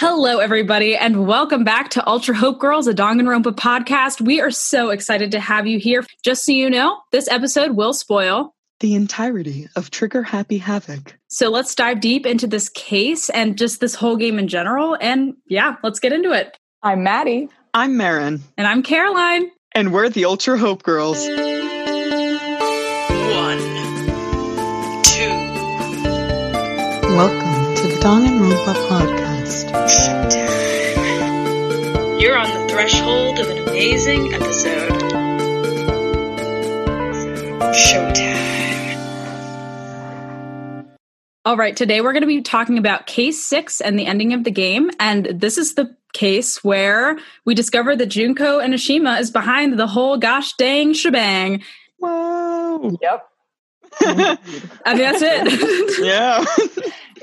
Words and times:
Hello, 0.00 0.38
everybody, 0.38 0.96
and 0.96 1.26
welcome 1.26 1.62
back 1.62 1.90
to 1.90 2.08
Ultra 2.08 2.34
Hope 2.34 2.58
Girls, 2.58 2.86
a 2.86 2.94
Danganronpa 2.94 3.54
podcast. 3.54 4.18
We 4.18 4.40
are 4.40 4.50
so 4.50 4.88
excited 4.88 5.32
to 5.32 5.40
have 5.40 5.66
you 5.66 5.78
here. 5.78 6.06
Just 6.24 6.46
so 6.46 6.52
you 6.52 6.70
know, 6.70 7.02
this 7.12 7.28
episode 7.28 7.72
will 7.72 7.92
spoil 7.92 8.54
the 8.78 8.94
entirety 8.94 9.68
of 9.76 9.90
Trigger 9.90 10.22
Happy 10.22 10.56
Havoc. 10.56 11.18
So 11.28 11.50
let's 11.50 11.74
dive 11.74 12.00
deep 12.00 12.24
into 12.24 12.46
this 12.46 12.70
case 12.70 13.28
and 13.28 13.58
just 13.58 13.80
this 13.80 13.94
whole 13.94 14.16
game 14.16 14.38
in 14.38 14.48
general. 14.48 14.96
And 14.98 15.34
yeah, 15.44 15.74
let's 15.82 16.00
get 16.00 16.14
into 16.14 16.32
it. 16.32 16.56
I'm 16.82 17.02
Maddie. 17.02 17.50
I'm 17.74 17.98
Marin. 17.98 18.40
And 18.56 18.66
I'm 18.66 18.82
Caroline. 18.82 19.50
And 19.74 19.92
we're 19.92 20.08
the 20.08 20.24
Ultra 20.24 20.56
Hope 20.56 20.82
Girls. 20.82 21.18
One, 21.18 21.36
two. 25.04 25.28
Welcome 27.14 27.74
to 27.76 27.82
the 27.82 27.98
Danganronpa 28.00 28.88
podcast. 28.88 29.19
You're 32.20 32.36
on 32.36 32.50
the 32.50 32.66
threshold 32.68 33.38
of 33.38 33.48
an 33.48 33.68
amazing 33.68 34.34
episode. 34.34 34.90
Showtime. 37.72 38.50
All 41.44 41.56
right, 41.56 41.76
today 41.76 42.00
we're 42.00 42.12
going 42.12 42.22
to 42.22 42.26
be 42.26 42.42
talking 42.42 42.78
about 42.78 43.06
case 43.06 43.46
six 43.46 43.80
and 43.80 43.96
the 43.96 44.06
ending 44.06 44.32
of 44.32 44.42
the 44.42 44.50
game. 44.50 44.90
And 44.98 45.26
this 45.26 45.56
is 45.56 45.74
the 45.74 45.96
case 46.12 46.64
where 46.64 47.16
we 47.44 47.54
discover 47.54 47.94
that 47.94 48.06
Junko 48.06 48.58
Enoshima 48.58 49.20
is 49.20 49.30
behind 49.30 49.78
the 49.78 49.86
whole 49.86 50.16
gosh 50.16 50.54
dang 50.54 50.94
shebang. 50.94 51.62
Whoa. 51.98 52.98
Yep. 53.00 53.28
I 54.00 54.36
mean, 54.94 54.98
that's 54.98 55.22
it. 55.22 56.04
yeah. 56.04 56.44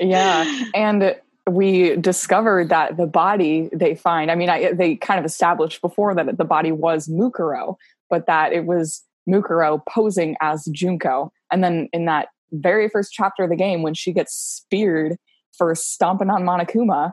yeah. 0.00 0.64
And 0.74 1.14
we 1.48 1.96
discovered 1.96 2.68
that 2.70 2.96
the 2.96 3.06
body 3.06 3.68
they 3.72 3.94
find, 3.94 4.30
I 4.30 4.34
mean, 4.34 4.48
I, 4.48 4.72
they 4.72 4.96
kind 4.96 5.18
of 5.18 5.24
established 5.26 5.80
before 5.80 6.14
that 6.14 6.36
the 6.38 6.44
body 6.44 6.72
was 6.72 7.08
Mukuro, 7.08 7.76
but 8.10 8.26
that 8.26 8.52
it 8.52 8.64
was 8.66 9.02
Mukuro 9.28 9.80
posing 9.88 10.36
as 10.40 10.64
Junko. 10.72 11.32
And 11.50 11.62
then 11.62 11.88
in 11.92 12.06
that 12.06 12.28
very 12.52 12.88
first 12.88 13.12
chapter 13.12 13.44
of 13.44 13.50
the 13.50 13.56
game, 13.56 13.82
when 13.82 13.94
she 13.94 14.12
gets 14.12 14.34
speared 14.34 15.16
for 15.56 15.74
stomping 15.74 16.30
on 16.30 16.42
Monokuma, 16.44 17.12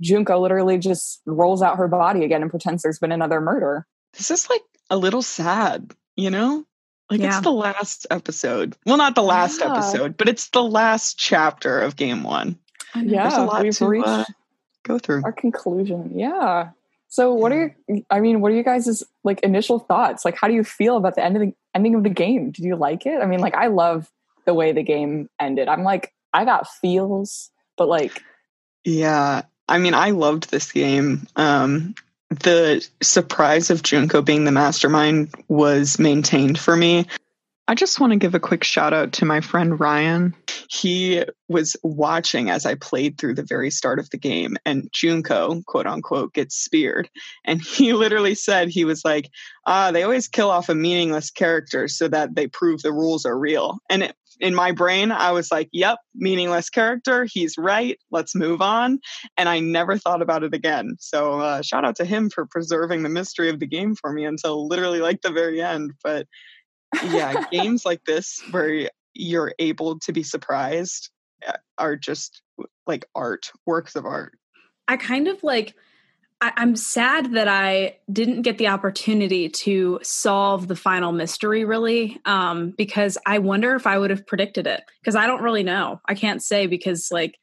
Junko 0.00 0.38
literally 0.40 0.78
just 0.78 1.20
rolls 1.26 1.62
out 1.62 1.78
her 1.78 1.88
body 1.88 2.24
again 2.24 2.42
and 2.42 2.50
pretends 2.50 2.82
there's 2.82 2.98
been 2.98 3.12
another 3.12 3.40
murder. 3.40 3.86
This 4.12 4.30
is 4.30 4.48
like 4.50 4.62
a 4.90 4.96
little 4.96 5.22
sad, 5.22 5.94
you 6.16 6.30
know? 6.30 6.64
Like 7.10 7.20
Yeah. 7.20 7.28
it's 7.28 7.40
the 7.40 7.50
last 7.52 8.06
episode. 8.10 8.76
Well, 8.86 8.96
not 8.96 9.14
the 9.14 9.22
last 9.22 9.60
Yeah. 9.60 9.72
episode, 9.72 10.16
but 10.16 10.28
it's 10.28 10.48
the 10.50 10.62
last 10.62 11.18
chapter 11.18 11.80
of 11.80 11.96
game 11.96 12.22
one. 12.22 12.58
A 12.94 13.02
Yeah, 13.04 13.38
lot 13.38 13.62
we've 13.62 13.76
to 13.76 13.86
reached 13.86 14.06
uh, 14.06 14.24
go 14.84 14.98
through. 14.98 15.22
our 15.24 15.32
conclusion. 15.32 16.12
Yeah. 16.14 16.70
So 17.08 17.34
what 17.34 17.52
are 17.52 17.76
you, 17.88 18.04
I 18.10 18.20
mean, 18.20 18.40
what 18.40 18.52
are 18.52 18.54
you 18.54 18.62
guys' 18.62 19.02
like 19.22 19.40
initial 19.40 19.78
thoughts? 19.78 20.24
Like 20.24 20.36
how 20.36 20.48
do 20.48 20.54
you 20.54 20.64
feel 20.64 20.96
about 20.96 21.14
the 21.14 21.24
end 21.24 21.36
of 21.36 21.42
the 21.42 21.54
ending 21.74 21.94
of 21.94 22.02
the 22.02 22.08
game? 22.10 22.50
Did 22.50 22.64
you 22.64 22.76
like 22.76 23.04
it? 23.06 23.20
I 23.20 23.26
mean, 23.26 23.40
like 23.40 23.54
I 23.54 23.66
love 23.66 24.10
the 24.46 24.54
way 24.54 24.72
the 24.72 24.82
game 24.82 25.28
ended. 25.38 25.68
I'm 25.68 25.82
like, 25.84 26.12
I 26.32 26.44
got 26.44 26.68
feels, 26.68 27.50
but 27.76 27.88
like 27.88 28.22
Yeah, 28.84 29.42
I 29.68 29.78
mean, 29.78 29.94
I 29.94 30.10
loved 30.10 30.50
this 30.50 30.72
game. 30.72 31.26
Um, 31.36 31.94
the 32.30 32.86
surprise 33.02 33.68
of 33.70 33.82
Junko 33.82 34.22
being 34.22 34.44
the 34.44 34.52
mastermind 34.52 35.34
was 35.48 35.98
maintained 35.98 36.58
for 36.58 36.74
me. 36.76 37.06
I 37.68 37.74
just 37.74 38.00
want 38.00 38.12
to 38.12 38.18
give 38.18 38.34
a 38.34 38.40
quick 38.40 38.64
shout 38.64 38.92
out 38.92 39.12
to 39.14 39.24
my 39.24 39.40
friend 39.40 39.78
Ryan. 39.78 40.34
He 40.68 41.24
was 41.48 41.76
watching 41.82 42.50
as 42.50 42.66
I 42.66 42.74
played 42.74 43.18
through 43.18 43.34
the 43.34 43.44
very 43.44 43.70
start 43.70 43.98
of 43.98 44.10
the 44.10 44.18
game, 44.18 44.56
and 44.66 44.88
Junko, 44.92 45.62
quote 45.66 45.86
unquote, 45.86 46.34
gets 46.34 46.56
speared. 46.56 47.08
And 47.44 47.62
he 47.62 47.92
literally 47.92 48.34
said, 48.34 48.68
he 48.68 48.84
was 48.84 49.04
like, 49.04 49.30
ah, 49.66 49.92
they 49.92 50.02
always 50.02 50.28
kill 50.28 50.50
off 50.50 50.68
a 50.68 50.74
meaningless 50.74 51.30
character 51.30 51.88
so 51.88 52.08
that 52.08 52.34
they 52.34 52.48
prove 52.48 52.82
the 52.82 52.92
rules 52.92 53.24
are 53.24 53.38
real. 53.38 53.78
And 53.88 54.02
it, 54.04 54.16
in 54.40 54.54
my 54.54 54.72
brain, 54.72 55.12
I 55.12 55.30
was 55.30 55.52
like, 55.52 55.68
yep, 55.72 55.98
meaningless 56.14 56.68
character. 56.68 57.26
He's 57.30 57.56
right. 57.56 57.98
Let's 58.10 58.34
move 58.34 58.60
on. 58.60 58.98
And 59.36 59.48
I 59.48 59.60
never 59.60 59.96
thought 59.98 60.20
about 60.20 60.42
it 60.42 60.52
again. 60.52 60.96
So 60.98 61.40
uh, 61.40 61.62
shout 61.62 61.84
out 61.84 61.96
to 61.96 62.04
him 62.04 62.28
for 62.28 62.44
preserving 62.44 63.04
the 63.04 63.08
mystery 63.08 63.50
of 63.50 63.60
the 63.60 63.66
game 63.66 63.94
for 63.94 64.12
me 64.12 64.24
until 64.24 64.66
literally 64.66 64.98
like 64.98 65.22
the 65.22 65.30
very 65.30 65.62
end. 65.62 65.92
But 66.02 66.26
yeah, 67.04 67.44
games 67.50 67.84
like 67.84 68.04
this 68.04 68.42
where 68.50 68.90
you're 69.14 69.54
able 69.58 69.98
to 70.00 70.12
be 70.12 70.22
surprised 70.22 71.10
uh, 71.46 71.52
are 71.78 71.96
just 71.96 72.42
like 72.86 73.04
art, 73.14 73.50
works 73.66 73.96
of 73.96 74.06
art. 74.06 74.32
I 74.88 74.96
kind 74.96 75.28
of 75.28 75.42
like 75.42 75.74
I, 76.42 76.52
I'm 76.56 76.74
sad 76.74 77.34
that 77.34 77.46
I 77.46 77.98
didn't 78.12 78.42
get 78.42 78.58
the 78.58 78.66
opportunity 78.66 79.48
to 79.48 80.00
solve 80.02 80.66
the 80.66 80.76
final 80.76 81.12
mystery 81.12 81.64
really, 81.64 82.20
um, 82.24 82.74
because 82.76 83.16
I 83.24 83.38
wonder 83.38 83.76
if 83.76 83.86
I 83.86 83.96
would 83.96 84.10
have 84.10 84.26
predicted 84.26 84.66
it. 84.66 84.82
Because 85.00 85.14
I 85.14 85.26
don't 85.26 85.42
really 85.42 85.62
know. 85.62 86.00
I 86.06 86.14
can't 86.14 86.42
say 86.42 86.66
because 86.66 87.10
like 87.12 87.38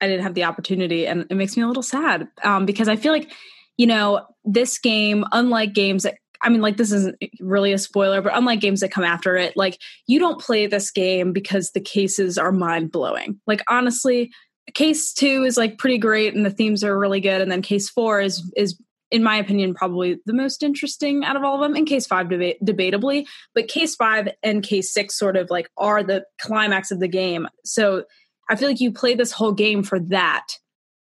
I 0.00 0.06
didn't 0.08 0.22
have 0.22 0.34
the 0.34 0.44
opportunity, 0.44 1.06
and 1.06 1.26
it 1.30 1.34
makes 1.34 1.56
me 1.56 1.62
a 1.62 1.68
little 1.68 1.82
sad. 1.82 2.28
Um, 2.42 2.64
because 2.64 2.88
I 2.88 2.96
feel 2.96 3.12
like, 3.12 3.30
you 3.76 3.86
know, 3.86 4.26
this 4.44 4.78
game, 4.78 5.24
unlike 5.32 5.74
games 5.74 6.04
that 6.04 6.16
I 6.42 6.48
mean, 6.48 6.60
like 6.60 6.76
this 6.76 6.92
isn't 6.92 7.16
really 7.40 7.72
a 7.72 7.78
spoiler, 7.78 8.22
but 8.22 8.36
unlike 8.36 8.60
games 8.60 8.80
that 8.80 8.90
come 8.90 9.04
after 9.04 9.36
it, 9.36 9.56
like 9.56 9.80
you 10.06 10.18
don't 10.18 10.40
play 10.40 10.66
this 10.66 10.90
game 10.90 11.32
because 11.32 11.70
the 11.70 11.80
cases 11.80 12.38
are 12.38 12.52
mind 12.52 12.92
blowing. 12.92 13.40
Like 13.46 13.62
honestly, 13.68 14.30
case 14.74 15.12
two 15.12 15.44
is 15.44 15.56
like 15.56 15.78
pretty 15.78 15.98
great 15.98 16.34
and 16.34 16.44
the 16.44 16.50
themes 16.50 16.82
are 16.84 16.98
really 16.98 17.20
good 17.20 17.40
and 17.40 17.50
then 17.50 17.62
case 17.62 17.88
four 17.88 18.20
is 18.20 18.42
is 18.56 18.80
in 19.12 19.22
my 19.22 19.36
opinion 19.36 19.72
probably 19.72 20.18
the 20.26 20.34
most 20.34 20.64
interesting 20.64 21.24
out 21.24 21.36
of 21.36 21.44
all 21.44 21.54
of 21.54 21.60
them 21.60 21.76
and 21.76 21.86
case 21.86 22.06
five 22.06 22.26
deba- 22.26 22.58
debatably. 22.64 23.26
But 23.54 23.68
case 23.68 23.94
five 23.94 24.28
and 24.42 24.62
case 24.62 24.92
six 24.92 25.16
sort 25.18 25.36
of 25.36 25.50
like 25.50 25.70
are 25.76 26.02
the 26.02 26.24
climax 26.40 26.90
of 26.90 27.00
the 27.00 27.08
game. 27.08 27.48
So 27.64 28.04
i 28.48 28.54
feel 28.54 28.68
like 28.68 28.80
you 28.80 28.92
play 28.92 29.14
this 29.14 29.32
whole 29.32 29.52
game 29.52 29.82
for 29.82 29.98
that 29.98 30.46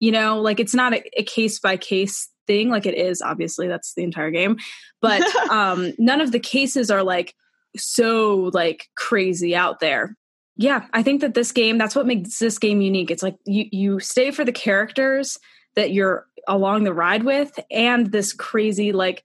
you 0.03 0.11
know? 0.11 0.41
Like 0.41 0.59
it's 0.59 0.75
not 0.75 0.93
a, 0.93 1.21
a 1.21 1.23
case 1.23 1.61
by 1.61 1.77
case 1.77 2.29
thing 2.47 2.69
like 2.69 2.87
it 2.87 2.95
is 2.95 3.23
obviously 3.23 3.69
that's 3.69 3.95
the 3.95 4.03
entire 4.03 4.31
game 4.31 4.57
but 5.01 5.23
um 5.51 5.93
none 5.99 6.21
of 6.21 6.33
the 6.33 6.41
cases 6.41 6.91
are 6.91 7.03
like 7.03 7.35
so 7.77 8.51
like 8.53 8.89
crazy 8.97 9.55
out 9.55 9.81
there 9.81 10.17
yeah 10.57 10.87
i 10.93 11.03
think 11.03 11.21
that 11.21 11.35
this 11.35 11.53
game 11.53 11.79
that's 11.79 11.95
what 11.95 12.07
makes 12.07 12.39
this 12.39 12.59
game 12.59 12.81
unique 12.81 13.11
it's 13.11 13.23
like 13.23 13.37
you 13.45 13.67
you 13.71 14.01
stay 14.01 14.31
for 14.31 14.45
the 14.45 14.53
characters 14.53 15.39
that 15.75 15.93
you're 15.93 16.27
along 16.47 16.85
the 16.85 16.93
ride 16.93 17.23
with 17.23 17.59
and 17.71 18.13
this 18.13 18.33
crazy 18.33 18.93
like 18.93 19.25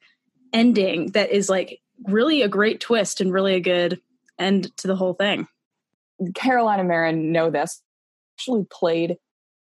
ending 0.54 1.12
that 1.12 1.32
is 1.32 1.50
like 1.50 1.82
really 2.06 2.42
a 2.42 2.48
great 2.48 2.80
twist 2.80 3.20
and 3.20 3.34
really 3.34 3.56
a 3.56 3.60
good 3.60 4.00
end 4.40 4.76
to 4.78 4.88
the 4.88 4.96
whole 4.96 5.14
thing 5.14 5.48
carolina 6.36 6.84
Marin 6.84 7.32
know 7.32 7.50
this. 7.50 7.82
Actually 8.40 8.66
played 8.70 9.18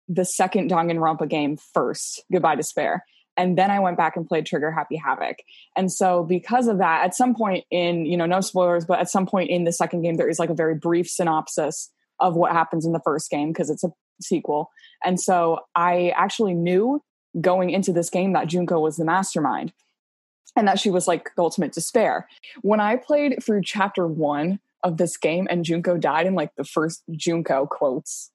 the 0.07 0.25
second 0.25 0.69
Danganronpa 0.69 1.27
game 1.27 1.57
first, 1.73 2.23
Goodbye 2.31 2.55
Despair. 2.55 3.03
And 3.37 3.57
then 3.57 3.69
I 3.69 3.79
went 3.79 3.97
back 3.97 4.15
and 4.15 4.27
played 4.27 4.45
Trigger 4.45 4.71
Happy 4.71 4.95
Havoc. 4.95 5.37
And 5.75 5.91
so 5.91 6.23
because 6.23 6.67
of 6.67 6.77
that, 6.77 7.03
at 7.03 7.15
some 7.15 7.35
point 7.35 7.65
in, 7.69 8.05
you 8.05 8.15
know, 8.15 8.25
no 8.25 8.41
spoilers, 8.41 8.85
but 8.85 8.99
at 8.99 9.09
some 9.09 9.25
point 9.25 9.49
in 9.49 9.65
the 9.65 9.73
second 9.73 10.01
game, 10.03 10.15
there 10.15 10.29
is 10.29 10.39
like 10.39 10.49
a 10.49 10.55
very 10.55 10.75
brief 10.75 11.09
synopsis 11.09 11.91
of 12.19 12.35
what 12.35 12.53
happens 12.53 12.85
in 12.85 12.93
the 12.93 13.01
first 13.03 13.29
game 13.29 13.49
because 13.49 13.69
it's 13.69 13.83
a 13.83 13.91
sequel. 14.21 14.71
And 15.03 15.19
so 15.19 15.59
I 15.75 16.13
actually 16.15 16.53
knew 16.53 17.03
going 17.41 17.69
into 17.69 17.91
this 17.91 18.09
game 18.09 18.33
that 18.33 18.47
Junko 18.47 18.79
was 18.79 18.95
the 18.95 19.05
mastermind 19.05 19.73
and 20.55 20.67
that 20.67 20.79
she 20.79 20.89
was 20.89 21.07
like 21.07 21.31
the 21.35 21.43
ultimate 21.43 21.73
despair. 21.73 22.27
When 22.61 22.79
I 22.79 22.95
played 22.95 23.43
through 23.43 23.63
chapter 23.63 24.07
one 24.07 24.59
of 24.83 24.97
this 24.97 25.17
game 25.17 25.47
and 25.49 25.65
Junko 25.65 25.97
died 25.97 26.27
in 26.27 26.35
like 26.35 26.55
the 26.55 26.63
first 26.63 27.03
Junko 27.11 27.65
quotes, 27.65 28.31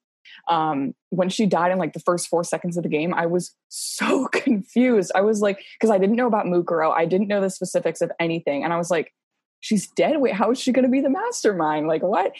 um, 0.47 0.93
when 1.09 1.29
she 1.29 1.45
died 1.45 1.71
in 1.71 1.77
like 1.77 1.93
the 1.93 1.99
first 1.99 2.27
four 2.27 2.43
seconds 2.43 2.77
of 2.77 2.83
the 2.83 2.89
game, 2.89 3.13
I 3.13 3.25
was 3.25 3.55
so 3.69 4.27
confused. 4.31 5.11
I 5.15 5.21
was 5.21 5.41
like, 5.41 5.59
because 5.79 5.93
I 5.93 5.97
didn't 5.97 6.15
know 6.15 6.27
about 6.27 6.45
Mukuro, 6.45 6.93
I 6.95 7.05
didn't 7.05 7.27
know 7.27 7.41
the 7.41 7.49
specifics 7.49 8.01
of 8.01 8.11
anything, 8.19 8.63
and 8.63 8.73
I 8.73 8.77
was 8.77 8.89
like, 8.89 9.13
she's 9.59 9.87
dead. 9.91 10.19
Wait, 10.19 10.33
how 10.33 10.51
is 10.51 10.59
she 10.59 10.71
going 10.71 10.85
to 10.85 10.91
be 10.91 11.01
the 11.01 11.09
mastermind? 11.09 11.87
Like 11.87 12.01
what? 12.01 12.33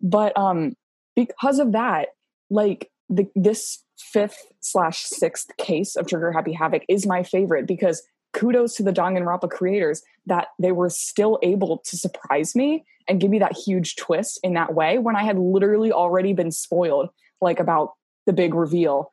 But 0.00 0.36
um, 0.36 0.74
because 1.16 1.58
of 1.58 1.72
that, 1.72 2.08
like 2.50 2.90
the, 3.08 3.26
this 3.34 3.82
fifth 3.98 4.52
slash 4.60 5.02
sixth 5.02 5.56
case 5.56 5.96
of 5.96 6.06
Trigger 6.06 6.32
Happy 6.32 6.52
Havoc 6.52 6.82
is 6.88 7.06
my 7.06 7.22
favorite 7.22 7.66
because 7.66 8.02
kudos 8.32 8.74
to 8.74 8.82
the 8.82 8.92
Danganronpa 8.92 9.48
creators 9.50 10.02
that 10.26 10.48
they 10.58 10.72
were 10.72 10.90
still 10.90 11.38
able 11.42 11.78
to 11.84 11.96
surprise 11.96 12.54
me 12.54 12.84
and 13.08 13.20
give 13.20 13.30
me 13.30 13.38
that 13.38 13.56
huge 13.56 13.96
twist 13.96 14.40
in 14.42 14.54
that 14.54 14.74
way 14.74 14.98
when 14.98 15.16
I 15.16 15.22
had 15.24 15.38
literally 15.38 15.92
already 15.92 16.32
been 16.32 16.50
spoiled 16.50 17.10
like 17.44 17.60
about 17.60 17.92
the 18.26 18.32
big 18.32 18.54
reveal. 18.54 19.12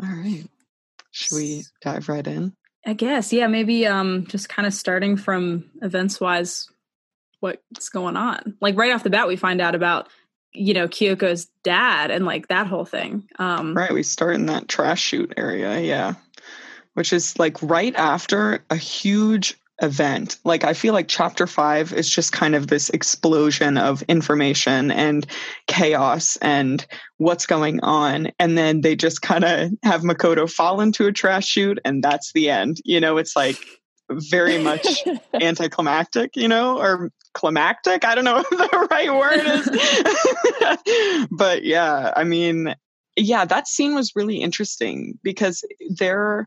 All 0.00 0.08
right. 0.08 0.44
Should 1.10 1.36
we 1.36 1.62
dive 1.80 2.08
right 2.08 2.26
in? 2.26 2.54
I 2.86 2.92
guess, 2.92 3.32
yeah, 3.32 3.46
maybe 3.46 3.86
um 3.86 4.26
just 4.26 4.48
kind 4.48 4.66
of 4.66 4.74
starting 4.74 5.16
from 5.16 5.70
events 5.82 6.20
wise 6.20 6.68
what's 7.40 7.88
going 7.88 8.16
on. 8.16 8.56
Like 8.60 8.76
right 8.76 8.92
off 8.92 9.02
the 9.02 9.10
bat 9.10 9.28
we 9.28 9.36
find 9.36 9.60
out 9.60 9.74
about 9.74 10.08
you 10.52 10.74
know 10.74 10.86
Kyoko's 10.86 11.46
dad 11.62 12.10
and 12.10 12.24
like 12.24 12.48
that 12.48 12.66
whole 12.66 12.84
thing. 12.84 13.28
Um 13.38 13.74
Right, 13.74 13.92
we 13.92 14.02
start 14.02 14.34
in 14.34 14.46
that 14.46 14.68
trash 14.68 15.00
chute 15.00 15.34
area, 15.36 15.80
yeah. 15.80 16.14
Which 16.92 17.12
is 17.12 17.38
like 17.38 17.60
right 17.62 17.94
after 17.96 18.64
a 18.70 18.76
huge 18.76 19.58
event. 19.82 20.38
Like 20.44 20.64
I 20.64 20.72
feel 20.72 20.94
like 20.94 21.08
chapter 21.08 21.46
5 21.46 21.92
is 21.92 22.08
just 22.08 22.32
kind 22.32 22.54
of 22.54 22.68
this 22.68 22.90
explosion 22.90 23.76
of 23.76 24.02
information 24.02 24.90
and 24.90 25.26
chaos 25.66 26.36
and 26.36 26.86
what's 27.16 27.46
going 27.46 27.80
on 27.80 28.28
and 28.38 28.56
then 28.56 28.82
they 28.82 28.94
just 28.94 29.20
kind 29.20 29.44
of 29.44 29.70
have 29.82 30.02
Makoto 30.02 30.50
fall 30.50 30.80
into 30.80 31.06
a 31.06 31.12
trash 31.12 31.46
chute 31.46 31.80
and 31.84 32.02
that's 32.02 32.32
the 32.32 32.50
end. 32.50 32.78
You 32.84 33.00
know, 33.00 33.16
it's 33.16 33.34
like 33.34 33.56
very 34.10 34.62
much 34.62 35.04
anticlimactic, 35.40 36.36
you 36.36 36.48
know, 36.48 36.78
or 36.78 37.10
climactic. 37.32 38.04
I 38.04 38.14
don't 38.14 38.24
know 38.24 38.38
if 38.50 38.50
the 38.50 38.88
right 38.90 39.12
word 39.12 39.40
is. 41.18 41.28
but 41.30 41.64
yeah, 41.64 42.12
I 42.16 42.24
mean, 42.24 42.74
yeah, 43.16 43.44
that 43.44 43.68
scene 43.68 43.94
was 43.94 44.12
really 44.14 44.36
interesting 44.38 45.18
because 45.22 45.64
there 45.90 46.46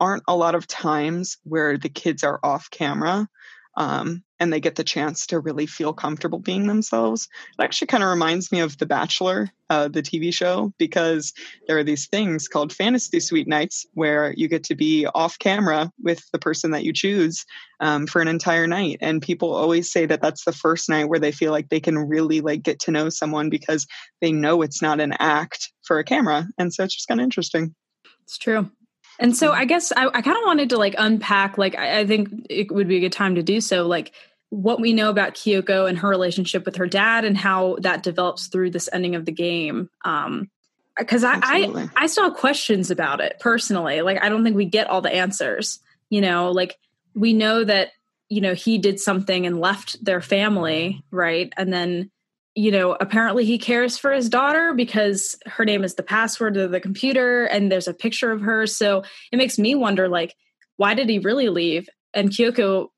aren't 0.00 0.22
a 0.28 0.36
lot 0.36 0.54
of 0.54 0.66
times 0.66 1.38
where 1.44 1.78
the 1.78 1.88
kids 1.88 2.22
are 2.22 2.40
off 2.42 2.70
camera 2.70 3.28
um, 3.76 4.22
and 4.40 4.52
they 4.52 4.60
get 4.60 4.76
the 4.76 4.84
chance 4.84 5.26
to 5.26 5.38
really 5.38 5.66
feel 5.66 5.92
comfortable 5.92 6.38
being 6.38 6.66
themselves. 6.66 7.28
It 7.58 7.62
actually 7.62 7.88
kind 7.88 8.02
of 8.02 8.10
reminds 8.10 8.50
me 8.50 8.60
of 8.60 8.76
The 8.78 8.86
Bachelor, 8.86 9.50
uh, 9.70 9.88
the 9.88 10.02
TV 10.02 10.32
show, 10.32 10.72
because 10.78 11.32
there 11.66 11.78
are 11.78 11.84
these 11.84 12.06
things 12.06 12.48
called 12.48 12.72
fantasy 12.72 13.20
suite 13.20 13.48
nights 13.48 13.86
where 13.94 14.32
you 14.36 14.48
get 14.48 14.64
to 14.64 14.74
be 14.74 15.06
off 15.06 15.38
camera 15.38 15.90
with 16.02 16.22
the 16.32 16.38
person 16.38 16.70
that 16.72 16.84
you 16.84 16.92
choose 16.92 17.44
um, 17.80 18.06
for 18.06 18.20
an 18.20 18.28
entire 18.28 18.66
night. 18.66 18.98
And 19.00 19.22
people 19.22 19.54
always 19.54 19.90
say 19.90 20.06
that 20.06 20.22
that's 20.22 20.44
the 20.44 20.52
first 20.52 20.88
night 20.88 21.08
where 21.08 21.20
they 21.20 21.32
feel 21.32 21.52
like 21.52 21.68
they 21.68 21.80
can 21.80 21.98
really 21.98 22.40
like 22.40 22.62
get 22.62 22.80
to 22.80 22.90
know 22.90 23.08
someone 23.08 23.50
because 23.50 23.86
they 24.20 24.32
know 24.32 24.62
it's 24.62 24.82
not 24.82 25.00
an 25.00 25.14
act 25.18 25.72
for 25.82 25.98
a 25.98 26.04
camera. 26.04 26.46
And 26.58 26.72
so 26.72 26.84
it's 26.84 26.94
just 26.94 27.08
kind 27.08 27.20
of 27.20 27.24
interesting. 27.24 27.74
It's 28.22 28.38
true. 28.38 28.70
And 29.18 29.36
so 29.36 29.52
I 29.52 29.64
guess 29.64 29.92
I, 29.92 30.06
I 30.06 30.22
kind 30.22 30.36
of 30.36 30.42
wanted 30.44 30.70
to 30.70 30.78
like 30.78 30.94
unpack, 30.98 31.58
like, 31.58 31.76
I, 31.76 32.00
I, 32.00 32.06
think 32.06 32.46
it 32.50 32.70
would 32.70 32.88
be 32.88 32.96
a 32.98 33.00
good 33.00 33.12
time 33.12 33.36
to 33.36 33.42
do 33.42 33.60
so, 33.60 33.86
like 33.86 34.12
what 34.50 34.80
we 34.80 34.92
know 34.92 35.10
about 35.10 35.34
Kyoko 35.34 35.88
and 35.88 35.98
her 35.98 36.08
relationship 36.08 36.64
with 36.64 36.76
her 36.76 36.86
dad 36.86 37.24
and 37.24 37.36
how 37.36 37.76
that 37.80 38.02
develops 38.02 38.46
through 38.48 38.70
this 38.70 38.88
ending 38.92 39.14
of 39.14 39.24
the 39.24 39.32
game. 39.32 39.90
Um, 40.04 40.50
because 40.98 41.24
I, 41.24 41.38
I 41.42 41.88
I 41.94 42.06
still 42.06 42.24
have 42.24 42.38
questions 42.38 42.90
about 42.90 43.20
it 43.20 43.36
personally. 43.38 44.00
Like 44.00 44.22
I 44.22 44.28
don't 44.28 44.44
think 44.44 44.56
we 44.56 44.64
get 44.64 44.88
all 44.88 45.02
the 45.02 45.12
answers. 45.14 45.78
You 46.08 46.20
know, 46.20 46.52
like 46.52 46.78
we 47.14 47.32
know 47.34 47.64
that, 47.64 47.90
you 48.28 48.40
know, 48.40 48.54
he 48.54 48.78
did 48.78 48.98
something 48.98 49.46
and 49.46 49.60
left 49.60 50.02
their 50.02 50.20
family, 50.20 51.04
right? 51.10 51.52
And 51.56 51.72
then 51.72 52.10
you 52.56 52.70
know, 52.70 52.96
apparently 52.98 53.44
he 53.44 53.58
cares 53.58 53.98
for 53.98 54.10
his 54.10 54.30
daughter 54.30 54.72
because 54.74 55.36
her 55.44 55.66
name 55.66 55.84
is 55.84 55.94
the 55.94 56.02
password 56.02 56.54
to 56.54 56.66
the 56.66 56.80
computer 56.80 57.44
and 57.44 57.70
there's 57.70 57.86
a 57.86 57.92
picture 57.92 58.32
of 58.32 58.40
her. 58.40 58.66
So 58.66 59.04
it 59.30 59.36
makes 59.36 59.58
me 59.58 59.74
wonder, 59.74 60.08
like, 60.08 60.34
why 60.76 60.94
did 60.94 61.10
he 61.10 61.18
really 61.18 61.50
leave? 61.50 61.86
And 62.14 62.30
Kyoko, 62.30 62.88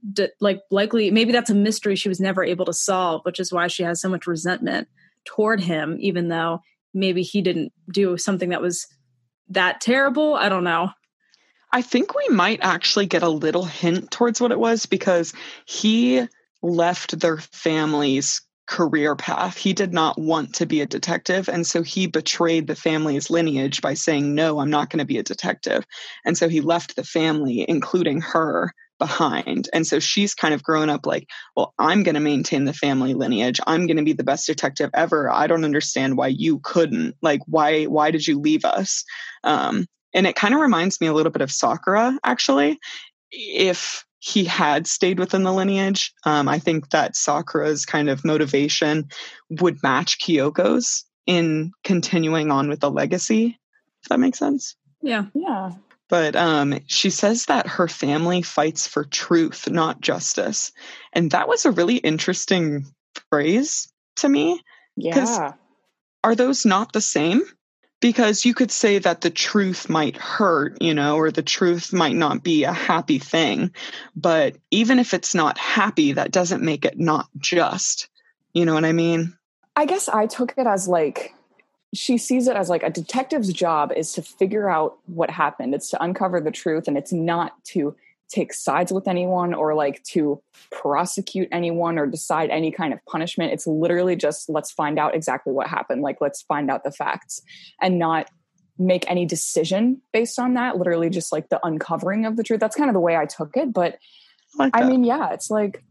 like, 0.41 0.61
likely, 0.71 1.11
maybe 1.11 1.33
that's 1.33 1.51
a 1.51 1.57
mystery 1.57 1.97
she 1.97 2.09
was 2.09 2.21
never 2.21 2.45
able 2.45 2.67
to 2.67 2.73
solve, 2.73 3.23
which 3.25 3.41
is 3.41 3.53
why 3.53 3.67
she 3.67 3.83
has 3.83 4.01
so 4.01 4.09
much 4.09 4.29
resentment 4.29 4.87
toward 5.25 5.61
him, 5.61 5.97
even 5.99 6.29
though 6.29 6.61
maybe 6.95 7.23
he 7.23 7.43
didn't 7.43 7.73
do 7.93 8.17
something 8.17 8.51
that 8.51 8.63
was 8.63 8.87
that 9.49 9.81
terrible. 9.81 10.35
I 10.35 10.49
don't 10.49 10.63
know. 10.63 10.91
I 11.73 11.83
think 11.83 12.15
we 12.15 12.29
might 12.29 12.61
actually 12.63 13.07
get 13.07 13.25
a 13.25 13.29
little 13.29 13.65
hint 13.65 14.13
towards 14.13 14.41
what 14.41 14.53
it 14.53 14.59
was 14.61 14.87
because 14.87 15.35
he 15.67 16.27
left 16.63 17.19
their 17.19 17.39
families 17.39 18.41
career 18.69 19.17
path. 19.17 19.56
He 19.56 19.73
did 19.73 19.93
not 19.93 20.19
want 20.19 20.55
to 20.56 20.67
be 20.67 20.81
a 20.81 20.87
detective. 20.87 21.49
And 21.49 21.67
so 21.67 21.82
he 21.82 22.06
betrayed 22.06 22.67
the 22.67 22.76
family's 22.76 23.31
lineage 23.31 23.81
by 23.81 23.94
saying, 23.94 24.35
No, 24.35 24.61
I'm 24.61 24.70
not 24.70 24.91
going 24.91 25.00
to 25.00 25.05
be 25.05 25.19
a 25.19 25.23
detective. 25.23 25.85
And 26.25 26.37
so 26.38 26.49
he 26.49 26.61
left 26.61 26.94
the 26.94 27.05
family, 27.05 27.65
including 27.69 28.20
her, 28.20 28.73
behind. 28.99 29.69
And 29.73 29.87
so 29.87 30.00
she's 30.00 30.35
kind 30.35 30.53
of 30.53 30.62
grown 30.62 30.91
up 30.91 31.06
like, 31.06 31.29
Well, 31.56 31.73
I'm 31.79 32.03
going 32.03 32.15
to 32.15 32.20
maintain 32.20 32.65
the 32.65 32.73
family 32.73 33.15
lineage. 33.15 33.61
I'm 33.67 33.87
going 33.87 33.97
to 33.97 34.05
be 34.05 34.12
the 34.12 34.25
best 34.25 34.47
detective 34.47 34.91
ever. 34.94 35.31
I 35.32 35.47
don't 35.47 35.64
understand 35.64 36.17
why 36.17 36.29
you 36.29 36.61
couldn't. 36.62 37.17
Like, 37.23 37.41
why, 37.47 37.85
why 37.85 38.11
did 38.11 38.26
you 38.26 38.38
leave 38.38 38.64
us? 38.64 39.05
Um, 39.44 39.87
and 40.14 40.26
it 40.26 40.37
kind 40.37 40.55
of 40.55 40.61
reminds 40.61 41.00
me 41.00 41.06
a 41.06 41.12
little 41.12 41.32
bit 41.32 41.43
of 41.43 41.50
Sakura, 41.50 42.19
actually. 42.25 42.79
If 43.31 44.05
he 44.19 44.44
had 44.44 44.87
stayed 44.87 45.19
within 45.19 45.44
the 45.44 45.53
lineage. 45.53 46.12
Um, 46.25 46.49
I 46.49 46.59
think 46.59 46.91
that 46.91 47.17
Sakura's 47.17 47.87
kind 47.87 48.09
of 48.09 48.25
motivation 48.25 49.09
would 49.49 49.82
match 49.82 50.19
Kyoko's 50.19 51.05
in 51.26 51.73
continuing 51.85 52.50
on 52.50 52.69
with 52.69 52.81
the 52.81 52.91
legacy. 52.91 53.59
If 54.03 54.09
that 54.09 54.20
makes 54.20 54.38
sense. 54.38 54.76
Yeah. 55.03 55.26
Yeah. 55.35 55.73
But 56.09 56.37
um, 56.37 56.81
she 56.87 57.11
says 57.11 57.47
that 57.47 57.67
her 57.67 57.87
family 57.87 58.43
fights 58.43 58.87
for 58.87 59.05
truth, 59.05 59.69
not 59.70 60.00
justice. 60.00 60.73
And 61.12 61.31
that 61.32 61.49
was 61.49 61.64
a 61.64 61.71
really 61.71 61.97
interesting 61.97 62.87
phrase 63.31 63.93
to 64.17 64.29
me. 64.29 64.61
Yeah. 64.97 65.53
Are 66.25 66.35
those 66.35 66.64
not 66.64 66.93
the 66.93 67.00
same? 67.00 67.43
Because 68.00 68.45
you 68.45 68.55
could 68.55 68.71
say 68.71 68.99
that 68.99 69.23
the 69.23 69.31
truth 69.31 69.89
might 69.89 70.17
hurt, 70.17 70.81
you 70.81 70.95
know, 70.95 71.17
or 71.17 71.31
the 71.31 71.43
truth 71.43 71.93
might 71.93 72.15
not 72.15 72.43
be 72.43 72.65
a 72.65 72.73
happy 72.73 73.19
thing. 73.19 73.73
But 74.15 74.56
even 74.71 74.99
if 74.99 75.15
it's 75.15 75.35
not 75.35 75.59
happy, 75.59 76.12
that 76.12 76.31
doesn't 76.31 76.62
make 76.62 76.85
it 76.85 76.99
not 76.99 77.29
just. 77.39 78.09
You 78.53 78.65
know 78.65 78.75
what 78.75 78.85
I 78.85 78.93
mean? 78.93 79.37
I 79.77 79.85
guess 79.85 80.09
I 80.09 80.27
took 80.27 80.55
it 80.56 80.67
as 80.67 80.89
like 80.89 81.35
she 81.95 82.19
sees 82.19 82.49
it 82.49 82.56
as 82.56 82.69
like 82.69 82.83
a 82.83 82.91
detective's 82.91 83.53
job 83.53 83.93
is 83.97 84.12
to 84.12 84.23
figure 84.23 84.69
out 84.69 84.99
what 85.06 85.31
happened. 85.31 85.75
It's 85.75 85.91
to 85.91 86.03
uncover 86.03 86.41
the 86.41 86.50
truth 86.50 86.87
and 86.87 86.99
it's 86.99 87.12
not 87.12 87.64
to 87.67 87.97
take 88.28 88.52
sides 88.52 88.92
with 88.92 89.08
anyone 89.08 89.54
or 89.54 89.75
like 89.75 90.02
to 90.04 90.42
prosecute 90.70 91.49
anyone 91.50 91.99
or 91.99 92.06
decide 92.06 92.50
any 92.50 92.70
kind 92.70 92.92
of 92.92 93.04
punishment. 93.06 93.52
It's 93.52 93.66
literally 93.66 94.16
just 94.16 94.49
let's 94.49 94.70
find 94.70 94.99
out 94.99 95.14
exactly 95.14 95.52
what 95.52 95.66
happened. 95.66 96.02
Like 96.02 96.18
let's 96.20 96.42
find 96.42 96.70
out 96.70 96.85
the 96.85 96.92
facts 96.92 97.40
and 97.80 97.99
not 97.99 98.28
make 98.78 99.11
any 99.11 99.26
decision 99.26 100.00
based 100.12 100.38
on 100.38 100.54
that. 100.54 100.76
Literally 100.76 101.11
just 101.11 101.32
like 101.32 101.49
the 101.49 101.64
uncovering 101.64 102.26
of 102.26 102.37
the 102.37 102.42
truth. 102.42 102.61
That's 102.61 102.76
kind 102.76 102.90
of 102.90 102.94
the 102.94 103.00
way 103.00 103.16
I 103.16 103.26
took 103.26 103.56
it. 103.56 103.73
But 103.73 103.99
I, 104.58 104.64
like 104.64 104.76
I 104.76 104.85
mean, 104.85 105.04
yeah, 105.04 105.32
it's 105.32 105.50
like 105.50 105.82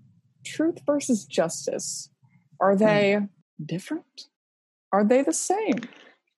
truth 0.45 0.79
versus 0.85 1.25
justice. 1.25 2.09
Are 2.59 2.73
hmm. 2.73 2.83
they 2.83 3.17
mm. 3.19 3.29
different? 3.65 4.27
Are 4.91 5.03
they 5.03 5.21
the 5.21 5.33
same? 5.33 5.81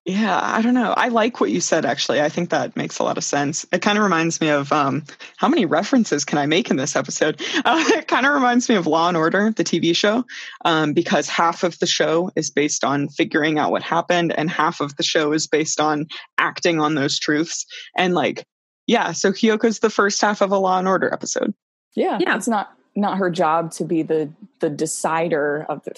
Yeah, 0.09 0.39
I 0.41 0.63
don't 0.63 0.73
know. 0.73 0.91
I 0.97 1.09
like 1.09 1.39
what 1.39 1.51
you 1.51 1.61
said, 1.61 1.85
actually. 1.85 2.19
I 2.19 2.29
think 2.29 2.49
that 2.49 2.75
makes 2.75 2.97
a 2.97 3.03
lot 3.03 3.19
of 3.19 3.23
sense. 3.23 3.63
It 3.71 3.83
kind 3.83 3.95
of 3.95 4.03
reminds 4.03 4.41
me 4.41 4.49
of 4.49 4.73
um, 4.73 5.03
how 5.37 5.47
many 5.47 5.67
references 5.67 6.25
can 6.25 6.39
I 6.39 6.47
make 6.47 6.71
in 6.71 6.77
this 6.77 6.95
episode? 6.95 7.39
Uh, 7.65 7.83
it 7.89 8.07
kind 8.07 8.25
of 8.25 8.33
reminds 8.33 8.69
me 8.69 8.75
of 8.75 8.87
Law 8.87 9.09
and 9.09 9.17
Order, 9.17 9.51
the 9.51 9.65
TV 9.65 9.95
show, 9.95 10.23
um, 10.65 10.93
because 10.93 11.27
half 11.27 11.63
of 11.63 11.77
the 11.77 11.85
show 11.85 12.31
is 12.35 12.49
based 12.49 12.83
on 12.83 13.09
figuring 13.09 13.59
out 13.59 13.69
what 13.69 13.83
happened, 13.83 14.33
and 14.35 14.49
half 14.49 14.79
of 14.79 14.95
the 14.95 15.03
show 15.03 15.33
is 15.33 15.45
based 15.45 15.79
on 15.79 16.07
acting 16.37 16.79
on 16.79 16.95
those 16.95 17.19
truths. 17.19 17.65
And, 17.95 18.15
like, 18.15 18.45
yeah, 18.87 19.11
so 19.11 19.31
Kyoko's 19.31 19.79
the 19.79 19.89
first 19.89 20.19
half 20.21 20.41
of 20.41 20.51
a 20.51 20.57
Law 20.57 20.79
and 20.79 20.87
Order 20.87 21.13
episode. 21.13 21.53
Yeah, 21.95 22.17
yeah. 22.19 22.35
It's 22.35 22.47
not 22.47 22.69
not 22.99 23.17
her 23.17 23.29
job 23.29 23.71
to 23.73 23.85
be 23.85 24.03
the 24.03 24.31
the 24.59 24.69
decider 24.69 25.65
of 25.69 25.83
the 25.83 25.93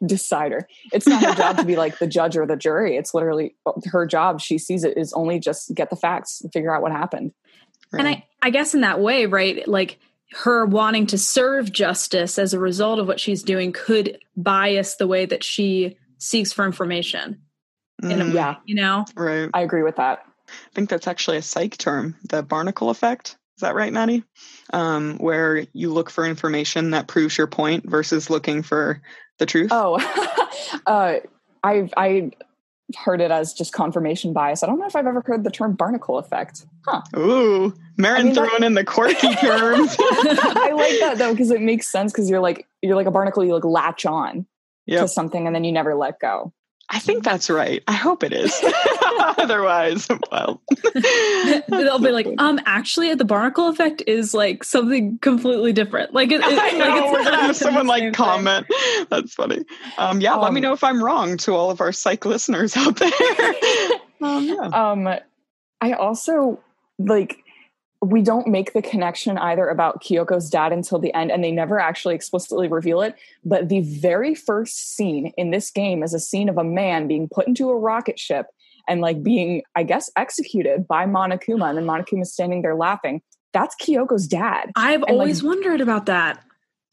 decider. 0.06 0.68
It's 0.92 1.06
not 1.06 1.22
her 1.22 1.34
job 1.34 1.56
to 1.58 1.64
be 1.64 1.76
like 1.76 1.98
the 1.98 2.06
judge 2.06 2.36
or 2.36 2.46
the 2.46 2.56
jury. 2.56 2.96
It's 2.96 3.14
literally 3.14 3.54
her 3.86 4.06
job. 4.06 4.40
She 4.40 4.58
sees 4.58 4.84
it 4.84 4.96
is 4.96 5.12
only 5.12 5.38
just 5.38 5.74
get 5.74 5.90
the 5.90 5.96
facts 5.96 6.40
and 6.40 6.52
figure 6.52 6.74
out 6.74 6.82
what 6.82 6.92
happened. 6.92 7.32
Right. 7.92 8.00
And 8.00 8.08
I 8.08 8.26
I 8.42 8.50
guess 8.50 8.74
in 8.74 8.82
that 8.82 9.00
way, 9.00 9.26
right? 9.26 9.66
Like 9.66 9.98
her 10.32 10.66
wanting 10.66 11.06
to 11.06 11.18
serve 11.18 11.70
justice 11.70 12.38
as 12.38 12.54
a 12.54 12.58
result 12.58 12.98
of 12.98 13.06
what 13.06 13.20
she's 13.20 13.42
doing 13.42 13.72
could 13.72 14.18
bias 14.36 14.96
the 14.96 15.06
way 15.06 15.26
that 15.26 15.44
she 15.44 15.96
seeks 16.18 16.52
for 16.52 16.64
information. 16.64 17.40
Mm, 18.02 18.30
a, 18.30 18.34
yeah, 18.34 18.56
you 18.64 18.74
know, 18.74 19.04
right. 19.14 19.48
I 19.54 19.60
agree 19.62 19.82
with 19.82 19.96
that. 19.96 20.24
I 20.48 20.74
think 20.74 20.90
that's 20.90 21.06
actually 21.06 21.36
a 21.36 21.42
psych 21.42 21.76
term, 21.78 22.16
the 22.28 22.42
Barnacle 22.42 22.90
effect. 22.90 23.36
Is 23.56 23.60
that 23.60 23.74
right, 23.74 23.92
Maddie? 23.92 24.24
Um, 24.72 25.18
where 25.18 25.66
you 25.72 25.92
look 25.92 26.10
for 26.10 26.24
information 26.24 26.90
that 26.90 27.06
proves 27.06 27.38
your 27.38 27.46
point 27.46 27.88
versus 27.88 28.28
looking 28.30 28.62
for 28.62 29.00
the 29.38 29.46
truth. 29.46 29.70
Oh, 29.70 29.94
uh, 30.86 31.18
I 31.62 31.88
I 31.96 32.30
heard 33.04 33.20
it 33.20 33.30
as 33.30 33.52
just 33.54 33.72
confirmation 33.72 34.32
bias. 34.32 34.62
I 34.62 34.66
don't 34.66 34.78
know 34.78 34.86
if 34.86 34.96
I've 34.96 35.06
ever 35.06 35.22
heard 35.24 35.44
the 35.44 35.50
term 35.50 35.74
barnacle 35.74 36.18
effect. 36.18 36.66
Huh. 36.86 37.02
Ooh, 37.16 37.74
Marin 37.96 38.20
I 38.20 38.24
mean, 38.24 38.34
throwing 38.34 38.62
in 38.62 38.74
the 38.74 38.84
quirky 38.84 39.34
terms. 39.36 39.96
I 39.98 40.72
like 40.74 40.98
that 41.00 41.14
though 41.18 41.32
because 41.32 41.50
it 41.50 41.60
makes 41.60 41.90
sense 41.90 42.12
because 42.12 42.28
you're 42.28 42.40
like 42.40 42.66
you're 42.82 42.96
like 42.96 43.06
a 43.06 43.10
barnacle. 43.12 43.44
You 43.44 43.54
like 43.54 43.64
latch 43.64 44.04
on 44.06 44.46
Yep. 44.86 45.00
to 45.00 45.08
something 45.08 45.46
and 45.46 45.56
then 45.56 45.64
you 45.64 45.72
never 45.72 45.94
let 45.94 46.20
go. 46.20 46.52
I 46.90 46.98
think 46.98 47.24
that's 47.24 47.48
right. 47.50 47.82
I 47.88 47.92
hope 47.92 48.22
it 48.22 48.32
is. 48.32 48.54
Otherwise, 49.38 50.06
well, 50.30 50.60
They'll 51.68 51.98
be 51.98 52.10
like, 52.12 52.26
um, 52.38 52.60
actually, 52.66 53.14
the 53.14 53.24
barnacle 53.24 53.68
effect 53.68 54.02
is 54.06 54.34
like 54.34 54.62
something 54.64 55.18
completely 55.18 55.72
different. 55.72 56.12
Like, 56.14 56.30
it, 56.30 56.40
it, 56.40 56.44
I 56.44 56.50
like 56.50 57.02
it's 57.02 57.12
we're 57.12 57.24
gonna 57.24 57.36
have 57.42 57.56
someone 57.56 57.82
same 57.82 57.88
like 57.88 58.02
thing. 58.02 58.12
comment. 58.12 58.66
That's 59.10 59.34
funny. 59.34 59.64
Um, 59.98 60.20
yeah, 60.20 60.34
let 60.34 60.52
me 60.52 60.58
Um, 60.58 60.62
know 60.62 60.72
if 60.72 60.84
I'm 60.84 61.02
wrong 61.02 61.36
to 61.38 61.54
all 61.54 61.70
of 61.70 61.80
our 61.80 61.92
psych 61.92 62.24
listeners 62.26 62.76
out 62.76 62.96
there. 62.96 63.10
um, 64.20 64.44
yeah. 64.44 64.68
Um, 64.72 65.08
I 65.80 65.92
also 65.94 66.60
like 66.98 67.43
we 68.04 68.22
don't 68.22 68.46
make 68.46 68.72
the 68.72 68.82
connection 68.82 69.38
either 69.38 69.68
about 69.68 70.02
Kyoko's 70.02 70.50
dad 70.50 70.72
until 70.72 70.98
the 70.98 71.12
end, 71.14 71.30
and 71.30 71.42
they 71.42 71.50
never 71.50 71.78
actually 71.78 72.14
explicitly 72.14 72.68
reveal 72.68 73.00
it. 73.02 73.16
But 73.44 73.68
the 73.68 73.80
very 73.80 74.34
first 74.34 74.94
scene 74.96 75.32
in 75.36 75.50
this 75.50 75.70
game 75.70 76.02
is 76.02 76.14
a 76.14 76.20
scene 76.20 76.48
of 76.48 76.58
a 76.58 76.64
man 76.64 77.08
being 77.08 77.28
put 77.28 77.46
into 77.46 77.70
a 77.70 77.76
rocket 77.76 78.18
ship 78.18 78.46
and 78.86 79.00
like 79.00 79.22
being, 79.22 79.62
I 79.74 79.82
guess, 79.82 80.10
executed 80.16 80.86
by 80.86 81.06
Monokuma, 81.06 81.68
and 81.68 81.78
then 81.78 81.86
Monokuma's 81.86 82.32
standing 82.32 82.62
there 82.62 82.74
laughing. 82.74 83.22
That's 83.52 83.74
Kyoko's 83.76 84.26
dad. 84.26 84.72
I've 84.76 85.02
And, 85.02 85.02
like, 85.02 85.10
always 85.12 85.42
wondered 85.42 85.80
about 85.80 86.06
that. 86.06 86.42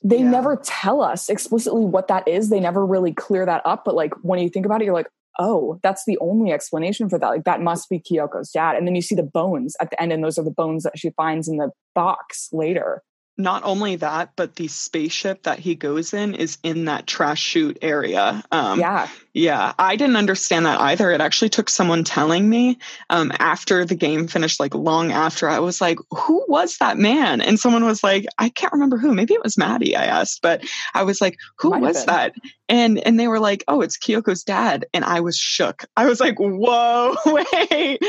They 0.04 0.20
Yeah. 0.20 0.30
never 0.30 0.56
tell 0.64 1.02
us 1.02 1.30
explicitly 1.30 1.86
what 1.86 2.08
that 2.08 2.28
is. 2.28 2.50
They 2.50 2.60
never 2.60 2.86
really 2.86 3.14
clear 3.14 3.46
that 3.46 3.62
up. 3.66 3.84
But 3.86 3.96
like 3.96 4.14
when 4.24 4.40
you 4.40 4.50
think 4.50 4.66
about 4.66 4.82
it, 4.82 4.86
you're 4.86 4.94
like, 4.94 5.10
oh, 5.40 5.80
that's 5.84 6.04
the 6.06 6.18
only 6.20 6.52
explanation 6.52 7.10
for 7.10 7.20
that. 7.20 7.28
Like 7.28 7.44
that 7.46 7.62
must 7.62 7.90
be 7.90 8.00
Kyoko's 8.00 8.52
dad. 8.52 8.76
And 8.76 8.88
then 8.88 8.96
you 8.96 9.02
see 9.02 9.16
the 9.16 9.24
bones 9.24 9.76
at 9.82 9.90
the 9.90 10.02
end, 10.02 10.12
and 10.12 10.24
those 10.24 10.38
are 10.38 10.44
the 10.44 10.52
bones 10.52 10.84
that 10.84 10.98
she 10.98 11.12
finds 11.12 11.48
in 11.48 11.58
the 11.58 11.72
box 11.96 12.50
later. 12.52 13.04
Not 13.38 13.64
only 13.64 13.96
that, 13.96 14.34
but 14.36 14.56
the 14.56 14.68
spaceship 14.68 15.44
that 15.44 15.58
he 15.58 15.74
goes 15.76 16.14
in 16.14 16.36
is 16.36 16.58
in 16.64 16.86
that 16.86 17.08
trash 17.08 17.42
chute 17.42 17.80
area. 17.82 18.44
Um, 18.52 18.80
yeah. 18.80 19.08
Yeah, 19.34 19.74
I 19.80 19.96
didn't 19.96 20.18
understand 20.18 20.66
that 20.66 20.82
either. 20.82 21.12
It 21.12 21.22
actually 21.22 21.50
took 21.50 21.70
someone 21.70 22.04
telling 22.04 22.50
me 22.50 22.78
um, 23.10 23.32
after 23.40 23.86
the 23.86 23.96
game 23.96 24.28
finished, 24.28 24.60
like 24.60 24.76
long 24.76 25.12
after. 25.12 25.48
I 25.48 25.60
was 25.60 25.80
like, 25.80 26.00
"Who 26.12 26.44
was 26.50 26.78
that 26.80 26.98
man?" 26.98 27.40
And 27.40 27.58
someone 27.58 27.86
was 27.86 28.04
like, 28.04 28.26
"I 28.38 28.50
can't 28.50 28.74
remember 28.74 28.98
who. 28.98 29.14
Maybe 29.14 29.34
it 29.34 29.44
was 29.44 29.58
Maddie." 29.58 29.96
I 29.96 30.06
asked, 30.06 30.42
but 30.42 30.66
I 30.94 31.04
was 31.04 31.22
like, 31.22 31.38
"Who 31.60 31.70
Might 31.70 31.82
was 31.82 32.06
that?" 32.06 32.34
And 32.68 33.00
and 33.00 33.18
they 33.18 33.30
were 33.30 33.40
like, 33.40 33.64
"Oh, 33.70 33.80
it's 33.80 33.98
Kyoko's 33.98 34.44
dad." 34.44 34.86
And 34.94 35.06
I 35.06 35.22
was 35.22 35.38
shook. 35.38 35.86
I 35.96 36.08
was 36.08 36.20
like, 36.20 36.36
"Whoa, 36.38 37.16
wait!" 37.26 38.00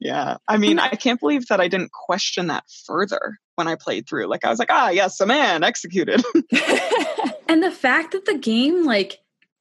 Yeah, 0.00 0.38
I 0.48 0.56
mean, 0.56 0.78
I 0.78 0.90
can't 0.90 1.20
believe 1.20 1.46
that 1.48 1.60
I 1.60 1.68
didn't 1.68 1.92
question 1.92 2.46
that 2.46 2.64
further 2.86 3.38
when 3.56 3.68
I 3.68 3.74
played 3.74 4.08
through. 4.08 4.28
Like, 4.28 4.46
I 4.46 4.48
was 4.48 4.58
like, 4.58 4.70
"Ah, 4.70 4.88
yes, 4.88 5.20
a 5.20 5.26
man 5.26 5.62
executed." 5.62 6.22
And 7.50 7.64
the 7.64 7.72
fact 7.72 8.12
that 8.12 8.26
the 8.26 8.38
game 8.38 8.84
like 8.84 9.18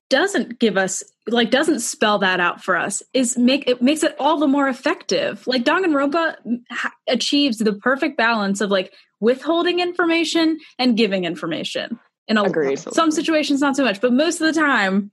doesn't 0.09 0.59
give 0.59 0.77
us 0.77 1.03
like 1.27 1.51
doesn't 1.51 1.79
spell 1.81 2.17
that 2.19 2.39
out 2.39 2.63
for 2.63 2.75
us 2.75 3.03
is 3.13 3.37
make 3.37 3.67
it 3.69 3.81
makes 3.81 4.03
it 4.03 4.15
all 4.19 4.39
the 4.39 4.47
more 4.47 4.67
effective. 4.67 5.45
Like 5.45 5.63
Danganronpa 5.63 6.35
ha- 6.71 6.93
achieves 7.07 7.59
the 7.59 7.73
perfect 7.73 8.17
balance 8.17 8.61
of 8.61 8.71
like 8.71 8.91
withholding 9.19 9.79
information 9.79 10.59
and 10.77 10.97
giving 10.97 11.25
information. 11.25 11.99
In 12.27 12.37
a, 12.37 12.43
Agreed. 12.43 12.77
some 12.77 13.09
situations, 13.11 13.59
not 13.61 13.75
so 13.75 13.83
much, 13.83 14.01
but 14.01 14.13
most 14.13 14.39
of 14.39 14.53
the 14.53 14.59
time, 14.59 15.11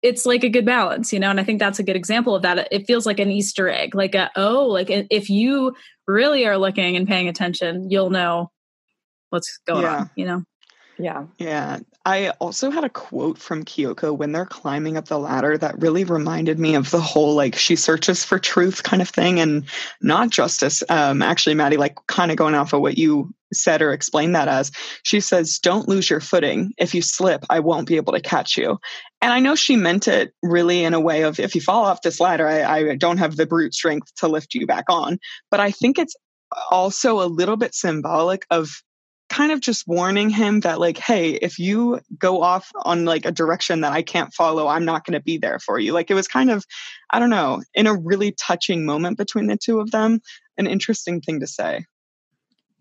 it's 0.00 0.24
like 0.24 0.44
a 0.44 0.48
good 0.48 0.64
balance, 0.64 1.12
you 1.12 1.20
know. 1.20 1.28
And 1.30 1.38
I 1.40 1.44
think 1.44 1.58
that's 1.58 1.78
a 1.78 1.82
good 1.82 1.96
example 1.96 2.34
of 2.34 2.42
that. 2.42 2.68
It 2.70 2.86
feels 2.86 3.04
like 3.04 3.18
an 3.20 3.30
Easter 3.30 3.68
egg, 3.68 3.94
like 3.94 4.14
a 4.14 4.30
oh, 4.36 4.66
like 4.66 4.88
if 4.88 5.28
you 5.28 5.74
really 6.06 6.46
are 6.46 6.56
looking 6.56 6.96
and 6.96 7.06
paying 7.06 7.28
attention, 7.28 7.90
you'll 7.90 8.08
know 8.10 8.50
what's 9.30 9.58
going 9.66 9.82
Yeah. 9.82 9.96
on. 9.96 10.10
You 10.16 10.24
know. 10.26 10.42
yeah. 10.98 11.24
Yeah. 11.38 11.80
I 12.08 12.30
also 12.40 12.70
had 12.70 12.84
a 12.84 12.88
quote 12.88 13.36
from 13.36 13.66
Kyoko 13.66 14.16
when 14.16 14.32
they're 14.32 14.46
climbing 14.46 14.96
up 14.96 15.08
the 15.08 15.18
ladder 15.18 15.58
that 15.58 15.78
really 15.78 16.04
reminded 16.04 16.58
me 16.58 16.74
of 16.74 16.90
the 16.90 17.02
whole 17.02 17.34
like 17.34 17.54
she 17.54 17.76
searches 17.76 18.24
for 18.24 18.38
truth 18.38 18.82
kind 18.82 19.02
of 19.02 19.10
thing 19.10 19.38
and 19.40 19.64
not 20.00 20.30
justice. 20.30 20.82
Um, 20.88 21.20
actually, 21.20 21.54
Maddie, 21.54 21.76
like 21.76 21.96
kind 22.06 22.30
of 22.30 22.38
going 22.38 22.54
off 22.54 22.72
of 22.72 22.80
what 22.80 22.96
you 22.96 23.34
said 23.52 23.82
or 23.82 23.92
explained 23.92 24.34
that 24.36 24.48
as, 24.48 24.72
she 25.02 25.20
says, 25.20 25.58
Don't 25.58 25.86
lose 25.86 26.08
your 26.08 26.20
footing. 26.20 26.72
If 26.78 26.94
you 26.94 27.02
slip, 27.02 27.44
I 27.50 27.60
won't 27.60 27.86
be 27.86 27.96
able 27.96 28.14
to 28.14 28.22
catch 28.22 28.56
you. 28.56 28.78
And 29.20 29.30
I 29.30 29.40
know 29.40 29.54
she 29.54 29.76
meant 29.76 30.08
it 30.08 30.32
really 30.42 30.84
in 30.84 30.94
a 30.94 31.00
way 31.00 31.24
of 31.24 31.38
if 31.38 31.54
you 31.54 31.60
fall 31.60 31.84
off 31.84 32.00
this 32.00 32.20
ladder, 32.20 32.48
I, 32.48 32.88
I 32.88 32.96
don't 32.96 33.18
have 33.18 33.36
the 33.36 33.44
brute 33.44 33.74
strength 33.74 34.14
to 34.16 34.28
lift 34.28 34.54
you 34.54 34.66
back 34.66 34.86
on. 34.88 35.18
But 35.50 35.60
I 35.60 35.72
think 35.72 35.98
it's 35.98 36.16
also 36.70 37.20
a 37.20 37.28
little 37.28 37.58
bit 37.58 37.74
symbolic 37.74 38.46
of 38.48 38.70
kind 39.28 39.52
of 39.52 39.60
just 39.60 39.86
warning 39.86 40.30
him 40.30 40.60
that 40.60 40.80
like 40.80 40.98
hey 40.98 41.32
if 41.32 41.58
you 41.58 42.00
go 42.18 42.42
off 42.42 42.70
on 42.82 43.04
like 43.04 43.24
a 43.24 43.32
direction 43.32 43.82
that 43.82 43.92
i 43.92 44.02
can't 44.02 44.32
follow 44.32 44.66
i'm 44.66 44.84
not 44.84 45.04
going 45.04 45.12
to 45.12 45.22
be 45.22 45.38
there 45.38 45.58
for 45.58 45.78
you 45.78 45.92
like 45.92 46.10
it 46.10 46.14
was 46.14 46.28
kind 46.28 46.50
of 46.50 46.64
i 47.10 47.18
don't 47.18 47.30
know 47.30 47.62
in 47.74 47.86
a 47.86 47.94
really 47.94 48.32
touching 48.32 48.84
moment 48.84 49.18
between 49.18 49.46
the 49.46 49.56
two 49.56 49.80
of 49.80 49.90
them 49.90 50.20
an 50.56 50.66
interesting 50.66 51.20
thing 51.20 51.40
to 51.40 51.46
say 51.46 51.84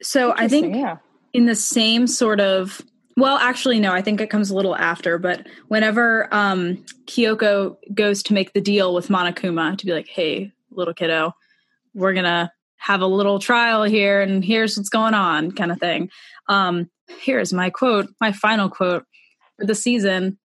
So 0.01 0.34
I 0.36 0.48
think 0.48 0.75
yeah. 0.75 0.98
in 1.34 1.46
the 1.48 1.56
same 1.56 2.08
sort 2.08 2.39
of 2.39 2.82
well 3.18 3.38
actually 3.38 3.80
no 3.80 3.92
i 3.92 4.01
think 4.01 4.22
it 4.22 4.30
comes 4.30 4.50
a 4.50 4.56
little 4.56 4.75
after 4.75 5.18
but 5.18 5.46
whenever 5.68 6.34
um 6.34 6.86
kyoko 7.06 7.75
goes 7.94 8.24
to 8.24 8.34
make 8.34 8.54
the 8.54 8.62
deal 8.62 8.94
with 8.94 9.10
monokuma 9.10 9.77
to 9.77 9.86
be 9.86 9.92
like 9.92 10.08
hey 10.08 10.51
little 10.72 10.94
kiddo 10.94 11.34
we're 11.94 12.13
gonna 12.13 12.51
have 12.78 13.02
a 13.02 13.08
little 13.08 13.40
trial 13.40 13.84
here 13.84 14.22
and 14.22 14.44
here's 14.44 14.78
what's 14.78 14.90
going 14.90 15.14
on 15.14 15.52
kind 15.52 15.72
of 15.72 15.80
thing. 15.80 16.10
Um 16.48 16.90
here's 17.20 17.54
my 17.54 17.70
quote 17.70 18.10
my 18.20 18.32
final 18.32 18.70
quote 18.70 19.06
for 19.58 19.66
the 19.66 19.76
season 19.76 20.38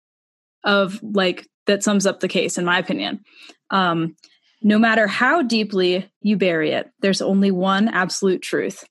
of 0.65 1.01
like 1.03 1.47
that 1.67 1.83
sums 1.83 2.07
up 2.07 2.21
the 2.21 2.29
case 2.29 2.59
in 2.59 2.65
my 2.65 2.79
opinion. 2.79 3.21
Um 3.71 4.17
no 4.63 4.79
matter 4.79 5.07
how 5.07 5.43
deeply 5.43 6.11
you 6.21 6.37
bury 6.37 6.73
it 6.73 6.91
there's 7.01 7.23
only 7.23 7.51
one 7.51 7.89
absolute 7.89 8.43
truth. 8.43 8.85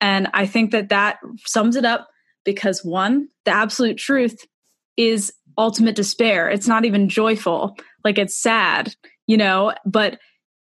And 0.00 0.28
I 0.34 0.46
think 0.46 0.72
that 0.72 0.90
that 0.90 1.18
sums 1.46 1.76
it 1.76 1.84
up 1.84 2.08
because 2.44 2.84
one, 2.84 3.28
the 3.44 3.50
absolute 3.50 3.98
truth 3.98 4.46
is 4.96 5.32
ultimate 5.58 5.96
despair. 5.96 6.48
It's 6.48 6.68
not 6.68 6.84
even 6.84 7.08
joyful, 7.08 7.76
like 8.04 8.18
it's 8.18 8.40
sad, 8.40 8.94
you 9.26 9.36
know, 9.36 9.74
but 9.84 10.18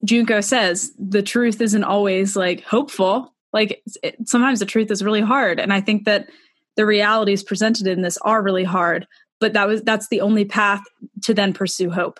Junko 0.03 0.41
says 0.41 0.91
the 0.97 1.21
truth 1.21 1.61
isn't 1.61 1.83
always 1.83 2.35
like 2.35 2.63
hopeful. 2.63 3.33
Like 3.53 3.83
it, 4.01 4.27
sometimes 4.27 4.59
the 4.59 4.65
truth 4.65 4.91
is 4.91 5.03
really 5.03 5.21
hard. 5.21 5.59
And 5.59 5.73
I 5.73 5.81
think 5.81 6.05
that 6.05 6.29
the 6.75 6.85
realities 6.85 7.43
presented 7.43 7.87
in 7.87 8.01
this 8.01 8.17
are 8.17 8.41
really 8.41 8.63
hard, 8.63 9.07
but 9.39 9.53
that 9.53 9.67
was 9.67 9.81
that's 9.81 10.07
the 10.07 10.21
only 10.21 10.45
path 10.45 10.81
to 11.23 11.33
then 11.33 11.53
pursue 11.53 11.89
hope. 11.89 12.19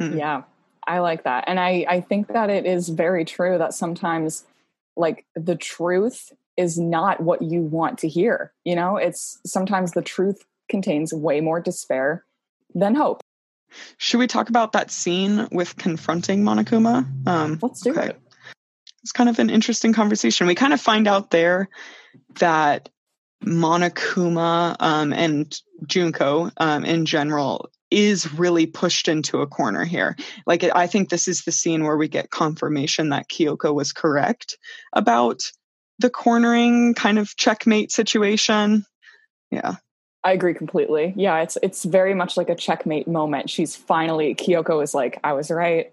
Mm-hmm. 0.00 0.18
Yeah, 0.18 0.42
I 0.86 1.00
like 1.00 1.24
that. 1.24 1.44
And 1.46 1.60
I, 1.60 1.84
I 1.88 2.00
think 2.00 2.28
that 2.28 2.50
it 2.50 2.66
is 2.66 2.88
very 2.88 3.24
true 3.24 3.58
that 3.58 3.74
sometimes 3.74 4.44
like 4.96 5.26
the 5.34 5.56
truth 5.56 6.32
is 6.56 6.78
not 6.78 7.20
what 7.20 7.42
you 7.42 7.62
want 7.62 7.98
to 7.98 8.08
hear. 8.08 8.52
You 8.64 8.74
know, 8.74 8.96
it's 8.96 9.38
sometimes 9.44 9.92
the 9.92 10.02
truth 10.02 10.44
contains 10.68 11.12
way 11.12 11.40
more 11.40 11.60
despair 11.60 12.24
than 12.74 12.94
hope. 12.94 13.22
Should 13.98 14.18
we 14.18 14.26
talk 14.26 14.48
about 14.48 14.72
that 14.72 14.90
scene 14.90 15.48
with 15.52 15.76
confronting 15.76 16.42
monokuma 16.42 17.06
um 17.26 17.58
Let's 17.62 17.80
do 17.82 17.90
Okay. 17.90 18.08
it. 18.08 18.20
it's 19.02 19.12
kind 19.12 19.28
of 19.30 19.38
an 19.38 19.50
interesting 19.50 19.92
conversation. 19.92 20.46
We 20.46 20.54
kind 20.54 20.72
of 20.72 20.80
find 20.80 21.08
out 21.08 21.30
there 21.30 21.68
that 22.38 22.88
Monokuma 23.44 24.76
um, 24.80 25.12
and 25.12 25.58
Junko 25.86 26.50
um, 26.58 26.84
in 26.84 27.06
general 27.06 27.70
is 27.90 28.32
really 28.34 28.66
pushed 28.66 29.08
into 29.08 29.40
a 29.40 29.46
corner 29.46 29.84
here. 29.84 30.16
Like, 30.46 30.62
I 30.64 30.86
think 30.86 31.08
this 31.08 31.26
is 31.26 31.42
the 31.42 31.52
scene 31.52 31.84
where 31.84 31.96
we 31.96 32.08
get 32.08 32.30
confirmation 32.30 33.08
that 33.08 33.28
Kyoko 33.28 33.74
was 33.74 33.92
correct 33.92 34.58
about 34.92 35.40
the 35.98 36.10
cornering 36.10 36.94
kind 36.94 37.18
of 37.18 37.34
checkmate 37.36 37.90
situation. 37.92 38.84
Yeah. 39.50 39.76
I 40.22 40.32
agree 40.32 40.54
completely. 40.54 41.14
Yeah, 41.16 41.40
it's 41.40 41.56
it's 41.62 41.84
very 41.84 42.14
much 42.14 42.36
like 42.36 42.50
a 42.50 42.54
checkmate 42.54 43.08
moment. 43.08 43.48
She's 43.48 43.74
finally 43.74 44.34
Kyoko 44.34 44.82
is 44.82 44.94
like, 44.94 45.18
I 45.24 45.32
was 45.32 45.50
right. 45.50 45.92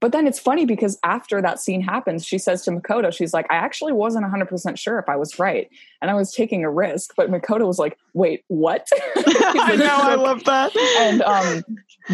But 0.00 0.12
then 0.12 0.26
it's 0.26 0.38
funny 0.38 0.66
because 0.66 0.98
after 1.02 1.40
that 1.40 1.60
scene 1.60 1.80
happens, 1.80 2.26
she 2.26 2.36
says 2.38 2.62
to 2.62 2.70
Makoto, 2.70 3.12
she's 3.12 3.32
like, 3.32 3.46
I 3.50 3.54
actually 3.56 3.92
wasn't 3.92 4.26
100% 4.26 4.78
sure 4.78 4.98
if 4.98 5.08
I 5.08 5.16
was 5.16 5.38
right. 5.38 5.68
And 6.02 6.10
I 6.10 6.14
was 6.14 6.32
taking 6.32 6.64
a 6.64 6.70
risk. 6.70 7.14
But 7.16 7.30
Makoto 7.30 7.66
was 7.66 7.78
like, 7.78 7.96
wait, 8.12 8.44
what? 8.48 8.86
I 9.16 9.76
know, 9.76 9.86
I 9.86 10.14
love 10.16 10.44
that. 10.44 10.76
and 10.98 11.22
um 11.22 11.64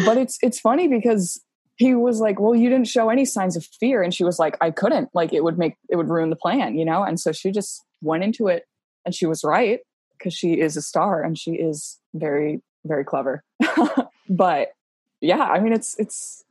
but 0.05 0.17
it's 0.17 0.37
it's 0.41 0.59
funny 0.59 0.87
because 0.87 1.41
he 1.77 1.95
was 1.95 2.19
like 2.19 2.39
well 2.39 2.55
you 2.55 2.69
didn't 2.69 2.87
show 2.87 3.09
any 3.09 3.25
signs 3.25 3.55
of 3.55 3.65
fear 3.79 4.03
and 4.03 4.13
she 4.13 4.23
was 4.23 4.37
like 4.37 4.55
i 4.61 4.69
couldn't 4.69 5.09
like 5.13 5.33
it 5.33 5.43
would 5.43 5.57
make 5.57 5.75
it 5.89 5.95
would 5.95 6.09
ruin 6.09 6.29
the 6.29 6.35
plan 6.35 6.77
you 6.77 6.85
know 6.85 7.03
and 7.03 7.19
so 7.19 7.31
she 7.31 7.51
just 7.51 7.83
went 8.01 8.23
into 8.23 8.47
it 8.47 8.65
and 9.05 9.15
she 9.15 9.25
was 9.25 9.43
right 9.43 9.79
because 10.21 10.33
she 10.33 10.59
is 10.59 10.77
a 10.77 10.81
star 10.81 11.23
and 11.23 11.37
she 11.37 11.53
is 11.53 11.99
very 12.13 12.61
very 12.85 13.03
clever 13.03 13.43
but 14.29 14.73
yeah 15.19 15.43
i 15.43 15.59
mean 15.59 15.73
it's 15.73 15.97
it's 15.99 16.43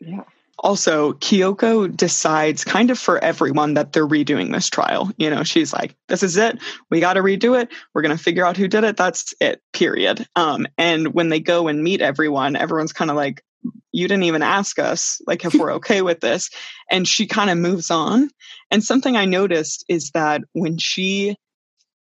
Yeah. 0.00 0.24
Also, 0.58 1.14
Kyoko 1.14 1.94
decides 1.94 2.64
kind 2.64 2.90
of 2.90 2.98
for 2.98 3.18
everyone 3.18 3.74
that 3.74 3.92
they're 3.92 4.06
redoing 4.06 4.52
this 4.52 4.68
trial. 4.68 5.10
You 5.16 5.28
know, 5.28 5.42
she's 5.42 5.72
like, 5.72 5.96
this 6.08 6.22
is 6.22 6.36
it. 6.36 6.58
We 6.90 7.00
got 7.00 7.14
to 7.14 7.22
redo 7.22 7.60
it. 7.60 7.70
We're 7.92 8.02
going 8.02 8.16
to 8.16 8.22
figure 8.22 8.46
out 8.46 8.56
who 8.56 8.68
did 8.68 8.84
it. 8.84 8.96
That's 8.96 9.34
it, 9.40 9.60
period. 9.72 10.26
Um, 10.36 10.68
and 10.78 11.12
when 11.12 11.28
they 11.28 11.40
go 11.40 11.66
and 11.66 11.82
meet 11.82 12.00
everyone, 12.00 12.54
everyone's 12.54 12.92
kind 12.92 13.10
of 13.10 13.16
like, 13.16 13.42
you 13.90 14.06
didn't 14.06 14.24
even 14.24 14.42
ask 14.42 14.78
us, 14.78 15.20
like, 15.26 15.44
if 15.44 15.54
we're 15.54 15.72
okay 15.80 16.02
with 16.02 16.20
this. 16.20 16.50
And 16.88 17.06
she 17.08 17.26
kind 17.26 17.50
of 17.50 17.58
moves 17.58 17.90
on. 17.90 18.30
And 18.70 18.84
something 18.84 19.16
I 19.16 19.24
noticed 19.24 19.84
is 19.88 20.10
that 20.12 20.42
when 20.52 20.78
she 20.78 21.36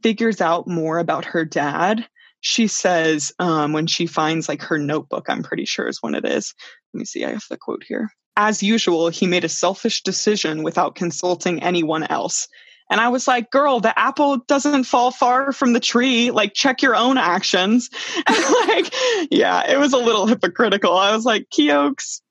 figures 0.03 0.41
out 0.41 0.67
more 0.67 0.99
about 0.99 1.25
her 1.25 1.45
dad, 1.45 2.05
she 2.41 2.67
says, 2.67 3.31
um, 3.39 3.73
when 3.73 3.87
she 3.87 4.05
finds 4.05 4.47
like 4.47 4.61
her 4.63 4.77
notebook, 4.77 5.25
I'm 5.29 5.43
pretty 5.43 5.65
sure 5.65 5.87
is 5.87 6.01
when 6.01 6.15
it 6.15 6.25
is. 6.25 6.53
Let 6.93 6.99
me 6.99 7.05
see, 7.05 7.25
I 7.25 7.31
have 7.31 7.43
the 7.49 7.57
quote 7.57 7.83
here 7.87 8.09
as 8.37 8.61
usual, 8.61 9.09
he 9.09 9.27
made 9.27 9.43
a 9.45 9.49
selfish 9.49 10.03
decision 10.03 10.63
without 10.63 10.95
consulting 10.95 11.63
anyone 11.63 12.03
else. 12.03 12.47
And 12.89 13.01
I 13.01 13.07
was 13.09 13.27
like, 13.27 13.49
girl, 13.49 13.79
the 13.79 13.97
apple 13.97 14.37
doesn't 14.47 14.83
fall 14.83 15.09
far 15.09 15.51
from 15.51 15.73
the 15.73 15.79
tree. 15.79 16.29
Like, 16.31 16.53
check 16.53 16.81
your 16.81 16.95
own 16.95 17.17
actions. 17.17 17.89
And 18.27 18.37
like, 18.67 18.93
yeah, 19.31 19.71
it 19.71 19.79
was 19.79 19.93
a 19.93 19.97
little 19.97 20.27
hypocritical. 20.27 20.95
I 20.95 21.15
was 21.15 21.25
like, 21.25 21.47
Keokes, 21.49 22.21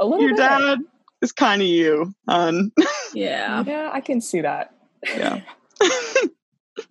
your 0.00 0.30
bit. 0.30 0.36
dad 0.38 0.78
is 1.22 1.32
kind 1.32 1.62
of 1.62 1.68
you. 1.68 2.12
Um, 2.26 2.72
Yeah. 3.14 3.62
Yeah, 3.66 3.90
I 3.92 4.00
can 4.00 4.20
see 4.20 4.40
that. 4.40 4.74
yeah. 5.06 5.40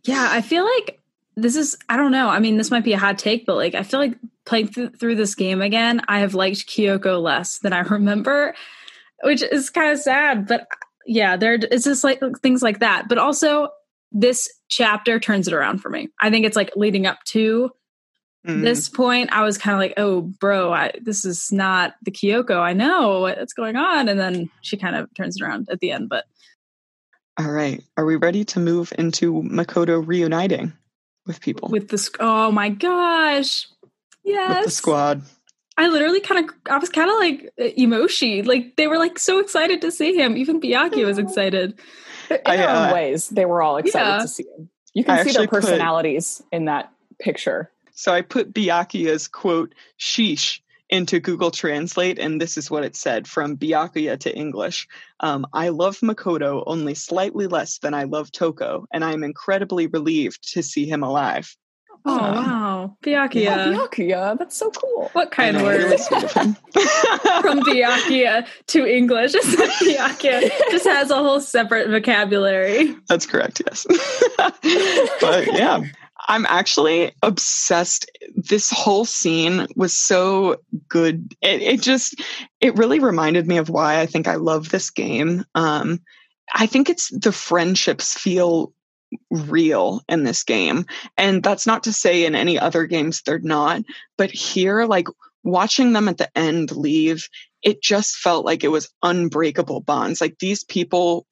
Yeah, 0.06 0.28
I 0.32 0.42
feel 0.42 0.64
like 0.66 1.00
this 1.36 1.56
is 1.56 1.78
I 1.90 1.98
don't 1.98 2.12
know. 2.12 2.30
I 2.30 2.40
mean, 2.40 2.58
this 2.58 2.72
might 2.72 2.84
be 2.84 2.94
a 2.94 2.98
hot 2.98 3.18
take, 3.18 3.46
but 3.46 3.56
like 3.56 3.76
I 3.76 3.84
feel 3.84 4.00
like 4.00 4.18
playing 4.46 4.70
th- 4.70 4.94
through 5.00 5.16
this 5.16 5.36
game 5.36 5.62
again, 5.62 6.02
I 6.08 6.20
have 6.20 6.34
liked 6.34 6.68
Kyoko 6.68 7.22
less 7.22 7.60
than 7.60 7.74
I 7.74 7.80
remember, 7.90 8.56
which 9.24 9.42
is 9.42 9.70
kind 9.70 9.92
of 9.92 10.00
sad, 10.00 10.48
but 10.48 10.68
yeah, 11.06 11.36
there 11.38 11.54
it's 11.56 11.84
just 11.86 12.04
like 12.04 12.20
things 12.42 12.62
like 12.64 12.80
that. 12.80 13.08
But 13.10 13.18
also 13.18 13.70
this 14.12 14.48
chapter 14.70 15.20
turns 15.20 15.48
it 15.48 15.54
around 15.54 15.80
for 15.80 15.90
me. 15.90 16.10
I 16.22 16.30
think 16.30 16.46
it's 16.46 16.56
like 16.56 16.72
leading 16.76 17.06
up 17.06 17.20
to 17.28 17.72
Mhm. 18.48 18.62
this 18.62 18.90
point, 18.90 19.32
I 19.34 19.42
was 19.42 19.58
kind 19.58 19.74
of 19.74 19.80
like, 19.80 19.96
"Oh, 19.98 20.22
bro, 20.22 20.72
I, 20.72 20.92
this 21.02 21.26
is 21.26 21.52
not 21.52 21.96
the 22.04 22.12
Kyoko 22.12 22.60
I 22.60 22.74
know. 22.74 23.22
What's 23.22 23.54
going 23.54 23.76
on?" 23.76 24.08
And 24.08 24.20
then 24.20 24.52
she 24.62 24.78
kind 24.78 24.96
of 24.96 25.12
turns 25.16 25.36
it 25.38 25.44
around 25.44 25.68
at 25.72 25.80
the 25.80 25.90
end. 25.90 26.10
But 26.10 26.26
All 27.38 27.52
right. 27.52 27.84
Are 27.98 28.06
we 28.06 28.16
ready 28.16 28.46
to 28.46 28.60
move 28.60 28.94
into 28.98 29.42
Makoto 29.44 30.06
reuniting 30.06 30.74
with 31.26 31.42
people? 31.42 31.70
with 31.70 31.90
the 31.90 31.98
sc- 31.98 32.18
oh 32.20 32.52
my 32.52 32.70
gosh, 32.70 33.68
yes, 34.24 34.56
With 34.56 34.66
the 34.66 34.72
squad. 34.72 35.22
I 35.78 35.88
literally 35.88 36.22
kind 36.22 36.48
of, 36.50 36.56
I 36.72 36.78
was 36.78 36.90
kind 36.90 37.10
of 37.10 37.18
like 37.18 37.52
emoshi. 37.78 38.46
Like 38.46 38.78
they 38.78 38.88
were 38.88 38.98
like 38.98 39.20
so 39.20 39.40
excited 39.40 39.82
to 39.82 39.92
see 39.92 40.16
him. 40.16 40.38
Even 40.38 40.62
Byakuya 40.62 41.06
was 41.06 41.18
excited. 41.18 41.78
In 42.30 42.38
I, 42.46 42.56
their 42.58 42.70
uh, 42.70 42.88
own 42.88 42.94
ways, 42.94 43.28
they 43.30 43.46
were 43.46 43.62
all 43.62 43.78
excited 43.78 44.08
Yeah. 44.08 44.18
to 44.20 44.28
see 44.30 44.46
him. 44.58 44.70
You 44.94 45.04
can 45.04 45.16
I 45.16 45.24
see 45.24 45.34
their 45.34 45.44
actually 45.44 45.48
put- 45.48 45.62
personalities 45.64 46.42
in 46.54 46.66
that 46.66 46.94
picture. 47.20 47.70
So 47.94 48.14
I 48.14 48.22
put 48.22 48.54
Byakuya's 48.54 49.28
quote, 49.28 49.76
sheesh, 50.00 50.60
into 50.90 51.20
Google 51.20 51.52
Translate, 51.52 52.20
and 52.20 52.40
this 52.40 52.58
is 52.58 52.70
what 52.70 52.84
it 52.84 52.96
said 52.96 53.28
from 53.28 53.58
Byakuya 53.58 54.20
to 54.20 54.36
English. 54.36 54.88
Um, 55.20 55.46
I 55.54 55.70
love 55.70 55.98
Makoto 56.00 56.64
only 56.66 56.94
slightly 56.94 57.48
less 57.48 57.80
than 57.80 57.94
I 57.94 58.04
love 58.04 58.32
Toko, 58.32 58.86
and 58.92 59.04
I 59.04 59.14
am 59.14 59.24
incredibly 59.24 59.88
relieved 59.88 60.54
to 60.54 60.62
see 60.62 60.86
him 60.86 61.04
alive. 61.04 61.56
Oh 62.08 62.20
Um, 62.20 62.36
wow, 62.36 62.98
Yeah, 63.04 63.28
Byakuya! 63.28 63.74
Byakuya, 63.90 64.38
that's 64.38 64.56
so 64.56 64.70
cool. 64.70 65.10
What 65.14 65.32
kind 65.32 65.58
I 65.58 65.62
know, 65.62 65.68
really 65.70 65.90
words 65.90 66.06
sweet 66.06 66.24
of 66.24 66.32
him. 66.34 66.54
from 67.42 67.62
Byakuya 67.62 68.48
to 68.68 68.86
English? 68.86 69.32
It's 69.36 69.56
Byakuya 69.56 70.52
just 70.70 70.86
has 70.86 71.10
a 71.10 71.16
whole 71.16 71.42
separate 71.42 71.90
vocabulary. 71.90 72.96
That's 73.10 73.26
correct, 73.26 73.62
yes. 73.66 73.88
but 74.38 75.48
yeah, 75.48 75.82
I'm 76.28 76.46
actually 76.48 77.14
obsessed. 77.22 78.10
This 78.36 78.70
whole 78.72 79.06
scene 79.06 79.68
was 79.76 79.96
so 79.96 80.58
good. 80.90 81.36
It, 81.42 81.62
it 81.62 81.82
just, 81.82 82.22
it 82.62 82.78
really 82.78 83.00
reminded 83.00 83.48
me 83.48 83.58
of 83.58 83.70
why 83.70 84.00
I 84.00 84.06
think 84.06 84.28
I 84.28 84.36
love 84.36 84.70
this 84.70 84.90
game. 84.90 85.46
Um, 85.54 86.02
I 86.54 86.66
think 86.66 86.90
it's 86.90 87.10
the 87.10 87.32
friendships 87.32 88.18
feel 88.18 88.74
real 89.30 90.02
in 90.10 90.24
this 90.24 90.44
game. 90.44 90.86
And 91.18 91.44
that's 91.44 91.68
not 91.68 91.84
to 91.84 91.94
say 91.94 92.26
in 92.26 92.36
any 92.36 92.60
other 92.60 92.86
games 92.86 93.22
they're 93.22 93.40
not, 93.40 93.84
but 94.18 94.32
here, 94.32 94.86
like 94.86 95.08
watching 95.44 95.94
them 95.94 96.08
at 96.08 96.18
the 96.18 96.36
end 96.38 96.72
leave, 96.72 97.28
it 97.62 97.82
just 97.82 98.16
felt 98.16 98.46
like 98.46 98.64
it 98.64 98.70
was 98.70 98.92
unbreakable 99.04 99.82
bonds. 99.82 100.22
Like 100.22 100.38
these 100.40 100.64
people 100.64 101.26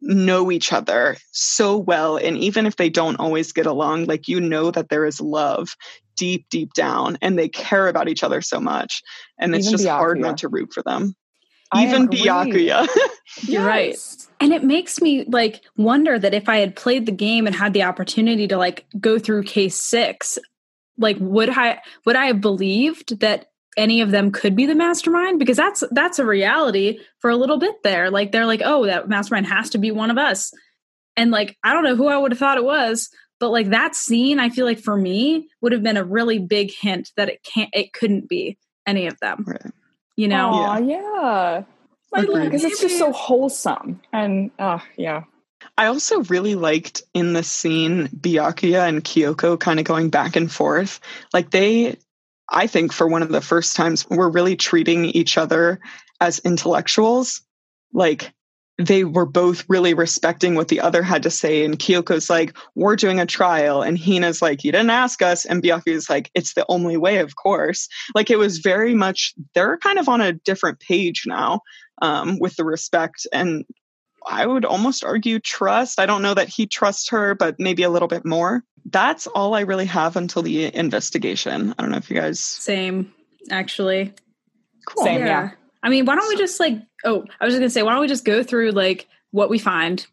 know 0.00 0.50
each 0.50 0.72
other 0.72 1.16
so 1.32 1.76
well 1.76 2.16
and 2.16 2.36
even 2.36 2.66
if 2.66 2.76
they 2.76 2.90
don't 2.90 3.16
always 3.16 3.52
get 3.52 3.66
along 3.66 4.04
like 4.04 4.28
you 4.28 4.40
know 4.40 4.70
that 4.70 4.88
there 4.90 5.06
is 5.06 5.20
love 5.20 5.70
deep 6.16 6.46
deep 6.50 6.72
down 6.74 7.16
and 7.22 7.38
they 7.38 7.48
care 7.48 7.88
about 7.88 8.08
each 8.08 8.22
other 8.22 8.42
so 8.42 8.60
much 8.60 9.02
and 9.38 9.54
it's 9.54 9.66
Even 9.66 9.78
just 9.78 9.88
hard 9.88 10.18
not 10.18 10.38
to 10.38 10.48
root 10.48 10.72
for 10.72 10.82
them 10.82 11.14
I 11.72 11.86
even 11.86 12.04
agree. 12.04 12.22
Byakuya 12.22 12.88
You're 13.42 13.64
right. 13.64 13.96
And 14.40 14.52
it 14.52 14.64
makes 14.64 15.00
me 15.00 15.24
like 15.24 15.62
wonder 15.76 16.18
that 16.18 16.34
if 16.34 16.48
I 16.48 16.58
had 16.58 16.74
played 16.74 17.06
the 17.06 17.12
game 17.12 17.46
and 17.46 17.54
had 17.54 17.72
the 17.72 17.84
opportunity 17.84 18.48
to 18.48 18.56
like 18.56 18.86
go 18.98 19.18
through 19.18 19.44
case 19.44 19.76
six, 19.76 20.38
like 20.98 21.16
would 21.20 21.50
I 21.50 21.80
would 22.04 22.16
I 22.16 22.26
have 22.26 22.40
believed 22.40 23.20
that 23.20 23.49
any 23.76 24.00
of 24.00 24.10
them 24.10 24.32
could 24.32 24.56
be 24.56 24.66
the 24.66 24.74
mastermind? 24.74 25.38
Because 25.38 25.56
that's 25.56 25.84
that's 25.90 26.18
a 26.18 26.26
reality 26.26 27.00
for 27.18 27.30
a 27.30 27.36
little 27.36 27.58
bit 27.58 27.82
there. 27.82 28.10
Like 28.10 28.32
they're 28.32 28.46
like, 28.46 28.62
oh, 28.64 28.86
that 28.86 29.08
mastermind 29.08 29.46
has 29.46 29.70
to 29.70 29.78
be 29.78 29.90
one 29.90 30.10
of 30.10 30.18
us. 30.18 30.52
And 31.16 31.30
like 31.30 31.56
I 31.62 31.72
don't 31.72 31.84
know 31.84 31.96
who 31.96 32.08
I 32.08 32.16
would 32.16 32.32
have 32.32 32.38
thought 32.38 32.58
it 32.58 32.64
was, 32.64 33.10
but 33.38 33.50
like 33.50 33.70
that 33.70 33.94
scene, 33.94 34.38
I 34.38 34.50
feel 34.50 34.66
like 34.66 34.80
for 34.80 34.96
me 34.96 35.48
would 35.60 35.72
have 35.72 35.82
been 35.82 35.96
a 35.96 36.04
really 36.04 36.38
big 36.38 36.72
hint 36.72 37.10
that 37.16 37.28
it 37.28 37.42
can't 37.42 37.70
it 37.72 37.92
couldn't 37.92 38.28
be 38.28 38.58
any 38.86 39.06
of 39.06 39.18
them. 39.20 39.44
Right. 39.46 39.72
You 40.16 40.28
know? 40.28 40.50
Aw, 40.50 40.78
yeah. 40.78 41.62
Like, 42.12 42.24
Agreed. 42.24 42.44
Because 42.44 42.64
it's 42.64 42.80
just 42.80 42.98
so 42.98 43.12
wholesome. 43.12 44.00
And 44.12 44.50
uh 44.58 44.80
yeah. 44.96 45.24
I 45.76 45.86
also 45.86 46.22
really 46.24 46.54
liked 46.54 47.02
in 47.14 47.32
the 47.32 47.42
scene 47.42 48.08
Byakuya 48.08 48.88
and 48.88 49.04
Kyoko 49.04 49.58
kind 49.58 49.78
of 49.78 49.84
going 49.84 50.10
back 50.10 50.36
and 50.36 50.50
forth. 50.50 51.00
Like 51.32 51.50
they, 51.50 51.96
I 52.50 52.66
think 52.66 52.92
for 52.92 53.06
one 53.06 53.22
of 53.22 53.30
the 53.30 53.40
first 53.40 53.76
times, 53.76 54.08
we're 54.10 54.30
really 54.30 54.56
treating 54.56 55.06
each 55.06 55.38
other 55.38 55.80
as 56.20 56.40
intellectuals. 56.40 57.42
Like 57.92 58.32
they 58.78 59.04
were 59.04 59.26
both 59.26 59.64
really 59.68 59.94
respecting 59.94 60.54
what 60.54 60.68
the 60.68 60.80
other 60.80 61.02
had 61.02 61.22
to 61.22 61.30
say. 61.30 61.64
And 61.64 61.78
Kyoko's 61.78 62.30
like, 62.30 62.56
we're 62.74 62.96
doing 62.96 63.20
a 63.20 63.26
trial. 63.26 63.82
And 63.82 63.98
Hina's 63.98 64.40
like, 64.40 64.64
you 64.64 64.72
didn't 64.72 64.90
ask 64.90 65.22
us. 65.22 65.44
And 65.44 65.62
Byakuya's 65.62 66.08
like, 66.08 66.30
it's 66.34 66.54
the 66.54 66.64
only 66.68 66.96
way, 66.96 67.18
of 67.18 67.36
course. 67.36 67.88
Like 68.14 68.30
it 68.30 68.38
was 68.38 68.58
very 68.58 68.94
much, 68.94 69.34
they're 69.54 69.78
kind 69.78 69.98
of 69.98 70.08
on 70.08 70.20
a 70.20 70.32
different 70.32 70.80
page 70.80 71.24
now 71.26 71.60
um, 72.00 72.38
with 72.38 72.56
the 72.56 72.64
respect. 72.64 73.26
And 73.32 73.64
I 74.26 74.46
would 74.46 74.64
almost 74.64 75.04
argue 75.04 75.40
trust. 75.40 76.00
I 76.00 76.06
don't 76.06 76.22
know 76.22 76.34
that 76.34 76.48
he 76.48 76.66
trusts 76.66 77.10
her, 77.10 77.34
but 77.34 77.56
maybe 77.58 77.82
a 77.82 77.90
little 77.90 78.08
bit 78.08 78.24
more. 78.24 78.62
That's 78.84 79.26
all 79.26 79.54
I 79.54 79.60
really 79.60 79.86
have 79.86 80.16
until 80.16 80.42
the 80.42 80.74
investigation. 80.74 81.74
I 81.78 81.82
don't 81.82 81.90
know 81.90 81.98
if 81.98 82.10
you 82.10 82.16
guys. 82.16 82.40
Same, 82.40 83.12
actually. 83.50 84.12
Cool. 84.86 85.04
Same. 85.04 85.20
yeah. 85.20 85.50
I 85.82 85.88
mean, 85.88 86.04
why 86.04 86.16
don't 86.16 86.28
we 86.28 86.36
just 86.36 86.60
like? 86.60 86.78
Oh, 87.04 87.24
I 87.40 87.44
was 87.44 87.54
just 87.54 87.60
gonna 87.60 87.70
say, 87.70 87.82
why 87.82 87.92
don't 87.92 88.02
we 88.02 88.08
just 88.08 88.24
go 88.24 88.42
through 88.42 88.72
like 88.72 89.08
what 89.30 89.50
we 89.50 89.58
find? 89.58 90.06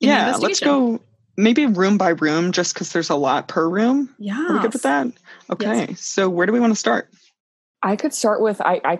in 0.00 0.08
the 0.08 0.14
Yeah, 0.14 0.36
let's 0.36 0.60
go 0.60 1.00
maybe 1.36 1.66
room 1.66 1.98
by 1.98 2.10
room 2.10 2.52
just 2.52 2.74
because 2.74 2.92
there's 2.92 3.10
a 3.10 3.14
lot 3.14 3.48
per 3.48 3.68
room. 3.68 4.14
Yeah. 4.18 4.46
Are 4.48 4.54
we 4.54 4.60
good 4.60 4.72
with 4.72 4.82
that? 4.82 5.06
Okay. 5.50 5.94
So 5.94 6.28
where 6.28 6.46
do 6.46 6.52
we 6.52 6.60
want 6.60 6.72
to 6.72 6.78
start? 6.78 7.10
I 7.82 7.96
could 7.96 8.12
start 8.12 8.40
with 8.40 8.60
I, 8.60 8.80
I 8.84 8.98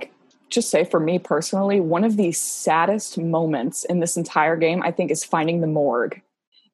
just 0.50 0.70
say 0.70 0.84
for 0.84 1.00
me 1.00 1.18
personally, 1.18 1.80
one 1.80 2.04
of 2.04 2.16
the 2.16 2.32
saddest 2.32 3.18
moments 3.18 3.84
in 3.84 4.00
this 4.00 4.16
entire 4.16 4.56
game, 4.56 4.82
I 4.82 4.90
think, 4.90 5.10
is 5.10 5.24
finding 5.24 5.60
the 5.60 5.66
morgue 5.66 6.20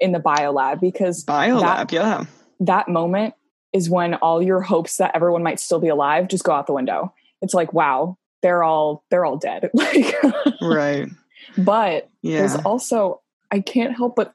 in 0.00 0.12
the 0.12 0.18
biolab 0.18 0.80
because 0.80 1.24
Biolab, 1.24 1.60
that, 1.60 1.92
yeah. 1.92 2.24
That 2.60 2.88
moment 2.88 3.34
is 3.72 3.88
when 3.90 4.14
all 4.14 4.42
your 4.42 4.60
hopes 4.60 4.96
that 4.96 5.12
everyone 5.14 5.42
might 5.42 5.60
still 5.60 5.78
be 5.80 5.88
alive 5.88 6.28
just 6.28 6.44
go 6.44 6.52
out 6.52 6.66
the 6.66 6.72
window. 6.72 7.12
It's 7.42 7.54
like, 7.54 7.72
wow, 7.72 8.16
they're 8.42 8.62
all 8.64 9.04
they're 9.10 9.24
all 9.24 9.36
dead. 9.36 9.70
like 9.74 10.14
Right. 10.60 11.08
but 11.56 12.08
there's 12.22 12.54
also 12.56 13.20
I 13.50 13.60
can't 13.60 13.96
help 13.96 14.16
but 14.16 14.32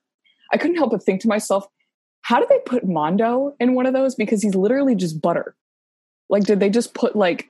I 0.51 0.57
couldn't 0.57 0.77
help 0.77 0.91
but 0.91 1.03
think 1.03 1.21
to 1.21 1.27
myself, 1.27 1.67
how 2.21 2.39
did 2.39 2.47
they 2.49 2.59
put 2.65 2.85
Mondo 2.87 3.55
in 3.59 3.73
one 3.73 3.85
of 3.85 3.93
those? 3.93 4.13
Because 4.15 4.41
he's 4.43 4.55
literally 4.55 4.95
just 4.95 5.19
butter. 5.21 5.55
Like, 6.29 6.43
did 6.43 6.59
they 6.59 6.69
just 6.69 6.93
put 6.93 7.15
like 7.15 7.49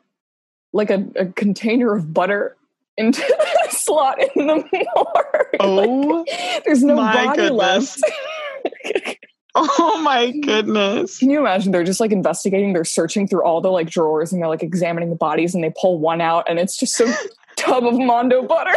like 0.72 0.90
a, 0.90 1.06
a 1.18 1.26
container 1.28 1.94
of 1.96 2.14
butter 2.14 2.56
into 2.98 3.22
the 3.66 3.68
slot 3.72 4.20
in 4.36 4.48
the 4.48 4.56
morgue? 4.96 5.58
Oh, 5.60 6.24
Like, 6.26 6.64
there's 6.66 6.84
no 6.84 6.96
body 6.96 7.36
goodness. 7.36 8.02
left. 8.02 9.24
oh 9.56 10.02
my 10.04 10.32
goodness. 10.32 11.20
Can 11.20 11.30
you 11.30 11.40
imagine? 11.40 11.72
They're 11.72 11.84
just 11.84 12.00
like 12.00 12.12
investigating, 12.12 12.74
they're 12.74 12.84
searching 12.84 13.28
through 13.28 13.44
all 13.44 13.62
the 13.62 13.70
like 13.70 13.90
drawers 13.90 14.34
and 14.34 14.42
they're 14.42 14.50
like 14.50 14.64
examining 14.64 15.12
the 15.12 15.16
bodies 15.16 15.54
and 15.54 15.64
they 15.64 15.72
pull 15.80 16.00
one 16.00 16.22
out 16.22 16.46
and 16.50 16.58
it's 16.58 16.76
just 16.76 16.96
so 16.96 17.12
tub 17.56 17.86
of 17.86 17.98
Mondo 17.98 18.42
butter. 18.42 18.76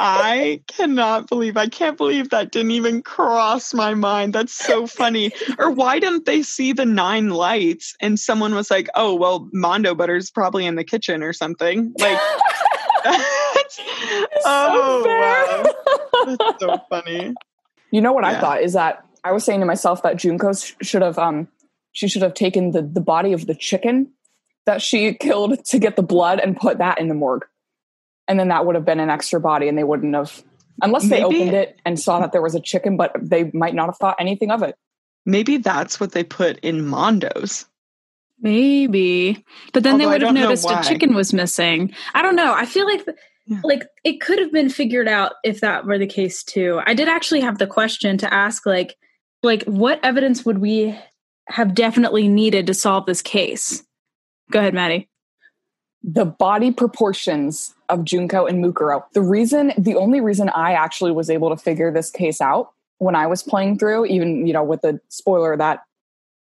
I 0.00 0.62
cannot 0.68 1.28
believe 1.28 1.58
I 1.58 1.68
can't 1.68 1.98
believe 1.98 2.30
that 2.30 2.50
didn't 2.50 2.70
even 2.70 3.02
cross 3.02 3.74
my 3.74 3.92
mind. 3.92 4.32
That's 4.32 4.54
so 4.54 4.86
funny. 4.86 5.32
Or 5.58 5.70
why 5.70 5.98
didn't 5.98 6.24
they 6.24 6.42
see 6.42 6.72
the 6.72 6.86
nine 6.86 7.28
lights 7.28 7.94
and 8.00 8.18
someone 8.18 8.54
was 8.54 8.70
like, 8.70 8.88
"Oh, 8.94 9.14
well, 9.14 9.50
Mondo 9.52 9.94
butter's 9.94 10.30
probably 10.30 10.64
in 10.64 10.76
the 10.76 10.84
kitchen 10.84 11.22
or 11.22 11.34
something." 11.34 11.92
Like 11.98 12.18
that's, 13.04 13.80
oh 14.46 15.04
wow. 15.06 16.36
That's 16.38 16.60
so 16.60 16.78
funny. 16.88 17.34
You 17.90 18.00
know 18.00 18.12
what 18.12 18.24
I 18.24 18.40
thought 18.40 18.62
is 18.62 18.72
that 18.74 19.04
I 19.24 19.32
was 19.32 19.44
saying 19.44 19.60
to 19.60 19.66
myself 19.66 20.02
that 20.02 20.16
Junko 20.16 20.52
sh- 20.52 20.74
should 20.82 21.02
have 21.02 21.18
um 21.18 21.48
she 21.92 22.08
should 22.08 22.22
have 22.22 22.34
taken 22.34 22.70
the 22.72 22.82
the 22.82 23.00
body 23.00 23.32
of 23.32 23.46
the 23.46 23.54
chicken 23.54 24.12
that 24.66 24.82
she 24.82 25.14
killed 25.20 25.64
to 25.66 25.78
get 25.78 25.96
the 25.96 26.02
blood 26.02 26.38
and 26.40 26.56
put 26.56 26.78
that 26.78 26.98
in 27.00 27.08
the 27.08 27.14
morgue. 27.14 27.44
And 28.28 28.38
then 28.38 28.48
that 28.48 28.64
would 28.66 28.76
have 28.76 28.84
been 28.84 29.00
an 29.00 29.10
extra 29.10 29.40
body 29.40 29.66
and 29.68 29.76
they 29.76 29.84
wouldn't 29.84 30.14
have 30.14 30.42
unless 30.82 31.08
they 31.08 31.20
Maybe- 31.22 31.36
opened 31.42 31.54
it 31.56 31.80
and 31.84 31.98
saw 31.98 32.20
that 32.20 32.32
there 32.32 32.42
was 32.42 32.54
a 32.54 32.60
chicken 32.60 32.96
but 32.96 33.12
they 33.20 33.50
might 33.52 33.74
not 33.74 33.86
have 33.86 33.96
thought 33.96 34.16
anything 34.18 34.50
of 34.50 34.62
it. 34.62 34.76
Maybe 35.26 35.58
that's 35.58 36.00
what 36.00 36.12
they 36.12 36.24
put 36.24 36.58
in 36.60 36.86
Mondo's. 36.86 37.66
Maybe. 38.40 39.44
But 39.72 39.82
then 39.82 39.98
they 39.98 40.04
Although 40.04 40.10
I 40.10 40.14
would 40.14 40.22
have 40.22 40.34
noticed 40.34 40.70
a 40.70 40.82
chicken 40.82 41.14
was 41.14 41.32
missing. 41.32 41.92
I 42.14 42.22
don't 42.22 42.36
know. 42.36 42.54
I 42.54 42.64
feel 42.64 42.86
like 42.86 43.04
Yeah. 43.46 43.60
like 43.64 43.84
it 44.04 44.20
could 44.20 44.38
have 44.38 44.52
been 44.52 44.70
figured 44.70 45.08
out 45.08 45.32
if 45.44 45.60
that 45.60 45.84
were 45.84 45.98
the 45.98 46.06
case 46.06 46.42
too. 46.42 46.80
I 46.86 46.94
did 46.94 47.08
actually 47.08 47.40
have 47.42 47.58
the 47.58 47.66
question 47.66 48.16
to 48.18 48.32
ask 48.32 48.64
like 48.64 48.96
like 49.42 49.64
what 49.64 50.00
evidence 50.02 50.44
would 50.44 50.58
we 50.58 50.98
have 51.48 51.74
definitely 51.74 52.28
needed 52.28 52.66
to 52.68 52.74
solve 52.74 53.06
this 53.06 53.22
case? 53.22 53.82
Go 54.50 54.58
ahead, 54.60 54.74
Maddie. 54.74 55.08
the 56.02 56.24
body 56.24 56.72
proportions 56.72 57.74
of 57.88 58.04
Junko 58.04 58.46
and 58.46 58.64
Mukuro. 58.64 59.04
The 59.12 59.20
reason, 59.20 59.72
the 59.76 59.96
only 59.96 60.20
reason 60.20 60.48
I 60.50 60.72
actually 60.72 61.12
was 61.12 61.28
able 61.28 61.50
to 61.50 61.56
figure 61.56 61.92
this 61.92 62.10
case 62.10 62.40
out 62.40 62.70
when 62.98 63.14
I 63.14 63.26
was 63.26 63.42
playing 63.42 63.78
through, 63.78 64.06
even, 64.06 64.46
you 64.46 64.52
know, 64.52 64.64
with 64.64 64.80
the 64.82 65.00
spoiler 65.08 65.56
that 65.56 65.80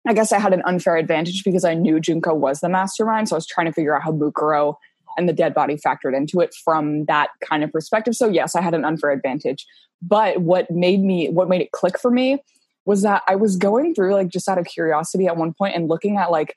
I 0.08 0.14
guess 0.14 0.32
I 0.32 0.40
had 0.40 0.54
an 0.54 0.62
unfair 0.66 0.98
advantage 0.98 1.44
because 1.44 1.66
I 1.66 1.74
knew 1.74 2.00
Junko 2.00 2.34
was 2.34 2.60
the 2.60 2.70
mastermind. 2.70 3.30
So 3.30 3.36
I 3.36 3.38
was 3.38 3.48
trying 3.48 3.66
to 3.68 3.74
figure 3.74 3.96
out 3.96 4.04
how 4.04 4.12
Mukuro 4.12 4.76
and 5.18 5.30
the 5.30 5.34
dead 5.34 5.54
body 5.54 5.78
factored 5.78 6.16
into 6.16 6.42
it 6.42 6.54
from 6.54 7.06
that 7.06 7.30
kind 7.42 7.64
of 7.64 7.72
perspective. 7.72 8.16
So 8.16 8.28
yes, 8.28 8.56
I 8.56 8.62
had 8.62 8.74
an 8.74 8.86
unfair 8.86 9.12
advantage. 9.12 9.66
But 10.02 10.42
what 10.42 10.70
made 10.70 11.02
me, 11.02 11.30
what 11.30 11.50
made 11.50 11.62
it 11.62 11.72
click 11.72 12.00
for 12.00 12.12
me 12.12 12.44
was 12.86 13.02
that 13.02 13.24
I 13.28 13.36
was 13.36 13.58
going 13.58 13.96
through 13.96 14.14
like 14.14 14.30
just 14.30 14.48
out 14.48 14.58
of 14.58 14.66
curiosity 14.66 15.28
at 15.28 15.38
one 15.38 15.54
point 15.54 15.76
and 15.76 15.90
looking 15.90 16.18
at 16.18 16.32
like, 16.32 16.56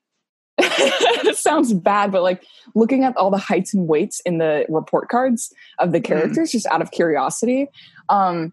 it 0.59 1.37
sounds 1.37 1.73
bad, 1.73 2.13
but 2.13 2.23
like 2.23 2.45
looking 2.75 3.05
at 3.05 3.17
all 3.17 3.31
the 3.31 3.39
heights 3.39 3.73
and 3.73 3.89
weights 3.89 4.21
in 4.21 4.39
the 4.39 4.67
report 4.69 5.09
cards 5.09 5.53
of 5.79 5.93
the 5.93 6.01
characters 6.01 6.53
just 6.53 6.67
out 6.67 6.83
of 6.83 6.91
curiosity. 6.91 7.69
Um, 8.09 8.53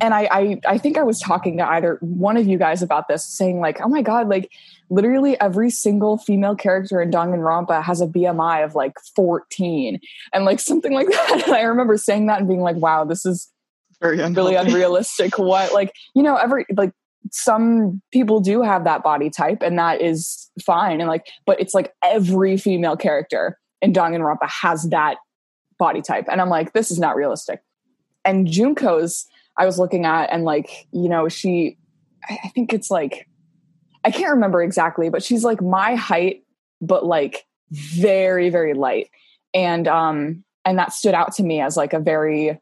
and 0.00 0.14
I, 0.14 0.28
I, 0.30 0.60
I 0.66 0.78
think 0.78 0.98
I 0.98 1.02
was 1.02 1.20
talking 1.20 1.56
to 1.58 1.68
either 1.68 1.98
one 2.00 2.36
of 2.36 2.46
you 2.46 2.58
guys 2.58 2.82
about 2.82 3.08
this, 3.08 3.24
saying 3.24 3.60
like, 3.60 3.80
"Oh 3.80 3.88
my 3.88 4.02
god, 4.02 4.28
like 4.28 4.50
literally 4.90 5.38
every 5.40 5.70
single 5.70 6.18
female 6.18 6.54
character 6.54 7.00
in 7.00 7.10
Danganronpa 7.10 7.82
has 7.82 8.00
a 8.00 8.06
BMI 8.06 8.64
of 8.64 8.74
like 8.74 8.94
14, 9.14 10.00
and 10.32 10.44
like 10.44 10.60
something 10.60 10.92
like 10.92 11.08
that." 11.10 11.44
And 11.46 11.54
I 11.54 11.62
remember 11.62 11.96
saying 11.96 12.26
that 12.26 12.40
and 12.40 12.48
being 12.48 12.60
like, 12.60 12.76
"Wow, 12.76 13.04
this 13.04 13.24
is 13.24 13.50
Very 14.00 14.18
really 14.34 14.54
unrealistic." 14.54 15.38
What 15.38 15.72
like 15.72 15.92
you 16.14 16.22
know, 16.22 16.36
every 16.36 16.66
like 16.76 16.92
some 17.30 18.00
people 18.12 18.40
do 18.40 18.62
have 18.62 18.84
that 18.84 19.02
body 19.02 19.30
type, 19.30 19.62
and 19.62 19.78
that 19.78 20.00
is 20.00 20.50
fine, 20.64 21.00
and 21.00 21.08
like, 21.08 21.26
but 21.44 21.60
it's 21.60 21.74
like 21.74 21.92
every 22.02 22.56
female 22.56 22.96
character 22.96 23.58
in 23.82 23.92
Danganronpa 23.92 24.48
has 24.48 24.84
that 24.90 25.16
body 25.78 26.02
type, 26.02 26.26
and 26.30 26.40
I'm 26.40 26.48
like, 26.48 26.72
this 26.72 26.90
is 26.90 26.98
not 26.98 27.16
realistic. 27.16 27.60
And 28.24 28.46
Junko's 28.46 29.26
I 29.56 29.66
was 29.66 29.78
looking 29.78 30.04
at 30.04 30.32
and 30.32 30.44
like, 30.44 30.86
you 30.92 31.08
know, 31.08 31.28
she 31.28 31.78
I 32.28 32.48
think 32.54 32.72
it's 32.72 32.90
like 32.90 33.28
I 34.04 34.10
can't 34.10 34.30
remember 34.30 34.62
exactly, 34.62 35.08
but 35.08 35.22
she's 35.22 35.44
like 35.44 35.60
my 35.60 35.94
height, 35.94 36.44
but 36.80 37.04
like 37.04 37.46
very, 37.70 38.50
very 38.50 38.74
light. 38.74 39.10
And 39.54 39.88
um 39.88 40.44
and 40.64 40.78
that 40.78 40.92
stood 40.92 41.14
out 41.14 41.32
to 41.34 41.42
me 41.42 41.60
as 41.60 41.76
like 41.76 41.92
a 41.92 42.00
very 42.00 42.60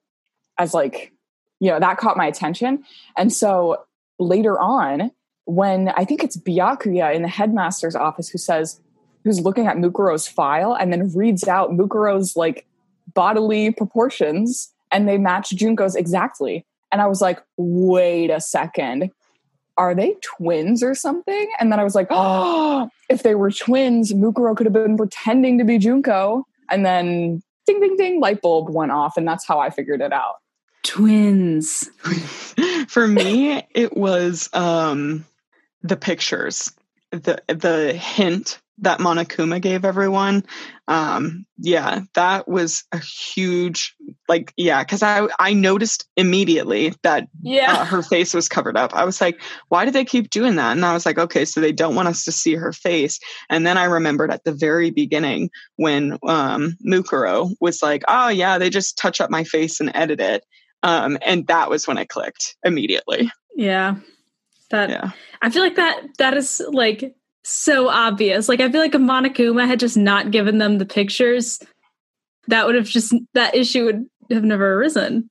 as 0.58 0.72
like, 0.72 1.12
you 1.60 1.70
know, 1.70 1.80
that 1.80 1.98
caught 1.98 2.16
my 2.16 2.26
attention. 2.26 2.84
And 3.16 3.32
so 3.32 3.84
later 4.18 4.58
on, 4.60 5.10
when 5.46 5.88
I 5.90 6.04
think 6.04 6.24
it's 6.24 6.36
Byakuya 6.36 7.14
in 7.14 7.22
the 7.22 7.28
headmaster's 7.28 7.94
office 7.94 8.28
who 8.28 8.38
says 8.38 8.80
who's 9.24 9.40
looking 9.40 9.66
at 9.66 9.76
Mukuro's 9.76 10.28
file 10.28 10.74
and 10.74 10.92
then 10.92 11.12
reads 11.14 11.46
out 11.48 11.70
Mukuro's 11.70 12.36
like 12.36 12.66
bodily 13.14 13.70
proportions 13.70 14.72
and 14.90 15.08
they 15.08 15.18
match 15.18 15.50
Junko's 15.50 15.96
exactly. 15.96 16.64
And 16.92 17.00
I 17.02 17.06
was 17.06 17.20
like, 17.20 17.42
wait 17.56 18.30
a 18.30 18.40
second. 18.40 19.10
Are 19.76 19.94
they 19.94 20.16
twins 20.22 20.82
or 20.82 20.94
something? 20.94 21.50
And 21.58 21.72
then 21.72 21.80
I 21.80 21.84
was 21.84 21.96
like, 21.96 22.06
oh, 22.10 22.88
if 23.08 23.24
they 23.24 23.34
were 23.34 23.50
twins, 23.50 24.12
Mukuro 24.12 24.56
could 24.56 24.66
have 24.66 24.72
been 24.72 24.96
pretending 24.96 25.58
to 25.58 25.64
be 25.64 25.78
Junko. 25.78 26.46
And 26.70 26.86
then 26.86 27.42
ding, 27.66 27.80
ding, 27.80 27.96
ding, 27.96 28.20
light 28.20 28.40
bulb 28.40 28.70
went 28.70 28.92
off. 28.92 29.16
And 29.16 29.26
that's 29.26 29.46
how 29.46 29.58
I 29.58 29.70
figured 29.70 30.00
it 30.00 30.12
out. 30.12 30.36
Twins. 30.84 31.90
For 32.88 33.08
me, 33.08 33.66
it 33.74 33.96
was 33.96 34.48
um, 34.52 35.24
the 35.82 35.96
pictures, 35.96 36.72
the 37.10 37.42
the 37.48 37.92
hint 37.94 38.60
that 38.78 38.98
Monokuma 38.98 39.60
gave 39.60 39.84
everyone. 39.84 40.44
Um, 40.88 41.46
yeah, 41.56 42.00
that 42.14 42.48
was 42.48 42.84
a 42.92 42.98
huge 42.98 43.94
like 44.28 44.52
yeah, 44.56 44.82
because 44.82 45.02
I 45.02 45.28
I 45.38 45.54
noticed 45.54 46.06
immediately 46.16 46.92
that 47.02 47.28
uh, 47.80 47.84
her 47.84 48.02
face 48.02 48.34
was 48.34 48.48
covered 48.48 48.76
up. 48.76 48.94
I 48.94 49.04
was 49.04 49.20
like, 49.20 49.40
why 49.68 49.84
do 49.84 49.90
they 49.90 50.04
keep 50.04 50.30
doing 50.30 50.56
that? 50.56 50.72
And 50.72 50.84
I 50.84 50.92
was 50.92 51.06
like, 51.06 51.18
okay, 51.18 51.44
so 51.44 51.60
they 51.60 51.72
don't 51.72 51.94
want 51.94 52.08
us 52.08 52.24
to 52.24 52.32
see 52.32 52.54
her 52.54 52.72
face. 52.72 53.18
And 53.48 53.66
then 53.66 53.78
I 53.78 53.84
remembered 53.84 54.30
at 54.30 54.44
the 54.44 54.52
very 54.52 54.90
beginning 54.90 55.50
when 55.76 56.18
um, 56.26 56.76
Mukuro 56.86 57.54
was 57.60 57.82
like, 57.82 58.02
oh 58.08 58.28
yeah, 58.28 58.58
they 58.58 58.70
just 58.70 58.98
touch 58.98 59.20
up 59.20 59.30
my 59.30 59.44
face 59.44 59.80
and 59.80 59.90
edit 59.94 60.20
it. 60.20 60.44
Um, 60.84 61.16
and 61.24 61.46
that 61.46 61.70
was 61.70 61.88
when 61.88 61.96
it 61.96 62.10
clicked 62.10 62.56
immediately. 62.62 63.32
Yeah. 63.56 63.96
That 64.70 64.90
Yeah. 64.90 65.10
I 65.40 65.50
feel 65.50 65.62
like 65.62 65.76
that 65.76 66.02
that 66.18 66.36
is 66.36 66.62
like 66.68 67.16
so 67.42 67.88
obvious. 67.88 68.48
Like 68.48 68.60
I 68.60 68.70
feel 68.70 68.80
like 68.80 68.94
if 68.94 69.00
Monokuma 69.00 69.66
had 69.66 69.80
just 69.80 69.96
not 69.96 70.30
given 70.30 70.58
them 70.58 70.78
the 70.78 70.86
pictures, 70.86 71.58
that 72.48 72.66
would 72.66 72.74
have 72.74 72.86
just 72.86 73.14
that 73.32 73.54
issue 73.54 73.86
would 73.86 74.06
have 74.30 74.44
never 74.44 74.74
arisen. 74.74 75.30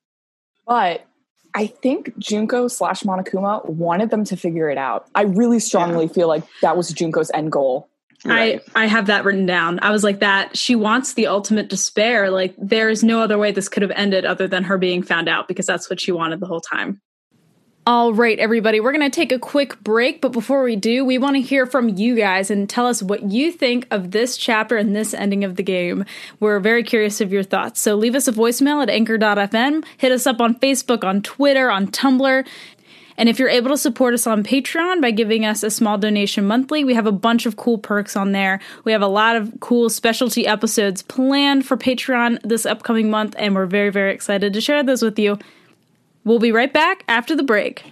But 0.65 1.05
I 1.53 1.67
think 1.67 2.17
Junko 2.17 2.67
slash 2.67 3.03
Monokuma 3.03 3.63
wanted 3.69 4.09
them 4.09 4.23
to 4.25 4.35
figure 4.35 4.69
it 4.69 4.77
out. 4.79 5.07
I 5.13 5.23
really 5.23 5.59
strongly 5.59 6.07
feel 6.07 6.27
like 6.27 6.43
that 6.63 6.75
was 6.75 6.91
Junko's 6.91 7.29
end 7.33 7.51
goal. 7.51 7.89
Right. 8.25 8.61
I 8.75 8.83
I 8.83 8.85
have 8.87 9.07
that 9.07 9.25
written 9.25 9.45
down. 9.45 9.79
I 9.81 9.91
was 9.91 10.03
like 10.03 10.19
that 10.19 10.57
she 10.57 10.75
wants 10.75 11.13
the 11.13 11.27
ultimate 11.27 11.69
despair. 11.69 12.29
Like 12.29 12.55
there 12.57 12.89
is 12.89 13.03
no 13.03 13.21
other 13.21 13.37
way 13.37 13.51
this 13.51 13.69
could 13.69 13.83
have 13.83 13.91
ended 13.91 14.25
other 14.25 14.47
than 14.47 14.63
her 14.63 14.77
being 14.77 15.03
found 15.03 15.27
out 15.27 15.47
because 15.47 15.65
that's 15.65 15.89
what 15.89 15.99
she 15.99 16.11
wanted 16.11 16.39
the 16.39 16.45
whole 16.45 16.61
time. 16.61 17.01
All 17.85 18.13
right, 18.13 18.39
everybody, 18.39 18.79
we're 18.79 18.93
going 18.93 19.11
to 19.11 19.13
take 19.13 19.33
a 19.33 19.39
quick 19.39 19.77
break, 19.83 20.21
but 20.21 20.31
before 20.31 20.63
we 20.63 20.77
do, 20.77 21.03
we 21.03 21.17
want 21.17 21.35
to 21.35 21.41
hear 21.41 21.65
from 21.65 21.89
you 21.89 22.15
guys 22.15 22.49
and 22.49 22.69
tell 22.69 22.87
us 22.87 23.03
what 23.03 23.29
you 23.29 23.51
think 23.51 23.87
of 23.91 24.11
this 24.11 24.37
chapter 24.37 24.77
and 24.77 24.95
this 24.95 25.13
ending 25.13 25.43
of 25.43 25.57
the 25.57 25.63
game. 25.63 26.05
We're 26.39 26.61
very 26.61 26.83
curious 26.83 27.19
of 27.19 27.33
your 27.33 27.43
thoughts. 27.43 27.81
So 27.81 27.95
leave 27.95 28.15
us 28.15 28.25
a 28.29 28.31
voicemail 28.31 28.81
at 28.81 28.89
anchor.fm, 28.89 29.83
hit 29.97 30.13
us 30.13 30.25
up 30.25 30.39
on 30.39 30.55
Facebook, 30.59 31.03
on 31.03 31.21
Twitter, 31.23 31.69
on 31.69 31.87
Tumblr. 31.87 32.47
And 33.17 33.29
if 33.29 33.39
you're 33.39 33.49
able 33.49 33.69
to 33.69 33.77
support 33.77 34.13
us 34.13 34.27
on 34.27 34.43
Patreon 34.43 35.01
by 35.01 35.11
giving 35.11 35.45
us 35.45 35.63
a 35.63 35.69
small 35.69 35.97
donation 35.97 36.45
monthly, 36.45 36.83
we 36.83 36.93
have 36.93 37.05
a 37.05 37.11
bunch 37.11 37.45
of 37.45 37.57
cool 37.57 37.77
perks 37.77 38.15
on 38.15 38.31
there. 38.31 38.59
We 38.83 38.91
have 38.91 39.01
a 39.01 39.07
lot 39.07 39.35
of 39.35 39.53
cool 39.59 39.89
specialty 39.89 40.47
episodes 40.47 41.01
planned 41.01 41.65
for 41.65 41.77
Patreon 41.77 42.39
this 42.43 42.65
upcoming 42.65 43.09
month, 43.09 43.35
and 43.37 43.55
we're 43.55 43.65
very, 43.65 43.89
very 43.89 44.13
excited 44.13 44.53
to 44.53 44.61
share 44.61 44.83
those 44.83 45.01
with 45.01 45.19
you. 45.19 45.37
We'll 46.23 46.39
be 46.39 46.51
right 46.51 46.71
back 46.71 47.03
after 47.07 47.35
the 47.35 47.43
break. 47.43 47.83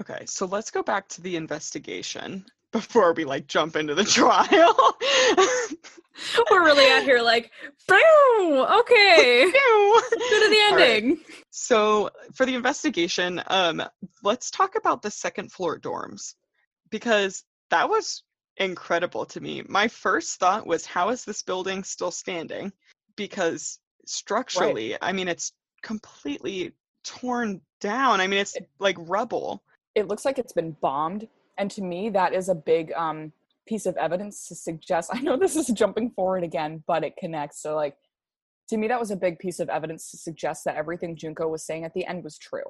Okay, 0.00 0.24
so 0.26 0.46
let's 0.46 0.70
go 0.70 0.82
back 0.82 1.08
to 1.08 1.22
the 1.22 1.36
investigation 1.36 2.44
before 2.72 3.12
we 3.12 3.24
like 3.24 3.46
jump 3.46 3.76
into 3.76 3.94
the 3.94 4.04
trial. 4.18 4.96
We're 6.50 6.64
really 6.64 6.90
out 6.90 7.02
here 7.02 7.22
like, 7.22 7.50
"Phew, 7.88 8.66
okay, 8.80 9.44
go 9.44 10.00
to 10.40 10.48
the 10.50 10.60
All 10.70 10.76
right. 10.76 10.90
ending. 10.90 11.18
So 11.50 12.10
for 12.34 12.44
the 12.44 12.54
investigation, 12.54 13.42
um, 13.46 13.82
let's 14.22 14.50
talk 14.50 14.76
about 14.76 15.02
the 15.02 15.10
second 15.10 15.50
floor 15.50 15.78
dorms 15.78 16.34
because 16.90 17.44
that 17.70 17.88
was 17.88 18.22
incredible 18.58 19.24
to 19.26 19.40
me. 19.40 19.62
My 19.68 19.88
first 19.88 20.38
thought 20.38 20.66
was, 20.66 20.84
how 20.84 21.08
is 21.08 21.24
this 21.24 21.42
building 21.42 21.84
still 21.84 22.10
standing? 22.10 22.72
Because 23.16 23.78
structurally, 24.04 24.96
I 25.00 25.12
mean, 25.12 25.28
it's 25.28 25.52
completely 25.82 26.72
torn 27.04 27.60
down. 27.80 28.20
I 28.20 28.26
mean, 28.26 28.40
it's 28.40 28.56
like 28.78 28.96
rubble. 28.98 29.62
it 29.94 30.06
looks 30.06 30.24
like 30.24 30.38
it's 30.38 30.52
been 30.52 30.72
bombed. 30.80 31.28
And 31.58 31.70
to 31.72 31.82
me, 31.82 32.10
that 32.10 32.34
is 32.34 32.48
a 32.48 32.54
big 32.54 32.92
um, 32.92 33.32
piece 33.66 33.86
of 33.86 33.96
evidence 33.96 34.46
to 34.48 34.54
suggest. 34.54 35.10
I 35.14 35.20
know 35.20 35.36
this 35.36 35.56
is 35.56 35.66
jumping 35.68 36.10
forward 36.10 36.44
again, 36.44 36.82
but 36.86 37.04
it 37.04 37.14
connects. 37.18 37.62
So, 37.62 37.74
like, 37.74 37.96
to 38.68 38.76
me, 38.76 38.88
that 38.88 39.00
was 39.00 39.10
a 39.10 39.16
big 39.16 39.38
piece 39.38 39.58
of 39.60 39.68
evidence 39.68 40.10
to 40.10 40.16
suggest 40.16 40.64
that 40.64 40.76
everything 40.76 41.16
Junko 41.16 41.48
was 41.48 41.64
saying 41.64 41.84
at 41.84 41.92
the 41.94 42.06
end 42.06 42.22
was 42.22 42.38
true. 42.38 42.62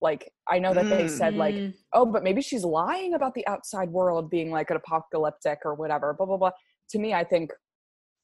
Like, 0.00 0.32
I 0.48 0.58
know 0.58 0.74
that 0.74 0.88
they 0.90 1.06
said, 1.06 1.34
like, 1.34 1.54
Mm. 1.54 1.74
oh, 1.92 2.06
but 2.06 2.24
maybe 2.24 2.42
she's 2.42 2.64
lying 2.64 3.14
about 3.14 3.34
the 3.34 3.46
outside 3.46 3.88
world 3.90 4.30
being 4.30 4.50
like 4.50 4.70
an 4.70 4.76
apocalyptic 4.76 5.60
or 5.64 5.74
whatever, 5.74 6.12
blah, 6.12 6.26
blah, 6.26 6.36
blah. 6.38 6.50
To 6.90 6.98
me, 6.98 7.14
I 7.14 7.22
think 7.22 7.52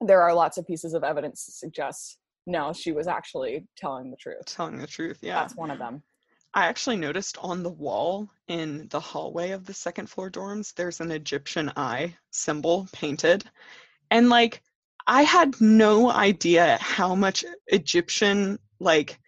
there 0.01 0.21
are 0.23 0.35
lots 0.35 0.59
of 0.59 0.67
pieces 0.67 0.93
of 0.93 1.05
evidence 1.05 1.45
to 1.47 1.53
suggest 1.53 2.19
no, 2.49 2.73
she 2.73 2.93
was 2.93 3.07
actually 3.07 3.67
telling 3.77 4.11
the 4.11 4.17
truth. 4.17 4.47
Telling 4.47 4.79
the 4.79 4.87
truth, 4.87 5.19
yeah. 5.21 5.35
That's 5.35 5.55
one 5.55 5.71
of 5.71 5.79
them. 5.79 6.03
I 6.55 6.67
actually 6.67 6.97
noticed 6.97 7.39
on 7.39 7.63
the 7.63 7.71
wall 7.71 8.31
in 8.49 8.89
the 8.89 9.01
hallway 9.01 9.51
of 9.51 9.65
the 9.65 9.75
second 9.75 10.09
floor 10.09 10.31
dorms, 10.31 10.75
there's 10.75 11.01
an 11.01 11.11
Egyptian 11.11 11.71
eye 11.77 12.17
symbol 12.31 12.89
painted. 12.93 13.45
And 14.11 14.29
like, 14.29 14.63
I 15.07 15.23
had 15.23 15.61
no 15.61 16.11
idea 16.11 16.79
how 16.81 17.15
much 17.15 17.45
Egyptian, 17.67 18.59
like, 18.81 19.19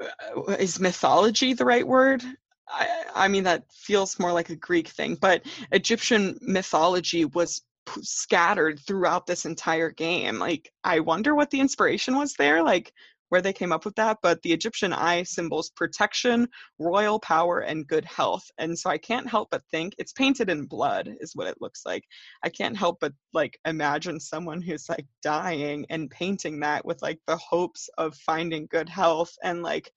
uh, 0.00 0.52
is 0.52 0.80
mythology 0.80 1.54
the 1.54 1.64
right 1.64 1.86
word? 1.86 2.22
I, 2.68 3.04
I 3.14 3.28
mean, 3.28 3.44
that 3.44 3.64
feels 3.72 4.18
more 4.18 4.32
like 4.32 4.50
a 4.50 4.56
Greek 4.56 4.88
thing, 4.88 5.16
but 5.16 5.42
Egyptian 5.70 6.38
mythology 6.40 7.24
was 7.24 7.62
p- 7.86 8.02
scattered 8.02 8.80
throughout 8.80 9.26
this 9.26 9.44
entire 9.44 9.90
game. 9.90 10.38
Like, 10.38 10.72
I 10.84 11.00
wonder 11.00 11.34
what 11.34 11.50
the 11.50 11.60
inspiration 11.60 12.16
was 12.16 12.34
there. 12.34 12.62
Like, 12.62 12.92
where 13.32 13.40
they 13.40 13.52
came 13.52 13.72
up 13.72 13.86
with 13.86 13.94
that, 13.94 14.18
but 14.22 14.42
the 14.42 14.52
Egyptian 14.52 14.92
eye 14.92 15.22
symbols 15.22 15.70
protection, 15.74 16.46
royal 16.78 17.18
power, 17.18 17.60
and 17.60 17.88
good 17.88 18.04
health. 18.04 18.44
And 18.58 18.78
so 18.78 18.90
I 18.90 18.98
can't 18.98 19.26
help 19.26 19.48
but 19.50 19.62
think 19.70 19.94
it's 19.96 20.12
painted 20.12 20.50
in 20.50 20.66
blood, 20.66 21.08
is 21.18 21.32
what 21.34 21.46
it 21.46 21.56
looks 21.58 21.86
like. 21.86 22.04
I 22.44 22.50
can't 22.50 22.76
help 22.76 22.98
but 23.00 23.14
like 23.32 23.58
imagine 23.66 24.20
someone 24.20 24.60
who's 24.60 24.86
like 24.90 25.06
dying 25.22 25.86
and 25.88 26.10
painting 26.10 26.60
that 26.60 26.84
with 26.84 27.00
like 27.00 27.20
the 27.26 27.38
hopes 27.38 27.88
of 27.96 28.14
finding 28.16 28.68
good 28.70 28.90
health. 28.90 29.32
And 29.42 29.62
like, 29.62 29.90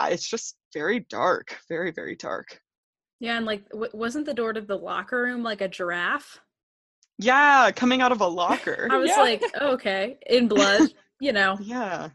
it's 0.00 0.26
just 0.26 0.56
very 0.72 1.00
dark, 1.10 1.58
very, 1.68 1.90
very 1.92 2.16
dark. 2.16 2.58
Yeah, 3.20 3.36
and 3.36 3.44
like, 3.44 3.68
w- 3.68 3.92
wasn't 3.92 4.24
the 4.24 4.32
door 4.32 4.54
to 4.54 4.62
the 4.62 4.78
locker 4.78 5.20
room 5.20 5.42
like 5.42 5.60
a 5.60 5.68
giraffe? 5.68 6.40
Yeah, 7.18 7.70
coming 7.70 8.00
out 8.00 8.12
of 8.12 8.22
a 8.22 8.26
locker. 8.26 8.88
I 8.90 8.96
was 8.96 9.10
Yeah. 9.10 9.20
like, 9.20 9.42
oh, 9.60 9.72
okay, 9.72 10.16
in 10.26 10.48
blood, 10.48 10.90
you 11.20 11.34
know. 11.34 11.58
yeah. 11.60 12.08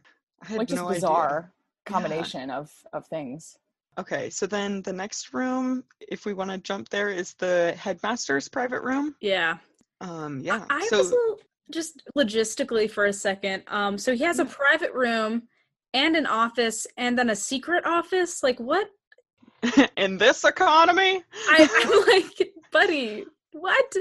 I 0.43 0.47
had 0.47 0.58
Like 0.60 0.67
just 0.67 0.82
no 0.82 0.88
idea. 0.89 0.95
bizarre 0.97 1.53
Yeah. 1.88 1.91
combination 1.93 2.49
of 2.51 2.71
of 2.93 3.08
things. 3.08 3.58
Okay, 3.97 4.29
so 4.29 4.47
then 4.47 4.82
the 4.82 4.93
next 4.93 5.34
room, 5.34 5.84
if 5.99 6.25
we 6.25 6.34
want 6.34 6.49
to 6.51 6.58
jump 6.58 6.89
there, 6.89 7.10
is 7.10 7.34
the 7.36 7.75
headmaster's 7.77 8.47
private 8.49 8.82
room. 8.82 9.15
Yeah. 9.21 9.58
Um, 10.01 10.39
yeah. 10.41 10.65
I 10.69 10.86
so 10.88 10.97
was 10.97 11.12
a 11.12 11.15
little- 11.15 11.39
just 11.71 12.01
logistically 12.17 12.89
for 12.89 13.06
a 13.06 13.13
second. 13.13 13.63
Um, 13.67 13.97
so 13.97 14.13
he 14.15 14.23
has 14.23 14.39
a 14.39 14.45
private 14.45 14.93
room 14.93 15.43
and 15.93 16.15
an 16.15 16.25
office 16.25 16.86
and 16.97 17.17
then 17.17 17.29
a 17.29 17.36
secret 17.36 17.86
office. 17.86 18.41
Like 18.43 18.60
what? 18.60 18.89
in 19.97 20.17
this 20.17 20.43
economy, 20.43 21.23
I, 21.49 21.69
I'm 21.86 22.23
like, 22.39 22.53
buddy, 22.71 23.25
what? 23.53 23.95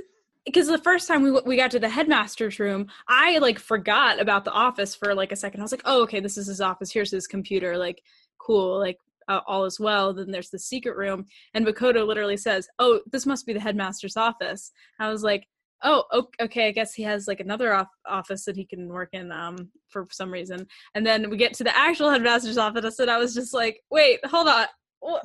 Because 0.44 0.66
the 0.66 0.78
first 0.78 1.06
time 1.06 1.22
we 1.22 1.30
we 1.46 1.56
got 1.56 1.70
to 1.72 1.78
the 1.78 1.88
headmaster's 1.88 2.58
room, 2.58 2.88
I 3.08 3.38
like 3.38 3.58
forgot 3.58 4.20
about 4.20 4.44
the 4.44 4.50
office 4.52 4.94
for 4.94 5.14
like 5.14 5.30
a 5.32 5.36
second. 5.36 5.60
I 5.60 5.62
was 5.64 5.72
like, 5.72 5.82
oh, 5.84 6.02
okay, 6.02 6.20
this 6.20 6.36
is 6.36 6.46
his 6.48 6.60
office. 6.60 6.90
Here's 6.92 7.10
his 7.12 7.26
computer. 7.28 7.78
Like, 7.78 8.02
cool. 8.38 8.78
Like, 8.78 8.98
uh, 9.28 9.40
all 9.46 9.64
is 9.64 9.78
well. 9.78 10.12
Then 10.12 10.30
there's 10.32 10.50
the 10.50 10.58
secret 10.58 10.96
room, 10.96 11.26
and 11.54 11.64
Makoto 11.64 12.04
literally 12.06 12.36
says, 12.36 12.68
"Oh, 12.80 13.00
this 13.10 13.24
must 13.24 13.46
be 13.46 13.52
the 13.52 13.60
headmaster's 13.60 14.16
office." 14.16 14.72
I 14.98 15.08
was 15.10 15.22
like, 15.22 15.46
"Oh, 15.84 16.04
okay. 16.40 16.66
I 16.66 16.72
guess 16.72 16.92
he 16.92 17.04
has 17.04 17.28
like 17.28 17.38
another 17.40 17.72
off- 17.72 17.86
office 18.04 18.44
that 18.46 18.56
he 18.56 18.64
can 18.64 18.88
work 18.88 19.10
in 19.12 19.30
um 19.30 19.70
for 19.90 20.08
some 20.10 20.32
reason." 20.32 20.66
And 20.96 21.06
then 21.06 21.30
we 21.30 21.36
get 21.36 21.54
to 21.54 21.64
the 21.64 21.76
actual 21.76 22.10
headmaster's 22.10 22.58
office, 22.58 22.98
and 22.98 23.08
I 23.10 23.18
was 23.18 23.32
just 23.32 23.54
like, 23.54 23.80
"Wait, 23.90 24.18
hold 24.26 24.48
on." 24.48 24.66
Why- 24.98 25.20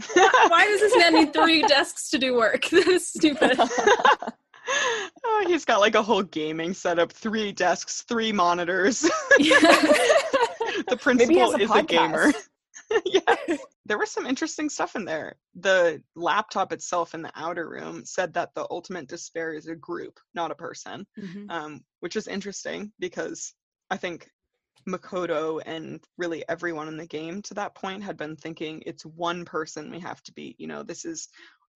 Why 0.48 0.66
does 0.68 0.80
this 0.80 0.96
man 0.98 1.14
need 1.14 1.34
three 1.34 1.62
desks 1.68 2.10
to 2.12 2.20
do 2.20 2.36
work? 2.36 2.66
That 2.70 2.88
is 2.88 3.08
stupid. 3.08 3.60
oh, 4.68 5.46
he's 5.48 5.66
got 5.66 5.80
like 5.80 5.96
a 5.96 6.02
whole 6.02 6.24
gaming 6.24 6.74
setup, 6.74 7.12
three 7.12 7.52
desks, 7.52 8.04
three 8.08 8.32
monitors. 8.32 9.02
the 9.38 10.98
principal 11.02 11.54
a 11.56 11.58
is 11.58 11.72
a 11.72 11.84
gamer. 11.84 12.32
podcast. 12.32 12.48
yeah. 13.06 13.58
There 13.86 13.98
was 13.98 14.12
some 14.12 14.26
interesting 14.26 14.70
stuff 14.70 14.96
in 14.96 15.06
there. 15.06 15.36
The 15.56 16.02
laptop 16.16 16.72
itself 16.72 17.14
in 17.14 17.22
the 17.22 17.32
outer 17.36 17.70
room 17.70 18.04
said 18.06 18.34
that 18.34 18.54
the 18.56 18.66
ultimate 18.70 19.08
despair 19.08 19.54
is 19.54 19.68
a 19.68 19.76
group, 19.76 20.20
not 20.34 20.52
a 20.52 20.56
person, 20.56 21.06
Mhm. 21.18 21.50
um, 21.52 21.82
which 22.00 22.16
is 22.16 22.28
interesting 22.28 22.92
because 23.00 23.54
I 23.90 23.98
think 23.98 24.30
Makoto 24.88 25.62
and 25.66 26.02
really 26.18 26.46
everyone 26.48 26.88
in 26.88 26.96
the 26.96 27.06
game 27.08 27.42
to 27.44 27.54
that 27.56 27.76
point 27.76 28.04
had 28.04 28.16
been 28.16 28.38
thinking 28.38 28.82
it's 28.86 29.06
one 29.06 29.44
person 29.44 29.92
we 29.92 30.00
have 30.00 30.22
to 30.24 30.34
beat. 30.34 30.58
You 30.60 30.68
know, 30.68 30.84
this 30.84 31.04
is 31.04 31.28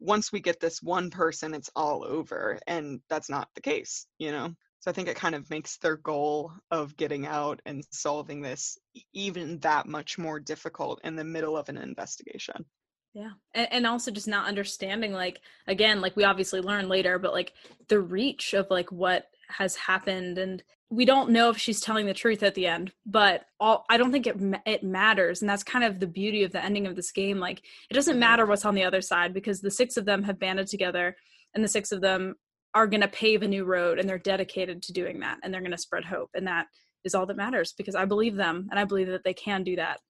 once 0.01 0.31
we 0.31 0.41
get 0.41 0.59
this 0.59 0.81
one 0.81 1.09
person, 1.11 1.53
it's 1.53 1.69
all 1.75 2.03
over. 2.03 2.59
And 2.67 2.99
that's 3.09 3.29
not 3.29 3.47
the 3.55 3.61
case, 3.61 4.07
you 4.17 4.31
know? 4.31 4.49
So 4.79 4.89
I 4.89 4.93
think 4.95 5.07
it 5.07 5.15
kind 5.15 5.35
of 5.35 5.47
makes 5.51 5.77
their 5.77 5.95
goal 5.95 6.51
of 6.71 6.97
getting 6.97 7.27
out 7.27 7.61
and 7.67 7.85
solving 7.91 8.41
this 8.41 8.79
even 9.13 9.59
that 9.59 9.85
much 9.87 10.17
more 10.17 10.39
difficult 10.39 10.99
in 11.03 11.15
the 11.15 11.23
middle 11.23 11.55
of 11.55 11.69
an 11.69 11.77
investigation. 11.77 12.65
Yeah. 13.13 13.29
And, 13.53 13.67
and 13.71 13.87
also 13.87 14.09
just 14.09 14.27
not 14.27 14.47
understanding, 14.47 15.13
like, 15.13 15.39
again, 15.67 16.01
like 16.01 16.15
we 16.15 16.23
obviously 16.23 16.61
learn 16.61 16.89
later, 16.89 17.19
but 17.19 17.33
like 17.33 17.53
the 17.89 17.99
reach 17.99 18.53
of 18.55 18.67
like 18.71 18.91
what 18.91 19.25
has 19.49 19.75
happened. 19.75 20.39
And 20.39 20.63
we 20.91 21.06
don't 21.06 21.30
know 21.32 21.49
if 21.49 21.58
she's 21.58 21.80
telling 21.80 22.06
the 22.06 22.13
truth 22.13 22.43
at 22.43 22.54
the 22.54 22.67
end, 22.67 22.91
but 23.06 23.45
all, 23.62 23.86
I 23.89 23.95
don't 23.95 24.12
think 24.12 24.27
it, 24.27 24.36
it 24.65 24.84
matters. 24.84 25.41
And 25.41 25.49
that's 25.49 25.63
kind 25.63 25.86
of 25.86 26.01
the 26.01 26.06
beauty 26.08 26.43
of 26.43 26.51
the 26.51 26.63
ending 26.63 26.86
of 26.86 26.97
this 26.97 27.13
game. 27.13 27.39
Like, 27.39 27.62
it 27.89 27.93
doesn't 27.93 28.17
Mhm. 28.17 28.19
matter 28.19 28.45
what's 28.45 28.65
on 28.65 28.75
the 28.75 28.84
other 28.84 28.99
side 29.01 29.34
because 29.34 29.62
the 29.62 29.71
six 29.71 29.95
of 29.95 30.04
them 30.04 30.23
have 30.23 30.38
banded 30.38 30.67
together 30.67 31.15
and 31.56 31.63
the 31.63 31.69
six 31.69 31.93
of 31.93 32.01
them 32.01 32.36
are 32.73 32.88
going 32.88 33.01
to 33.01 33.08
pave 33.08 33.41
a 33.41 33.47
new 33.47 33.63
road 33.63 33.99
and 33.99 34.08
they're 34.08 34.19
dedicated 34.19 34.84
to 34.84 34.93
doing 34.93 35.21
that 35.21 35.39
and 35.41 35.54
they're 35.54 35.62
going 35.62 35.71
to 35.71 35.77
spread 35.77 36.04
hope. 36.04 36.30
And 36.34 36.45
that 36.47 36.67
is 37.06 37.15
all 37.15 37.25
that 37.25 37.38
matters 37.38 37.73
because 37.73 37.95
I 37.95 38.04
believe 38.04 38.36
them 38.36 38.67
and 38.69 38.77
I 38.80 38.84
believe 38.84 39.08
that 39.08 39.23
they 39.23 39.34
can 39.34 39.63
do 39.63 39.77
that. 39.77 40.01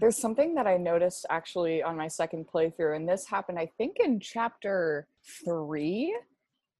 There's 0.00 0.18
something 0.18 0.54
that 0.56 0.66
I 0.66 0.76
noticed 0.76 1.24
actually 1.30 1.82
on 1.82 1.96
my 1.96 2.08
second 2.08 2.46
playthrough, 2.52 2.96
and 2.96 3.08
this 3.08 3.26
happened, 3.26 3.58
I 3.58 3.70
think, 3.78 3.98
in 4.00 4.20
chapter 4.20 5.06
three, 5.44 6.14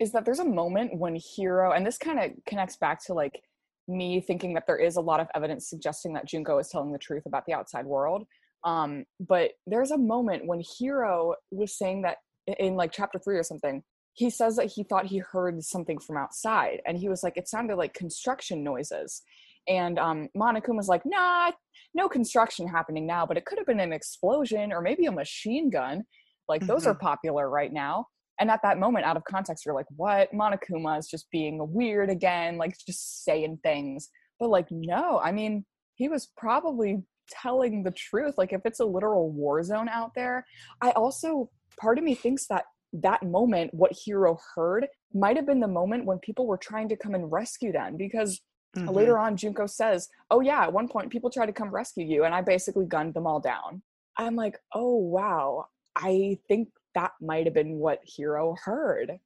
is 0.01 0.13
that 0.13 0.25
there's 0.25 0.41
a 0.41 0.45
moment 0.45 0.99
when 0.99 1.17
Hiro, 1.17 1.73
and 1.73 1.87
this 1.87 1.99
kind 1.99 2.19
of 2.19 2.33
connects 2.47 2.77
back 2.77 3.05
to 3.05 3.15
like 3.15 3.41
me 3.87 4.21
thinking 4.21 4.55
that 4.55 4.67
there 4.67 4.79
is 4.79 4.97
a 4.97 5.01
lot 5.01 5.21
of 5.21 5.29
evidence 5.35 5.69
suggesting 5.69 6.15
that 6.15 6.27
Junko 6.27 6.59
is 6.59 6.69
telling 6.69 6.93
the 6.93 6.99
truth 6.99 7.25
about 7.27 7.45
the 7.47 7.53
outside 7.53 7.85
world. 7.85 8.27
Um, 8.65 9.05
but 9.21 9.53
there's 9.67 9.91
a 9.91 9.99
moment 9.99 10.47
when 10.47 10.63
Hiro 10.79 11.35
was 11.51 11.77
saying 11.77 12.03
that 12.03 12.19
in 12.59 12.75
like 12.75 12.93
chapter 12.93 13.19
three 13.19 13.39
or 13.39 13.43
something, 13.43 13.83
he 14.15 14.31
says 14.31 14.57
that 14.57 14.73
he 14.75 14.83
thought 14.83 15.07
he 15.07 15.19
heard 15.19 15.63
something 15.63 15.99
from 15.99 16.17
outside, 16.17 16.81
and 16.87 16.99
he 16.99 17.09
was 17.09 17.23
like, 17.23 17.37
it 17.37 17.49
sounded 17.49 17.77
like 17.77 17.95
construction 17.95 18.65
noises. 18.65 19.23
And 19.69 19.99
um, 19.99 20.29
Monokuma 20.37 20.77
was 20.77 20.89
like, 20.89 21.03
nah, 21.05 21.53
no 21.95 22.09
construction 22.09 22.67
happening 22.67 23.07
now, 23.07 23.27
but 23.27 23.37
it 23.37 23.45
could 23.45 23.59
have 23.59 23.67
been 23.67 23.81
an 23.81 23.93
explosion 23.93 24.73
or 24.73 24.81
maybe 24.81 25.07
a 25.07 25.13
machine 25.13 25.71
gun. 25.71 26.05
Like 26.49 26.67
those 26.67 26.87
are 26.87 26.95
popular 26.95 27.49
right 27.49 27.73
now. 27.73 28.07
And 28.41 28.51
at 28.51 28.63
that 28.63 28.79
moment, 28.79 29.05
out 29.05 29.17
of 29.17 29.25
context, 29.25 29.65
you're 29.65 29.75
like, 29.75 29.87
what? 29.97 30.33
Monokuma 30.33 30.99
is 30.99 31.09
just 31.09 31.31
being 31.31 31.59
weird 31.73 32.11
again, 32.11 32.57
like 32.57 32.75
just 32.87 33.25
saying 33.25 33.61
things. 33.63 34.09
But 34.39 34.49
like, 34.49 34.69
no, 34.71 35.21
I 35.23 35.31
mean, 35.31 35.67
he 35.95 36.09
was 36.09 36.31
probably 36.37 37.03
telling 37.31 37.83
the 37.83 37.91
truth. 37.93 38.35
Like, 38.39 38.53
if 38.53 38.63
it's 38.65 38.81
a 38.81 38.85
literal 38.85 39.31
war 39.31 39.63
zone 39.63 39.89
out 39.89 40.13
there, 40.15 40.47
I 40.81 40.91
also, 40.93 41.51
part 41.79 41.99
of 41.99 42.05
me 42.05 42.15
thinks 42.15 42.47
that 42.47 42.65
that 42.95 43.23
moment, 43.23 43.73
what 43.75 43.93
Hiro 43.93 44.39
heard, 44.55 44.87
might 45.13 45.37
have 45.37 45.47
been 45.47 45.61
the 45.61 45.69
moment 45.69 46.07
when 46.07 46.19
people 46.21 46.47
were 46.47 46.57
trying 46.57 46.89
to 46.89 46.97
come 46.97 47.15
and 47.15 47.31
rescue 47.31 47.73
them 47.73 47.97
because 47.97 48.41
Mhm. 48.77 48.95
later 48.95 49.19
on 49.19 49.37
junko 49.37 49.67
says 49.67 50.09
oh 50.31 50.41
yeah 50.41 50.63
at 50.63 50.73
one 50.73 50.87
point 50.87 51.11
people 51.11 51.29
tried 51.29 51.47
to 51.47 51.53
come 51.53 51.71
rescue 51.75 52.07
you 52.07 52.23
and 52.23 52.33
i 52.33 52.41
basically 52.41 52.87
gunned 52.87 53.13
them 53.15 53.27
all 53.27 53.41
down 53.41 53.83
i'm 54.17 54.37
like 54.37 54.57
oh 54.75 54.95
wow 54.95 55.67
i 55.97 56.39
think 56.47 56.69
that 56.95 57.13
might 57.21 57.47
have 57.47 57.55
been 57.55 57.79
what 57.79 58.01
Hiro 58.05 58.57
heard 58.65 59.19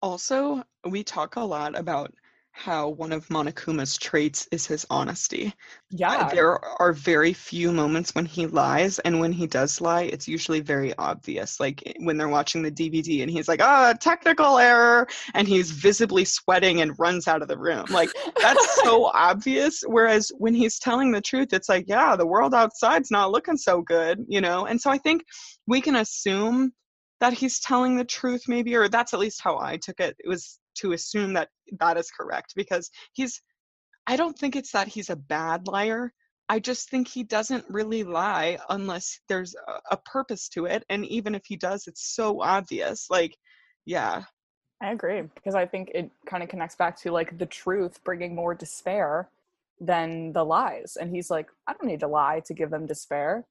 Also, 0.00 0.62
we 0.84 1.04
talk 1.04 1.36
a 1.36 1.40
lot 1.40 1.78
about 1.78 2.12
how 2.52 2.90
one 2.90 3.12
of 3.12 3.26
Monokuma's 3.28 3.96
traits 3.96 4.46
is 4.52 4.66
his 4.66 4.86
honesty. 4.90 5.46
Uh, 5.46 5.50
yeah 5.90 6.28
There 6.30 6.64
are 6.80 6.92
very 6.92 7.32
few 7.32 7.72
moments 7.72 8.14
when 8.14 8.26
he 8.26 8.46
lies, 8.46 8.98
and 9.00 9.18
when 9.20 9.32
he 9.32 9.46
does 9.46 9.80
lie, 9.80 10.02
it's 10.02 10.28
usually 10.28 10.60
very 10.60 10.96
obvious. 10.98 11.58
Like 11.58 11.82
eh, 11.86 11.94
when 12.00 12.18
they're 12.18 12.28
watching 12.28 12.62
the 12.62 12.70
DVD 12.70 13.22
and 13.22 13.30
he's 13.30 13.48
like, 13.48 13.62
ah, 13.62 13.94
technical 13.98 14.58
error, 14.58 15.08
and 15.34 15.48
he's 15.48 15.70
visibly 15.70 16.24
sweating 16.24 16.82
and 16.82 16.98
runs 16.98 17.26
out 17.26 17.42
of 17.42 17.48
the 17.48 17.58
room. 17.58 17.86
Like 17.88 18.10
that's 18.40 18.82
so 18.82 19.06
obvious. 19.14 19.82
Whereas 19.86 20.30
when 20.36 20.54
he's 20.54 20.78
telling 20.78 21.10
the 21.10 21.22
truth, 21.22 21.52
it's 21.52 21.70
like, 21.70 21.86
yeah, 21.88 22.16
the 22.16 22.26
world 22.26 22.54
outside's 22.54 23.10
not 23.10 23.32
looking 23.32 23.56
so 23.56 23.80
good, 23.80 24.24
you 24.28 24.42
know? 24.42 24.66
And 24.66 24.80
so 24.80 24.90
I 24.90 24.98
think 24.98 25.24
we 25.66 25.80
can 25.80 25.96
assume 25.96 26.72
that 27.22 27.32
he's 27.32 27.60
telling 27.60 27.96
the 27.96 28.04
truth 28.04 28.42
maybe 28.48 28.74
or 28.74 28.88
that's 28.88 29.14
at 29.14 29.20
least 29.20 29.40
how 29.40 29.56
i 29.56 29.76
took 29.76 30.00
it 30.00 30.16
it 30.18 30.28
was 30.28 30.58
to 30.74 30.92
assume 30.92 31.34
that 31.34 31.48
that 31.78 31.96
is 31.96 32.10
correct 32.10 32.52
because 32.56 32.90
he's 33.12 33.40
i 34.08 34.16
don't 34.16 34.36
think 34.36 34.56
it's 34.56 34.72
that 34.72 34.88
he's 34.88 35.08
a 35.08 35.14
bad 35.14 35.68
liar 35.68 36.12
i 36.48 36.58
just 36.58 36.90
think 36.90 37.06
he 37.06 37.22
doesn't 37.22 37.64
really 37.68 38.02
lie 38.02 38.58
unless 38.70 39.20
there's 39.28 39.54
a, 39.54 39.94
a 39.94 39.96
purpose 39.98 40.48
to 40.48 40.66
it 40.66 40.84
and 40.88 41.06
even 41.06 41.36
if 41.36 41.42
he 41.46 41.56
does 41.56 41.86
it's 41.86 42.12
so 42.12 42.42
obvious 42.42 43.06
like 43.08 43.36
yeah 43.86 44.24
I 44.80 44.90
agree 44.90 45.22
because 45.36 45.54
I 45.54 45.64
think 45.64 45.92
it 45.94 46.10
kind 46.26 46.42
of 46.42 46.48
connects 46.48 46.74
back 46.74 46.98
to 47.02 47.12
like 47.12 47.38
the 47.38 47.46
truth 47.46 48.02
bringing 48.02 48.34
more 48.34 48.52
despair 48.52 49.28
than 49.80 50.32
the 50.32 50.44
lies. 50.44 50.96
And 51.00 51.14
he's 51.14 51.30
like, 51.30 51.46
I 51.68 51.72
don't 51.74 51.86
need 51.86 52.00
to 52.00 52.08
lie 52.08 52.42
to 52.46 52.52
give 52.52 52.70
them 52.70 52.86
despair. 52.86 53.46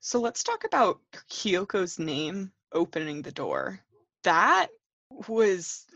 So 0.00 0.20
let's 0.20 0.42
talk 0.42 0.64
about 0.64 0.98
Kyoko's 1.30 2.00
name 2.00 2.50
opening 2.72 3.22
the 3.22 3.32
door. 3.32 3.80
That 4.24 4.68
was, 5.28 5.86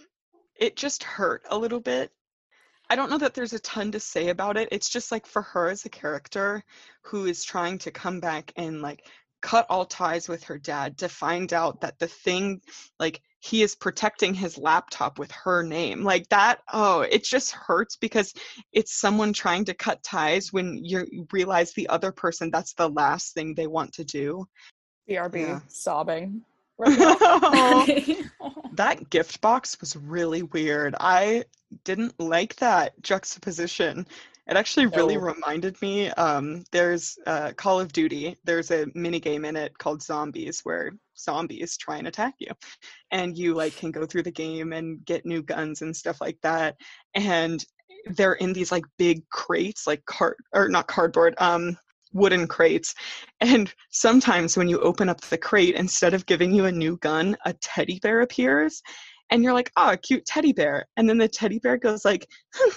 it 0.59 0.77
just 0.77 1.03
hurt 1.03 1.43
a 1.49 1.59
little 1.59 1.81
bit. 1.81 2.11
I 2.91 2.97
don't 2.97 3.11
know 3.11 3.19
that 3.19 3.35
there's 3.35 3.55
a 3.55 3.59
ton 3.59 3.93
to 3.93 4.01
say 4.01 4.29
about 4.29 4.57
it. 4.57 4.69
It's 4.71 4.91
just 4.91 5.11
like 5.11 5.27
for 5.27 5.43
her 5.43 5.69
as 5.69 5.85
a 5.85 5.91
character 5.91 6.63
who 7.03 7.27
is 7.27 7.45
trying 7.45 7.79
to 7.79 7.91
come 7.91 8.21
back 8.21 8.53
and 8.57 8.83
like 8.83 9.07
cut 9.41 9.67
all 9.71 9.87
ties 9.87 10.29
with 10.29 10.45
her 10.45 10.59
dad 10.59 10.99
to 10.99 11.09
find 11.09 11.53
out 11.53 11.81
that 11.81 11.99
the 11.99 12.07
thing, 12.07 12.61
like, 13.01 13.23
he 13.43 13.63
is 13.63 13.75
protecting 13.75 14.35
his 14.35 14.57
laptop 14.57 15.19
with 15.19 15.31
her 15.33 15.63
name 15.63 16.05
like 16.05 16.29
that 16.29 16.61
oh 16.73 17.01
it 17.01 17.25
just 17.25 17.51
hurts 17.51 17.97
because 17.97 18.33
it's 18.73 18.99
someone 18.99 19.33
trying 19.33 19.65
to 19.65 19.75
cut 19.75 20.03
ties 20.03 20.53
when 20.53 20.81
you 20.85 21.27
realize 21.33 21.73
the 21.73 21.89
other 21.89 22.13
person 22.13 22.51
that's 22.51 22.75
the 22.75 22.89
last 22.89 23.35
thing 23.35 23.55
they 23.55 23.67
want 23.67 23.93
to 23.93 24.05
do 24.05 24.47
brb 25.11 25.41
yeah. 25.41 25.61
sobbing 25.67 26.43
that 28.73 29.11
gift 29.11 29.41
box 29.41 29.79
was 29.81 29.97
really 29.97 30.43
weird 30.43 30.95
i 31.01 31.45
didn't 31.85 32.19
like 32.19 32.57
that 32.57 33.01
juxtaposition 33.03 34.07
it 34.49 34.57
actually 34.57 34.87
really 34.87 35.17
no. 35.17 35.23
reminded 35.23 35.81
me. 35.81 36.11
Um, 36.11 36.65
there's 36.73 37.17
uh, 37.27 37.53
Call 37.57 37.81
of 37.81 37.93
Duty. 37.93 38.37
There's 38.45 38.73
a 38.73 38.87
mini 38.95 39.21
game 39.21 39.45
in 39.45 39.55
it 39.57 39.79
called 39.79 40.03
Zombies, 40.03 40.61
where 40.65 40.91
zombies 41.17 41.77
try 41.77 41.99
and 41.99 42.09
attack 42.09 42.35
you, 42.39 42.51
and 43.13 43.39
you 43.39 43.55
like 43.55 43.77
can 43.77 43.93
go 43.93 44.05
through 44.05 44.25
the 44.25 44.33
game 44.33 44.73
and 44.73 45.05
get 45.05 45.25
new 45.25 45.43
guns 45.43 45.83
and 45.83 45.97
stuff 45.97 46.21
like 46.21 46.39
that. 46.43 46.77
And 47.15 47.65
they're 48.07 48.33
in 48.35 48.53
these 48.53 48.73
like 48.73 48.85
big 48.99 49.29
crates, 49.29 49.87
like 49.87 50.05
card 50.07 50.35
or 50.53 50.69
not 50.69 50.89
cardboard, 50.89 51.37
um, 51.39 51.79
wooden 52.13 52.47
crates. 52.47 52.95
And 53.41 53.73
sometimes 53.91 54.57
when 54.57 54.69
you 54.69 54.81
open 54.81 55.09
up 55.09 55.21
the 55.23 55.39
crate, 55.39 55.75
instead 55.75 56.15
of 56.15 56.27
giving 56.27 56.53
you 56.53 56.67
a 56.67 56.73
new 56.73 56.97
gun, 56.99 57.37
a 57.45 57.53
teddy 57.55 57.99
bear 58.01 58.21
appears 58.21 58.83
and 59.31 59.43
you're 59.43 59.55
like, 59.55 59.73
oh, 59.77 59.93
a 59.93 59.97
cute 59.97 60.27
teddy 60.27 60.53
bear. 60.53 60.87
And 60.97 61.09
then 61.09 61.19
the 61.19 61.29
teddy 61.29 61.59
bear 61.59 61.79
goes 61.79 62.05
like, 62.05 62.29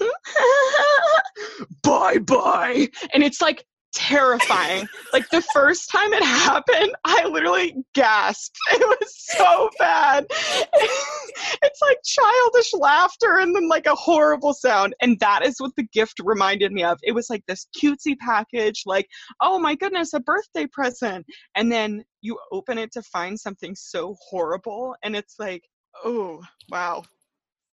bye 1.84 2.18
bye. 2.20 2.88
And 3.14 3.24
it's 3.24 3.42
like 3.42 3.66
terrifying. 3.94 4.88
like 5.14 5.30
the 5.30 5.42
first 5.54 5.90
time 5.90 6.14
it 6.14 6.24
happened, 6.24 6.92
I 7.04 7.28
literally 7.28 7.76
gasped. 7.94 8.58
It 8.72 8.80
was 8.80 9.14
so 9.16 9.70
bad. 9.80 10.28
it's 11.62 11.82
like 11.82 11.98
childish 12.04 12.74
laughter 12.74 13.38
and 13.38 13.56
then 13.56 13.68
like 13.68 13.86
a 13.86 13.96
horrible 13.96 14.54
sound. 14.54 14.96
And 15.02 15.20
that 15.20 15.46
is 15.46 15.56
what 15.60 15.76
the 15.76 15.88
gift 15.94 16.20
reminded 16.24 16.72
me 16.72 16.84
of. 16.84 17.00
It 17.04 17.14
was 17.14 17.30
like 17.30 17.44
this 17.48 17.68
cutesy 17.78 18.18
package, 18.18 18.84
like, 18.86 19.08
oh 19.42 19.60
my 19.60 19.76
goodness, 19.76 20.14
a 20.14 20.20
birthday 20.20 20.68
present. 20.68 21.26
And 21.56 21.72
then 21.72 22.04
you 22.22 22.38
open 22.52 22.78
it 22.78 22.92
to 22.94 23.02
find 23.04 23.40
something 23.40 23.76
so 23.76 24.16
horrible. 24.30 24.96
And 25.04 25.16
it's 25.16 25.36
like, 25.40 25.64
oh, 26.04 26.42
wow 26.70 27.04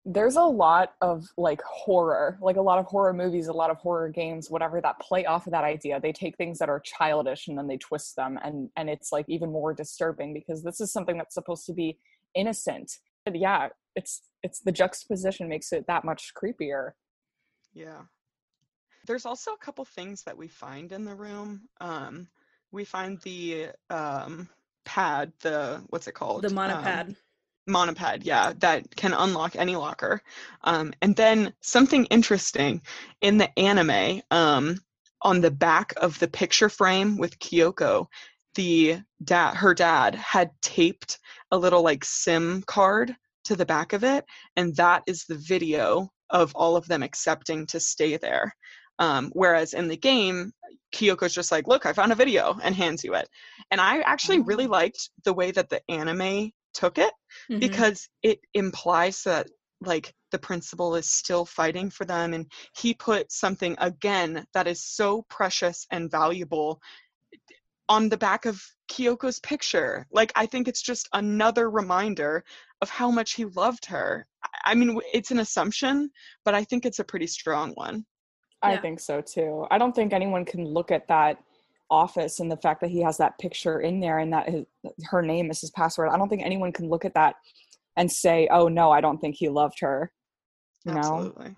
there's 0.09 0.37
a 0.37 0.42
lot 0.42 0.95
of 1.01 1.27
like 1.37 1.61
horror, 1.62 2.38
like 2.40 2.57
a 2.57 2.62
lot 2.62 2.79
of 2.79 2.87
horror 2.87 3.12
movies, 3.12 3.49
a 3.49 3.53
lot 3.53 3.71
of 3.71 3.77
horror 3.79 4.09
games, 4.09 4.49
whatever 4.49 4.81
that 4.81 5.01
play 5.01 5.27
off 5.27 5.49
of 5.49 5.51
that 5.51 5.64
idea. 5.64 5.99
They 6.01 6.12
take 6.12 6.37
things 6.37 6.61
that 6.61 6.69
are 6.69 6.79
childish 6.79 7.49
and 7.49 7.59
then 7.59 7.66
they 7.66 7.77
twist 7.77 8.14
them 8.14 8.38
and 8.42 8.71
and 8.77 8.88
it's 8.88 9.11
like 9.11 9.25
even 9.29 9.51
more 9.51 9.75
disturbing 9.75 10.33
because 10.33 10.62
this 10.62 10.81
is 10.81 10.92
something 10.92 11.19
that's 11.19 11.35
supposed 11.35 11.66
to 11.66 11.73
be 11.73 11.99
innocent. 12.37 12.99
But 13.26 13.36
yeah, 13.36 13.68
it's 13.94 14.22
it's 14.42 14.60
the 14.60 14.72
juxtaposition 14.72 15.48
makes 15.48 15.72
it 15.72 15.86
that 15.88 16.04
much 16.04 16.32
creepier. 16.34 16.92
Yeah. 17.74 18.02
There's 19.06 19.26
also 19.26 19.52
a 19.52 19.58
couple 19.58 19.84
things 19.84 20.22
that 20.24 20.36
we 20.36 20.48
find 20.48 20.92
in 20.92 21.04
the 21.04 21.14
room. 21.14 21.68
Um 21.80 22.28
we 22.72 22.84
find 22.84 23.20
the 23.22 23.68
um 23.90 24.48
pad, 24.84 25.32
the 25.40 25.82
what's 25.88 26.06
it 26.06 26.14
called? 26.14 26.42
The 26.42 26.48
monopad. 26.48 27.08
Um, 27.08 27.16
monopad 27.68 28.24
yeah 28.24 28.52
that 28.58 28.94
can 28.94 29.12
unlock 29.12 29.56
any 29.56 29.74
locker 29.74 30.22
um, 30.62 30.92
and 31.02 31.16
then 31.16 31.52
something 31.60 32.04
interesting 32.06 32.80
in 33.22 33.38
the 33.38 33.58
anime 33.58 34.22
um, 34.30 34.78
on 35.22 35.40
the 35.40 35.50
back 35.50 35.92
of 35.96 36.16
the 36.20 36.28
picture 36.28 36.68
frame 36.68 37.18
with 37.18 37.38
kyoko 37.40 38.06
the 38.54 38.98
dad 39.24 39.54
her 39.54 39.74
dad 39.74 40.14
had 40.14 40.50
taped 40.62 41.18
a 41.50 41.59
little 41.59 41.82
like 41.82 42.04
sim 42.04 42.62
card 42.66 43.14
to 43.44 43.56
the 43.56 43.66
back 43.66 43.92
of 43.92 44.04
it 44.04 44.24
and 44.56 44.74
that 44.76 45.02
is 45.06 45.24
the 45.24 45.37
video 45.37 46.09
of 46.30 46.52
all 46.54 46.76
of 46.76 46.87
them 46.88 47.02
accepting 47.02 47.66
to 47.66 47.78
stay 47.78 48.16
there 48.16 48.54
um, 48.98 49.30
whereas 49.35 49.72
in 49.74 49.88
the 49.88 49.96
game 49.96 50.52
kyoko's 50.94 51.35
just 51.35 51.52
like 51.52 51.66
look 51.68 51.87
i 51.87 51.92
found 51.92 52.12
a 52.12 52.16
video 52.16 52.59
and 52.62 52.74
hands 52.74 53.04
you 53.04 53.14
it 53.14 53.28
and 53.70 53.80
i 53.80 54.00
actually 54.00 54.40
really 54.40 54.66
oh. 54.66 54.70
liked 54.70 55.11
the 55.24 55.35
way 55.35 55.50
that 55.50 55.68
the 55.68 55.80
anime 55.88 56.50
took 56.74 56.98
it 56.98 57.12
mm-hmm. 57.50 57.59
because 57.59 58.09
it 58.22 58.38
implies 58.54 59.22
that 59.22 59.46
like 59.80 60.12
the 60.32 60.38
principal 60.38 60.96
is 60.96 61.11
still 61.11 61.44
fighting 61.44 61.90
for 61.90 62.04
them 62.04 62.35
and 62.35 62.50
he 62.76 62.94
put 62.94 63.30
something 63.30 63.76
again 63.78 64.44
that 64.54 64.66
is 64.66 64.85
so 64.85 65.24
precious 65.28 65.87
and 65.90 66.11
valuable 66.11 66.80
on 67.88 68.09
the 68.09 68.16
back 68.16 68.46
of 68.46 68.62
Kyoko's 68.90 69.40
picture. 69.40 70.07
Like 70.12 70.33
I 70.37 70.46
think 70.46 70.68
it's 70.68 70.83
just 70.83 71.09
another 71.12 71.70
reminder 71.70 72.44
of 72.83 72.90
how 72.90 73.11
much 73.11 73.35
he 73.35 73.44
loved 73.44 73.87
her. 73.87 74.27
I 74.64 74.75
mean 74.75 75.01
it's 75.12 75.31
an 75.31 75.38
assumption, 75.38 76.11
but 76.44 76.55
I 76.55 76.64
think 76.64 76.85
it's 76.85 76.99
a 76.99 77.05
pretty 77.05 77.27
strong 77.27 77.72
one. 77.72 78.05
I 78.62 78.72
yeah. 78.72 78.81
think 78.81 79.01
so 79.01 79.20
too. 79.20 79.66
I 79.70 79.79
don't 79.79 79.94
think 79.94 80.12
anyone 80.12 80.44
can 80.44 80.64
look 80.64 80.90
at 80.90 81.07
that 81.09 81.38
office 81.90 82.40
and 82.40 82.51
the 82.51 82.57
fact 82.57 82.81
that 82.81 82.90
he 82.90 83.01
has 83.01 83.16
that 83.18 83.38
picture 83.38 83.81
in 83.81 84.01
there 84.01 84.18
and 84.18 84.33
that 84.33 84.49
his, 84.49 84.64
her 85.05 85.22
name 85.22 85.51
is 85.51 85.61
his 85.61 85.70
password 85.70 86.09
i 86.09 86.16
don't 86.16 86.29
think 86.29 86.42
anyone 86.42 86.72
can 86.72 86.88
look 86.88 87.05
at 87.05 87.14
that 87.14 87.37
and 87.96 88.11
say 88.11 88.49
oh 88.51 88.68
no 88.68 88.90
i 88.90 89.01
don't 89.01 89.18
think 89.18 89.37
he 89.37 89.49
loved 89.49 89.79
her 89.81 90.11
you 90.85 90.92
absolutely 90.92 91.49
know? 91.49 91.55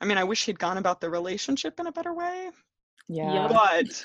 i 0.00 0.06
mean 0.06 0.16
i 0.16 0.24
wish 0.24 0.44
he'd 0.44 0.58
gone 0.58 0.78
about 0.78 1.00
the 1.00 1.10
relationship 1.10 1.78
in 1.78 1.86
a 1.86 1.92
better 1.92 2.14
way 2.14 2.50
yeah 3.08 3.48
but 3.48 4.04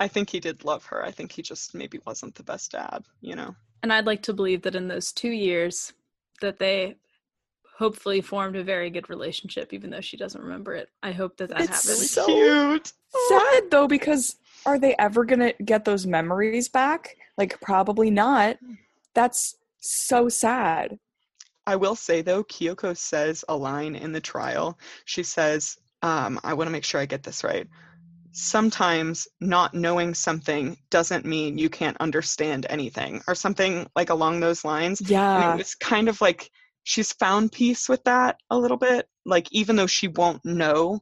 i 0.00 0.08
think 0.08 0.30
he 0.30 0.40
did 0.40 0.64
love 0.64 0.84
her 0.84 1.04
i 1.04 1.10
think 1.10 1.32
he 1.32 1.42
just 1.42 1.74
maybe 1.74 2.00
wasn't 2.06 2.34
the 2.34 2.42
best 2.42 2.72
dad 2.72 3.04
you 3.20 3.34
know 3.34 3.54
and 3.82 3.92
i'd 3.92 4.06
like 4.06 4.22
to 4.22 4.32
believe 4.32 4.62
that 4.62 4.74
in 4.74 4.88
those 4.88 5.12
two 5.12 5.30
years 5.30 5.92
that 6.40 6.58
they 6.58 6.96
hopefully 7.78 8.22
formed 8.22 8.56
a 8.56 8.64
very 8.64 8.88
good 8.88 9.08
relationship 9.10 9.72
even 9.72 9.90
though 9.90 10.00
she 10.00 10.16
doesn't 10.16 10.42
remember 10.42 10.74
it 10.74 10.88
i 11.02 11.12
hope 11.12 11.36
that 11.36 11.48
that 11.50 11.60
it's 11.60 11.86
happens 11.86 12.10
so 12.10 12.26
cute 12.26 12.92
sad 13.28 13.70
though 13.70 13.86
because 13.86 14.36
are 14.66 14.78
they 14.78 14.96
ever 14.98 15.24
going 15.24 15.38
to 15.38 15.54
get 15.64 15.84
those 15.84 16.06
memories 16.06 16.68
back? 16.68 17.16
Like, 17.38 17.58
probably 17.60 18.10
not. 18.10 18.58
That's 19.14 19.56
so 19.78 20.28
sad. 20.28 20.98
I 21.68 21.76
will 21.76 21.94
say 21.94 22.20
though, 22.20 22.44
Kyoko 22.44 22.96
says 22.96 23.44
a 23.48 23.56
line 23.56 23.96
in 23.96 24.12
the 24.12 24.20
trial. 24.20 24.78
She 25.04 25.22
says, 25.22 25.78
um, 26.02 26.38
I 26.44 26.54
want 26.54 26.66
to 26.68 26.72
make 26.72 26.84
sure 26.84 27.00
I 27.00 27.06
get 27.06 27.22
this 27.22 27.42
right. 27.42 27.66
Sometimes 28.38 29.26
not 29.40 29.72
knowing 29.72 30.12
something 30.12 30.76
doesn't 30.90 31.24
mean 31.24 31.56
you 31.56 31.70
can't 31.70 31.96
understand 32.00 32.66
anything, 32.68 33.22
or 33.26 33.34
something 33.34 33.88
like 33.96 34.10
along 34.10 34.40
those 34.40 34.62
lines. 34.62 35.00
Yeah. 35.00 35.52
And 35.52 35.60
it's 35.60 35.74
kind 35.74 36.08
of 36.08 36.20
like 36.20 36.50
she's 36.84 37.12
found 37.14 37.50
peace 37.50 37.88
with 37.88 38.04
that 38.04 38.38
a 38.50 38.58
little 38.58 38.76
bit. 38.76 39.08
Like, 39.24 39.50
even 39.52 39.76
though 39.76 39.86
she 39.86 40.08
won't 40.08 40.44
know 40.44 41.00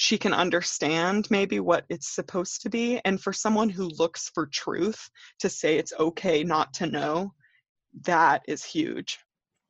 she 0.00 0.16
can 0.16 0.32
understand 0.32 1.26
maybe 1.28 1.58
what 1.58 1.84
it's 1.88 2.14
supposed 2.14 2.62
to 2.62 2.70
be. 2.70 3.00
And 3.04 3.20
for 3.20 3.32
someone 3.32 3.68
who 3.68 3.90
looks 3.98 4.30
for 4.32 4.46
truth 4.46 5.10
to 5.40 5.48
say 5.48 5.76
it's 5.76 5.92
okay 5.98 6.44
not 6.44 6.72
to 6.74 6.86
know, 6.86 7.32
that 8.02 8.42
is 8.46 8.62
huge. 8.62 9.18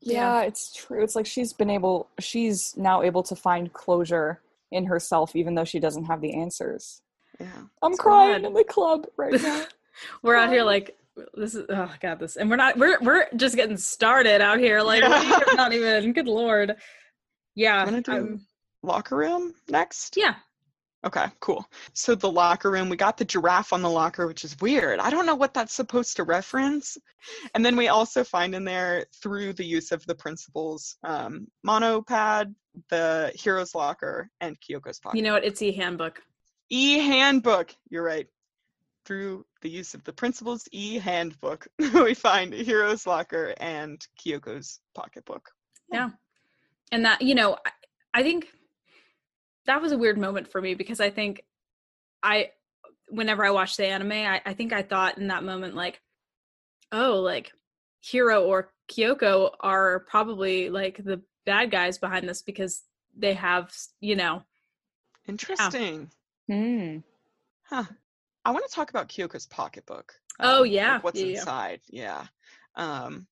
Yeah, 0.03 0.43
it's 0.43 0.75
true. 0.75 1.03
It's 1.03 1.17
like 1.17 1.25
she's 1.25 1.55
been 1.55 1.71
able, 1.71 2.11
she's 2.21 2.77
now 2.77 3.03
able 3.03 3.23
to 3.23 3.35
find 3.35 3.73
closure 3.73 4.43
in 4.71 4.87
herself, 4.87 5.35
even 5.37 5.55
though 5.55 5.65
she 5.65 5.81
doesn't 5.81 6.05
have 6.05 6.21
the 6.21 6.35
answers. 6.35 7.03
Yeah. 7.41 7.47
I'm 7.83 7.97
crying 7.97 8.45
in 8.45 8.55
the 8.55 8.65
club 8.65 9.07
right 9.17 9.41
now. 9.43 9.65
we're 10.23 10.37
out 10.37 10.51
here 10.51 10.65
like, 10.65 10.97
this 11.35 11.57
is 11.57 11.67
oh 11.69 11.93
god 12.01 12.21
this 12.21 12.37
and 12.37 12.49
we're 12.49 12.55
not 12.55 12.79
we're 12.79 12.97
we're 13.01 13.27
just 13.35 13.57
getting 13.57 13.77
started 13.77 14.41
out 14.41 14.61
here 14.61 14.81
like 14.81 15.03
yeah. 15.03 15.41
not 15.55 15.73
even 15.73 16.13
good 16.13 16.29
lord 16.29 16.77
yeah 17.57 17.85
locker 18.83 19.17
room 19.17 19.55
next? 19.69 20.17
Yeah. 20.17 20.35
Okay, 21.07 21.27
cool. 21.39 21.65
So 21.93 22.17
the 22.17 22.31
locker 22.31 22.71
room, 22.73 22.89
we 22.89 22.97
got 22.97 23.17
the 23.17 23.25
giraffe 23.25 23.73
on 23.73 23.83
the 23.83 23.91
locker, 23.91 24.27
which 24.27 24.45
is 24.45 24.61
weird. 24.61 24.99
I 24.99 25.11
don't 25.11 25.27
know 25.27 25.37
what 25.37 25.55
that's 25.55 25.73
supposed 25.73 26.17
to 26.17 26.25
reference. 26.25 26.99
And 27.55 27.65
then 27.65 27.77
we 27.77 27.87
also 27.87 28.25
find 28.25 28.53
in 28.55 28.65
there 28.65 29.07
through 29.23 29.53
the 29.53 29.65
use 29.65 29.93
of 29.93 30.05
the 30.07 30.15
principals, 30.15 30.97
um, 31.05 31.47
monopad, 31.65 32.53
the 32.91 33.33
Hiro's 33.41 33.77
locker, 33.77 34.29
and 34.41 34.61
Kyoko's 34.61 34.99
pocket. 34.99 35.17
You 35.17 35.23
know 35.23 35.35
what? 35.35 35.45
It's 35.45 35.63
e 35.63 35.73
handbook. 35.73 36.21
E 36.69 36.99
handbook. 36.99 37.75
You're 37.91 38.03
right. 38.03 38.27
Through 39.05 39.47
the 39.63 39.71
use 39.71 39.95
of 39.95 40.03
the 40.03 40.13
principal's 40.13 40.69
e 40.73 40.99
handbook, 40.99 41.69
we 41.79 42.15
find 42.15 42.53
Hiro's 42.53 43.07
locker 43.07 43.55
and 43.59 44.05
Kyoko's 44.21 44.81
pocketbook. 44.97 45.49
Yeah. 45.93 46.11
And 46.91 47.05
that, 47.05 47.23
you 47.23 47.37
know, 47.37 47.57
I, 47.65 47.71
I 48.15 48.23
think 48.25 48.49
that 49.69 49.81
was 49.81 49.93
a 49.93 49.99
weird 49.99 50.19
moment 50.19 50.51
for 50.51 50.61
me 50.61 50.75
because 50.75 50.99
I 50.99 51.11
think 51.11 51.45
I, 52.23 52.51
whenever 53.09 53.45
I 53.45 53.51
watched 53.51 53.77
the 53.77 53.87
anime, 53.87 54.13
I, 54.13 54.43
I 54.45 54.55
think 54.55 54.73
I 54.73 54.83
thought 54.83 55.19
in 55.19 55.29
that 55.29 55.45
moment, 55.45 55.77
like, 55.77 56.01
oh, 56.91 57.21
like 57.21 57.53
Hiro 58.01 58.45
or 58.45 58.73
Kyoko 58.91 59.51
are 59.61 60.01
probably 60.01 60.71
like 60.71 61.03
the 61.05 61.23
bad 61.47 61.71
guys 61.71 61.99
behind 61.99 62.29
this 62.29 62.43
because 62.43 62.83
they 63.17 63.35
have, 63.35 63.73
you 64.01 64.17
know, 64.17 64.43
Interesting. 65.29 66.11
Hmm. 66.51 66.99
Huh. 67.69 67.85
I 68.45 68.51
want 68.51 68.65
to 68.67 68.75
talk 68.75 68.89
about 68.89 69.09
Kyoko's 69.09 69.47
pocketbook. 69.47 70.15
Oh, 70.41 70.63
um, 70.63 70.67
yeah. 70.67 70.95
like 70.95 71.05
what's 71.05 71.21
Yeah, 71.21 71.27
yeah. 71.27 71.39
inside? 71.39 71.81
Yeah. 71.91 72.27
Um, 72.75 73.27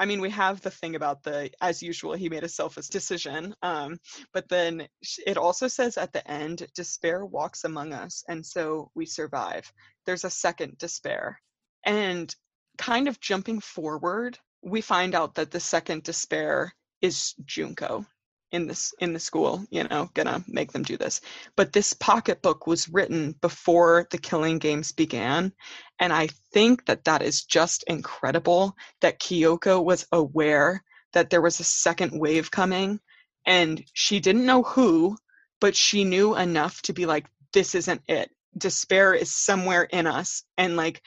I 0.00 0.06
mean, 0.06 0.22
we 0.22 0.30
have 0.30 0.62
the 0.62 0.70
thing 0.70 0.96
about 0.96 1.22
the, 1.22 1.50
as 1.60 1.82
usual, 1.82 2.14
he 2.14 2.30
made 2.30 2.42
a 2.42 2.48
selfish 2.48 2.88
decision. 2.88 3.54
Um, 3.60 4.00
but 4.32 4.48
then 4.48 4.88
it 5.26 5.36
also 5.36 5.68
says 5.68 5.98
at 5.98 6.14
the 6.14 6.28
end, 6.28 6.66
despair 6.74 7.24
walks 7.26 7.64
among 7.64 7.92
us, 7.92 8.24
and 8.26 8.44
so 8.44 8.90
we 8.94 9.04
survive. 9.04 9.70
There's 10.06 10.24
a 10.24 10.30
second 10.30 10.78
despair, 10.78 11.38
and 11.84 12.34
kind 12.78 13.08
of 13.08 13.20
jumping 13.20 13.60
forward, 13.60 14.38
we 14.62 14.80
find 14.80 15.14
out 15.14 15.34
that 15.34 15.50
the 15.50 15.60
second 15.60 16.02
despair 16.02 16.74
is 17.02 17.34
Junko 17.44 18.06
in 18.52 18.66
this 18.66 18.92
in 19.00 19.12
the 19.12 19.20
school. 19.20 19.64
You 19.70 19.84
know, 19.84 20.10
gonna 20.14 20.44
make 20.46 20.72
them 20.72 20.82
do 20.82 20.96
this. 20.96 21.20
But 21.56 21.72
this 21.72 21.92
pocketbook 21.92 22.66
was 22.66 22.88
written 22.88 23.32
before 23.40 24.06
the 24.10 24.18
killing 24.18 24.58
games 24.58 24.92
began, 24.92 25.52
and 25.98 26.12
I 26.12 26.28
think 26.52 26.86
that 26.86 27.04
that 27.04 27.22
is 27.22 27.44
just 27.44 27.84
incredible 27.84 28.76
that 29.00 29.20
Kyoko 29.20 29.84
was 29.84 30.06
aware 30.12 30.82
that 31.12 31.30
there 31.30 31.42
was 31.42 31.60
a 31.60 31.64
second 31.64 32.18
wave 32.18 32.50
coming 32.50 33.00
and 33.46 33.82
she 33.92 34.20
didn't 34.20 34.46
know 34.46 34.62
who, 34.62 35.16
but 35.60 35.74
she 35.74 36.04
knew 36.04 36.36
enough 36.36 36.82
to 36.82 36.92
be 36.92 37.06
like, 37.06 37.26
this 37.52 37.74
isn't 37.74 38.02
it. 38.08 38.30
Despair 38.56 39.14
is 39.14 39.34
somewhere 39.34 39.84
in 39.84 40.06
us 40.06 40.44
and 40.56 40.76
like 40.76 41.02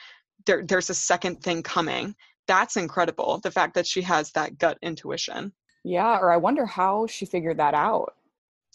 there 0.46 0.64
there's 0.66 0.90
a 0.90 0.96
second 0.96 1.42
thing 1.42 1.64
coming. 1.64 2.16
That's 2.48 2.76
incredible. 2.78 3.40
The 3.40 3.52
fact 3.52 3.76
that 3.76 3.88
she 3.88 4.02
has 4.02 4.32
that 4.32 4.58
gut 4.58 4.78
intuition. 4.82 5.54
Yeah, 5.84 6.18
or 6.18 6.32
I 6.32 6.38
wonder 6.38 6.66
how 6.66 7.08
she 7.08 7.26
figured 7.26 7.58
that 7.58 7.74
out. 7.74 8.16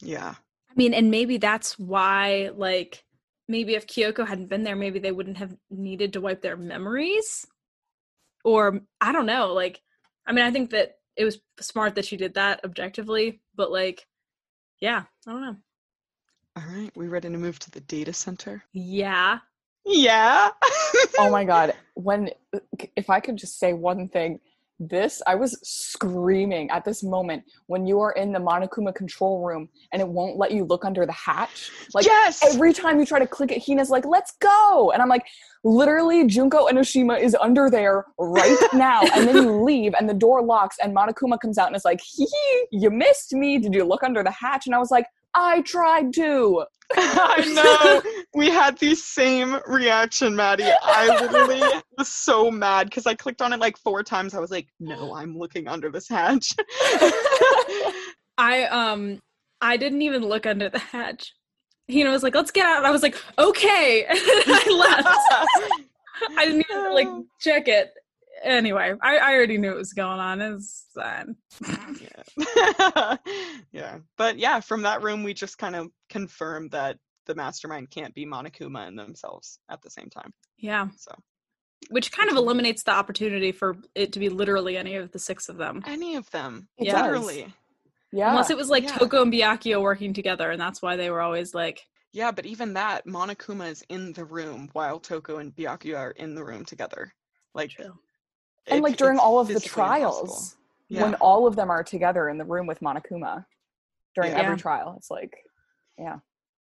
Yeah. 0.00 0.34
I 0.70 0.72
mean, 0.76 0.94
and 0.94 1.10
maybe 1.10 1.38
that's 1.38 1.78
why, 1.78 2.50
like, 2.54 3.04
maybe 3.48 3.74
if 3.74 3.86
Kyoko 3.86 4.26
hadn't 4.26 4.48
been 4.48 4.62
there, 4.62 4.76
maybe 4.76 4.98
they 4.98 5.12
wouldn't 5.12 5.38
have 5.38 5.56
needed 5.70 6.12
to 6.12 6.20
wipe 6.20 6.42
their 6.42 6.56
memories. 6.56 7.46
Or 8.44 8.80
I 9.00 9.12
don't 9.12 9.26
know. 9.26 9.52
Like, 9.54 9.80
I 10.26 10.32
mean, 10.32 10.44
I 10.44 10.50
think 10.50 10.70
that 10.70 10.96
it 11.16 11.24
was 11.24 11.40
smart 11.60 11.94
that 11.94 12.04
she 12.04 12.16
did 12.16 12.34
that 12.34 12.64
objectively, 12.64 13.40
but 13.56 13.72
like, 13.72 14.06
yeah, 14.80 15.04
I 15.26 15.32
don't 15.32 15.40
know. 15.40 15.56
All 16.56 16.64
right. 16.68 16.90
We 16.94 17.08
ready 17.08 17.30
to 17.30 17.38
move 17.38 17.58
to 17.60 17.70
the 17.70 17.80
data 17.80 18.12
center? 18.12 18.62
Yeah. 18.72 19.38
Yeah. 19.88 20.50
oh 21.18 21.30
my 21.30 21.44
god 21.46 21.74
when 21.94 22.30
uh, 22.54 22.58
if 22.94 23.08
i 23.08 23.20
could 23.20 23.36
just 23.36 23.58
say 23.58 23.72
one 23.72 24.08
thing 24.08 24.38
this 24.80 25.20
i 25.26 25.34
was 25.34 25.58
screaming 25.62 26.70
at 26.70 26.84
this 26.84 27.02
moment 27.02 27.42
when 27.66 27.86
you 27.86 28.00
are 28.00 28.12
in 28.12 28.32
the 28.32 28.38
monokuma 28.38 28.94
control 28.94 29.44
room 29.44 29.68
and 29.92 30.00
it 30.00 30.06
won't 30.06 30.36
let 30.36 30.52
you 30.52 30.64
look 30.64 30.84
under 30.84 31.04
the 31.04 31.12
hatch. 31.12 31.70
Like 31.94 32.04
yes. 32.04 32.44
every 32.44 32.72
time 32.72 33.00
you 33.00 33.06
try 33.06 33.18
to 33.18 33.26
click 33.26 33.50
it 33.50 33.62
hina's 33.62 33.90
like 33.90 34.04
let's 34.04 34.32
go! 34.40 34.90
And 34.92 35.02
i'm 35.02 35.08
like 35.08 35.26
literally 35.64 36.26
junko 36.26 36.68
enoshima 36.68 37.20
is 37.20 37.34
under 37.40 37.68
there 37.68 38.04
right 38.18 38.56
now. 38.72 39.02
And 39.14 39.26
then 39.26 39.36
you 39.36 39.62
leave 39.62 39.94
and 39.98 40.08
the 40.08 40.14
door 40.14 40.42
locks 40.42 40.76
and 40.82 40.94
monokuma 40.94 41.40
comes 41.40 41.58
out 41.58 41.66
and 41.66 41.76
is 41.76 41.84
like 41.84 42.00
hee 42.00 42.26
hee 42.26 42.66
you 42.70 42.90
missed 42.90 43.32
me. 43.32 43.58
Did 43.58 43.74
you 43.74 43.84
look 43.84 44.02
under 44.02 44.22
the 44.22 44.30
hatch? 44.30 44.66
And 44.66 44.74
i 44.74 44.78
was 44.78 44.90
like 44.90 45.06
i 45.34 45.60
tried 45.62 46.12
to 46.14 46.64
I 46.96 48.02
know. 48.02 48.10
We 48.34 48.48
had 48.48 48.78
the 48.78 48.94
same 48.94 49.58
reaction, 49.66 50.34
Maddie. 50.34 50.70
I 50.82 51.20
literally 51.20 51.62
was 51.96 52.08
so 52.08 52.50
mad 52.50 52.88
because 52.88 53.06
I 53.06 53.14
clicked 53.14 53.42
on 53.42 53.52
it 53.52 53.60
like 53.60 53.76
four 53.76 54.02
times. 54.02 54.34
I 54.34 54.40
was 54.40 54.50
like, 54.50 54.68
no, 54.80 55.14
I'm 55.14 55.36
looking 55.36 55.68
under 55.68 55.90
this 55.90 56.08
hatch. 56.08 56.54
I, 58.38 58.66
um, 58.70 59.20
I 59.60 59.76
didn't 59.76 60.02
even 60.02 60.22
look 60.22 60.46
under 60.46 60.68
the 60.68 60.78
hatch. 60.78 61.34
Hina 61.90 62.10
was 62.10 62.22
like, 62.22 62.34
let's 62.34 62.50
get 62.50 62.66
out. 62.66 62.84
I 62.84 62.90
was 62.90 63.02
like, 63.02 63.16
okay. 63.38 64.04
And 64.08 64.18
I 64.20 64.70
left. 64.70 66.36
I 66.36 66.44
didn't 66.46 66.64
even 66.70 66.94
like 66.94 67.08
check 67.40 67.68
it. 67.68 67.92
Anyway, 68.42 68.94
I, 69.02 69.16
I 69.18 69.34
already 69.34 69.58
knew 69.58 69.68
what 69.70 69.78
was 69.78 69.92
going 69.92 70.20
on. 70.20 70.40
It's 70.40 70.86
fine. 70.94 71.36
yeah. 72.00 73.16
yeah. 73.72 73.98
But 74.16 74.38
yeah, 74.38 74.60
from 74.60 74.82
that 74.82 75.02
room, 75.02 75.22
we 75.24 75.34
just 75.34 75.58
kind 75.58 75.74
of 75.76 75.88
confirmed 76.08 76.70
that 76.72 76.98
the 77.26 77.34
mastermind 77.34 77.90
can't 77.90 78.14
be 78.14 78.24
Monokuma 78.26 78.86
and 78.86 78.98
themselves 78.98 79.58
at 79.68 79.82
the 79.82 79.90
same 79.90 80.08
time. 80.08 80.32
Yeah. 80.56 80.88
So 80.96 81.12
Which 81.90 82.10
kind 82.12 82.30
of 82.30 82.36
eliminates 82.36 82.84
the 82.84 82.92
opportunity 82.92 83.52
for 83.52 83.76
it 83.94 84.12
to 84.12 84.18
be 84.18 84.28
literally 84.28 84.76
any 84.76 84.94
of 84.96 85.12
the 85.12 85.18
six 85.18 85.48
of 85.48 85.56
them. 85.56 85.82
any 85.86 86.16
of 86.16 86.30
them, 86.30 86.68
It 86.78 86.86
Yeah. 86.86 87.02
literally. 87.02 87.52
yeah 88.12 88.30
Unless 88.30 88.50
it 88.50 88.56
was 88.56 88.70
like 88.70 88.84
Yeah. 88.84 88.96
Toko 88.96 89.22
and 89.22 89.32
Byakuya 89.32 89.80
working 89.82 90.14
together, 90.14 90.50
and 90.50 90.60
that's 90.60 90.80
why 90.80 90.96
they 90.96 91.10
were 91.10 91.20
always 91.20 91.54
like, 91.54 91.84
Yeah, 92.12 92.30
but 92.32 92.46
even 92.46 92.72
that, 92.74 93.06
Monokuma 93.06 93.68
is 93.70 93.84
in 93.90 94.12
the 94.14 94.24
room 94.24 94.70
while 94.72 94.98
Toko 94.98 95.36
and 95.38 95.54
Byakuya 95.54 95.98
are 95.98 96.10
in 96.12 96.34
the 96.34 96.44
room 96.44 96.64
together. 96.64 97.12
Like, 97.54 97.70
True. 97.70 97.98
And 98.70 98.82
like 98.82 98.96
during 98.96 99.18
all 99.18 99.38
of 99.40 99.48
the 99.48 99.60
trials 99.60 100.56
Yeah. 100.88 101.02
when 101.02 101.14
all 101.16 101.46
of 101.46 101.56
them 101.56 101.70
are 101.70 101.82
together 101.84 102.28
in 102.28 102.38
the 102.38 102.44
room 102.44 102.66
with 102.66 102.80
monokuma 102.80 103.44
during 104.14 104.32
Yeah. 104.32 104.38
every 104.40 104.56
trial 104.56 104.94
it's 104.96 105.10
like 105.10 105.36
yeah 105.98 106.18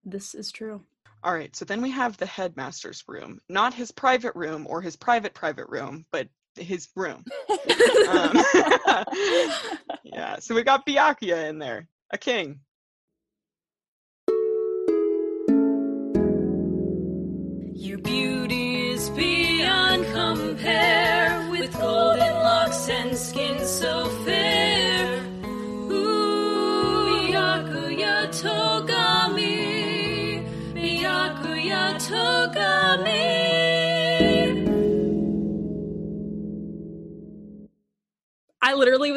this 0.04 0.34
is 0.34 0.52
true. 0.52 0.84
All 1.22 1.32
right, 1.32 1.56
so 1.56 1.64
then 1.64 1.80
we 1.80 1.90
have 1.90 2.18
the 2.18 2.26
headmaster's 2.26 3.02
room, 3.08 3.40
not 3.48 3.72
his 3.72 3.90
private 3.90 4.34
room 4.34 4.66
or 4.68 4.82
his 4.82 4.94
private 4.96 5.32
private 5.32 5.66
room, 5.70 6.04
but 6.12 6.28
his 6.54 6.88
room. 6.94 7.24
Um, 8.06 8.36
yeah, 10.04 10.38
so 10.40 10.54
we 10.54 10.62
got 10.62 10.84
Byakuya 10.86 11.48
in 11.48 11.58
there, 11.58 11.88
a 12.10 12.18
king. 12.18 12.60
Your 17.74 17.98
beauty 17.98 18.88
is 18.90 19.08
beyond 19.08 19.43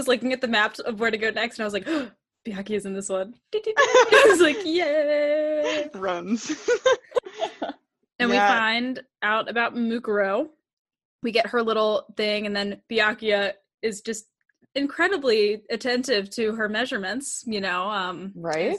was 0.07 0.15
looking 0.15 0.33
at 0.33 0.41
the 0.41 0.47
map 0.47 0.77
of 0.79 0.99
where 0.99 1.11
to 1.11 1.17
go 1.17 1.29
next, 1.29 1.59
and 1.59 1.63
I 1.63 1.65
was 1.65 1.73
like, 1.73 1.85
Byakuya's 2.47 2.85
in 2.85 2.93
this 2.93 3.09
one. 3.09 3.35
I 3.53 4.25
was 4.27 4.39
like, 4.39 4.65
yay! 4.65 5.89
Runs. 5.93 6.51
And 8.19 8.31
we 8.31 8.35
find 8.35 9.03
out 9.21 9.47
about 9.47 9.75
Mukuro. 9.75 10.49
We 11.21 11.31
get 11.31 11.45
her 11.45 11.61
little 11.61 12.05
thing, 12.17 12.47
and 12.47 12.55
then 12.55 12.81
Byakuya 12.89 13.53
is 13.83 14.01
just 14.01 14.25
incredibly 14.73 15.61
attentive 15.69 16.31
to 16.31 16.55
her 16.55 16.67
measurements, 16.67 17.43
you 17.45 17.61
know. 17.61 17.87
Um, 17.87 18.31
right 18.35 18.75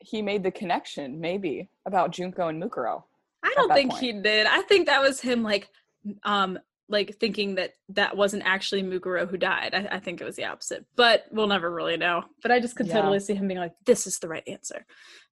he 0.00 0.22
made 0.22 0.44
the 0.44 0.50
connection 0.50 1.20
maybe 1.20 1.68
about 1.84 2.12
junko 2.12 2.48
and 2.48 2.62
mukuro 2.62 3.02
I 3.42 3.52
don't 3.56 3.72
think 3.72 3.90
point. 3.90 4.02
he 4.02 4.12
did. 4.12 4.46
I 4.46 4.62
think 4.62 4.86
that 4.86 5.00
was 5.00 5.20
him, 5.20 5.42
like, 5.42 5.68
um, 6.24 6.58
like 6.90 7.16
thinking 7.18 7.56
that 7.56 7.74
that 7.90 8.16
wasn't 8.16 8.42
actually 8.46 8.82
Mukuro 8.82 9.28
who 9.28 9.36
died. 9.36 9.74
I, 9.74 9.96
I 9.96 9.98
think 9.98 10.20
it 10.20 10.24
was 10.24 10.36
the 10.36 10.44
opposite, 10.46 10.84
but 10.96 11.26
we'll 11.30 11.46
never 11.46 11.70
really 11.70 11.96
know. 11.96 12.24
But 12.42 12.50
I 12.50 12.60
just 12.60 12.76
could 12.76 12.86
Yeah. 12.86 12.94
totally 12.94 13.20
see 13.20 13.34
him 13.34 13.46
being 13.48 13.60
like, 13.60 13.74
"This 13.84 14.06
is 14.06 14.18
the 14.18 14.28
right 14.28 14.42
answer." 14.46 14.86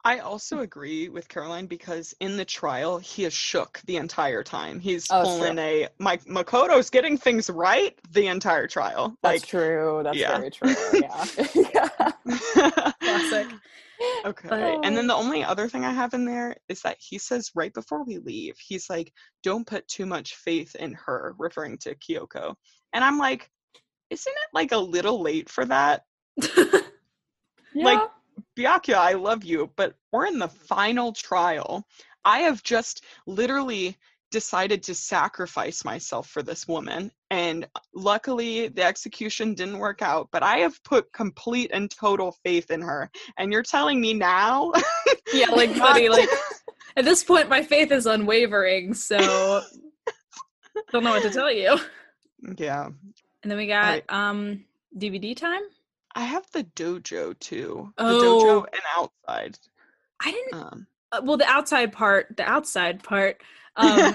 I 0.05 0.19
also 0.21 0.61
agree 0.61 1.09
with 1.09 1.29
Caroline 1.29 1.67
because 1.67 2.15
in 2.21 2.37
the 2.37 2.45
trial 2.45 2.99
he 2.99 3.25
is 3.25 3.33
shook 3.33 3.81
the 3.87 3.97
entire 3.97 4.43
time. 4.45 4.79
He's 4.79 5.07
Oh, 5.11 5.23
it's 5.23 5.31
pulling 5.31 5.55
true. 5.57 5.63
a 5.65 5.89
Mike 5.99 6.25
Makoto's 6.27 6.91
getting 6.91 7.17
things 7.19 7.51
right 7.51 7.99
the 8.13 8.27
entire 8.29 8.69
trial. 8.69 9.17
that's 9.23 9.43
Like 9.43 9.47
true 9.49 10.03
that's 10.05 10.17
yeah. 10.17 10.39
very 10.39 10.51
true 10.51 10.75
yeah, 10.93 11.25
yeah. 12.25 12.93
Classic. 13.01 13.47
Okay. 14.25 14.49
But- 14.49 14.63
oh, 14.63 14.81
and 14.83 14.97
then 14.97 15.07
the 15.07 15.15
only 15.15 15.45
other 15.45 15.69
thing 15.69 15.85
I 15.85 15.93
have 15.93 16.15
in 16.15 16.25
there 16.25 16.57
is 16.69 16.83
that 16.83 16.97
he 17.01 17.19
says 17.19 17.51
right 17.55 17.73
before 17.73 18.05
we 18.05 18.19
leave, 18.19 18.57
he's 18.59 18.91
like, 18.91 19.13
don't 19.43 19.67
put 19.67 19.87
too 19.89 20.07
much 20.07 20.35
faith 20.37 20.75
in 20.77 20.95
her, 20.95 21.35
referring 21.39 21.79
to 21.79 21.95
Kyoko. 21.97 22.55
And 22.93 23.05
I'm 23.05 23.19
like, 23.19 23.49
isn't 24.11 24.33
it 24.33 24.49
like 24.55 24.73
a 24.73 24.79
little 24.79 25.21
late 25.21 25.49
for 25.49 25.65
that? 25.67 26.03
Like, 27.85 28.01
Byakuya, 28.59 28.95
I 28.95 29.13
love 29.13 29.45
you, 29.45 29.71
but 29.77 29.95
we're 30.13 30.27
in 30.27 30.39
the 30.39 30.49
final 30.49 31.13
trial. 31.13 31.87
I 32.25 32.41
have 32.41 32.63
just 32.63 33.05
literally 33.27 33.97
decided 34.41 34.83
to 34.83 34.95
sacrifice 34.95 35.83
myself 35.83 36.29
for 36.29 36.43
this 36.43 36.69
woman. 36.69 37.11
And 37.31 37.67
luckily, 37.95 38.69
the 38.69 38.85
execution 38.85 39.55
didn't 39.55 39.79
work 39.79 40.03
out, 40.03 40.29
but 40.31 40.43
I 40.43 40.59
have 40.59 40.77
put 40.85 41.11
complete 41.15 41.71
and 41.73 41.91
total 41.91 42.33
faith 42.45 42.71
in 42.71 42.83
her. 42.83 43.11
And 43.39 43.51
you're 43.51 43.63
telling 43.63 43.99
me 43.99 44.13
now? 44.13 44.73
yeah, 45.33 45.49
like 45.51 45.73
buddy, 45.79 46.11
like 46.11 46.29
at 46.99 47.05
this 47.07 47.25
point 47.25 47.49
my 47.49 47.63
faith 47.63 47.91
is 47.93 48.05
unwavering, 48.05 48.93
so 48.93 49.17
don't 50.93 51.03
know 51.05 51.13
what 51.13 51.23
to 51.23 51.31
tell 51.31 51.51
you. 51.51 51.79
yeah. 52.59 52.89
And 53.43 53.51
then 53.51 53.57
we 53.57 53.67
got 53.67 54.03
um 54.11 54.65
DVD 54.99 55.35
time. 55.35 55.63
I 56.15 56.25
have 56.25 56.47
the 56.53 56.65
dojo 56.65 57.39
too. 57.39 57.93
The 57.97 58.05
Oh. 58.05 58.23
dojo 58.23 58.67
and 58.73 58.83
outside. 58.99 59.59
I 60.21 60.31
didn't 60.31 60.55
Um, 60.55 60.87
uh, 61.13 61.21
well 61.25 61.37
the 61.37 61.47
outside 61.47 61.93
part, 61.93 62.37
the 62.37 62.45
outside 62.45 63.03
part 63.03 63.41
um 63.77 64.15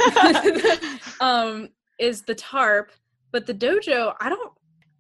um 1.22 1.70
is 2.00 2.22
the 2.24 2.36
tarp, 2.36 2.92
but 3.32 3.46
the 3.46 3.54
dojo, 3.54 4.14
I 4.20 4.30
don't 4.30 4.52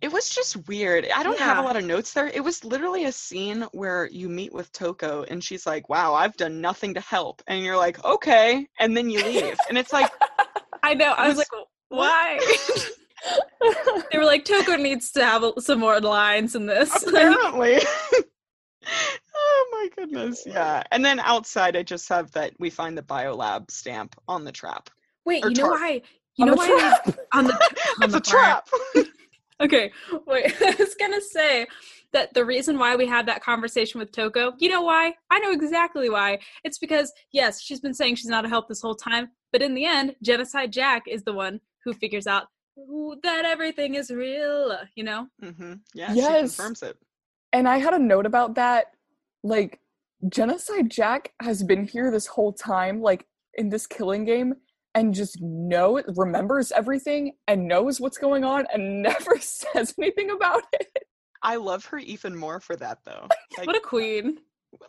It 0.01 0.11
was 0.11 0.29
just 0.29 0.67
weird. 0.67 1.07
I 1.15 1.23
don't 1.23 1.39
have 1.39 1.57
a 1.57 1.61
lot 1.61 1.75
of 1.77 1.83
notes 1.83 2.13
there. 2.13 2.27
It 2.27 2.43
was 2.43 2.63
literally 2.63 3.05
a 3.05 3.11
scene 3.11 3.65
where 3.71 4.07
you 4.11 4.29
meet 4.29 4.53
with 4.53 4.71
Toko 4.71 5.23
and 5.29 5.43
she's 5.43 5.65
like, 5.65 5.89
"Wow, 5.89 6.13
I've 6.13 6.37
done 6.37 6.61
nothing 6.61 6.93
to 6.95 7.01
help." 7.01 7.41
And 7.47 7.63
you're 7.65 7.77
like, 7.77 8.03
"Okay." 8.05 8.67
And 8.79 8.95
then 8.95 9.09
you 9.09 9.23
leave. 9.23 9.57
And 9.69 9.77
it's 9.77 9.93
like, 9.93 10.11
I 10.83 10.93
know. 10.93 11.11
I 11.17 11.27
was 11.27 11.37
was- 11.37 11.47
like, 11.51 11.65
why? 11.89 12.39
they 14.11 14.17
were 14.17 14.25
like, 14.25 14.45
Toko 14.45 14.75
needs 14.77 15.11
to 15.11 15.23
have 15.23 15.43
some 15.59 15.79
more 15.79 15.99
lines 15.99 16.55
in 16.55 16.65
this. 16.65 17.03
apparently. 17.03 17.79
My 19.81 19.89
goodness. 19.95 20.43
Yeah. 20.45 20.83
And 20.91 21.03
then 21.03 21.19
outside 21.19 21.75
I 21.75 21.83
just 21.83 22.07
have 22.09 22.31
that 22.31 22.53
we 22.59 22.69
find 22.69 22.97
the 22.97 23.03
biolab 23.03 23.71
stamp 23.71 24.15
on 24.27 24.43
the 24.43 24.51
trap. 24.51 24.89
Wait, 25.25 25.43
or 25.43 25.49
you 25.49 25.55
know 25.55 25.63
tarp. 25.63 25.79
why? 25.79 26.01
You 26.37 26.45
On 26.45 26.51
know 26.51 26.55
why? 26.55 26.77
trap. 26.77 27.19
On 27.33 27.47
the 27.47 27.53
on 28.01 28.03
It's 28.03 28.13
the 28.13 28.17
a 28.17 28.21
trap. 28.21 28.67
Okay, 29.61 29.91
wait. 30.25 30.55
I 30.61 30.75
was 30.79 30.95
gonna 30.95 31.21
say 31.21 31.67
that 32.13 32.33
the 32.33 32.43
reason 32.43 32.79
why 32.79 32.95
we 32.95 33.05
had 33.05 33.27
that 33.27 33.43
conversation 33.43 33.99
with 33.99 34.11
Toko, 34.11 34.53
you 34.57 34.69
know 34.69 34.81
why? 34.81 35.13
I 35.29 35.37
know 35.37 35.51
exactly 35.51 36.09
why. 36.09 36.39
It's 36.63 36.79
because 36.79 37.13
yes, 37.31 37.61
she's 37.61 37.79
been 37.79 37.93
saying 37.93 38.15
she's 38.15 38.25
not 38.25 38.43
a 38.43 38.49
help 38.49 38.67
this 38.67 38.81
whole 38.81 38.95
time, 38.95 39.29
but 39.51 39.61
in 39.61 39.75
the 39.75 39.85
end, 39.85 40.15
Genocide 40.23 40.73
Jack 40.73 41.03
is 41.07 41.23
the 41.23 41.33
one 41.33 41.59
who 41.85 41.93
figures 41.93 42.25
out 42.25 42.47
that 43.21 43.45
everything 43.45 43.93
is 43.95 44.09
real. 44.09 44.75
You 44.95 45.03
know? 45.03 45.27
hmm 45.39 45.73
Yeah, 45.93 46.11
Yes. 46.15 46.33
she 46.33 46.39
confirms 46.39 46.81
it. 46.81 46.97
And 47.53 47.67
I 47.67 47.77
had 47.77 47.93
a 47.93 47.99
note 47.99 48.25
about 48.25 48.55
that. 48.55 48.87
Like, 49.43 49.79
Genocide 50.29 50.89
Jack 50.91 51.33
has 51.41 51.63
been 51.63 51.87
here 51.87 52.11
this 52.11 52.27
whole 52.27 52.53
time, 52.53 53.01
like 53.01 53.25
in 53.55 53.69
this 53.69 53.87
killing 53.87 54.23
game, 54.25 54.53
and 54.93 55.13
just 55.13 55.37
know 55.41 56.01
remembers 56.15 56.71
everything 56.71 57.33
and 57.47 57.67
knows 57.67 57.99
what's 57.99 58.17
going 58.17 58.43
on 58.43 58.65
and 58.73 59.01
never 59.03 59.39
says 59.39 59.93
anything 59.99 60.29
about 60.29 60.63
it. 60.73 60.87
I 61.43 61.55
love 61.55 61.85
her 61.85 61.97
even 61.97 62.35
more 62.35 62.59
for 62.59 62.75
that 62.75 62.99
though. 63.03 63.27
Like, 63.57 63.67
What 63.67 63.75
a 63.77 63.79
queen. 63.79 64.37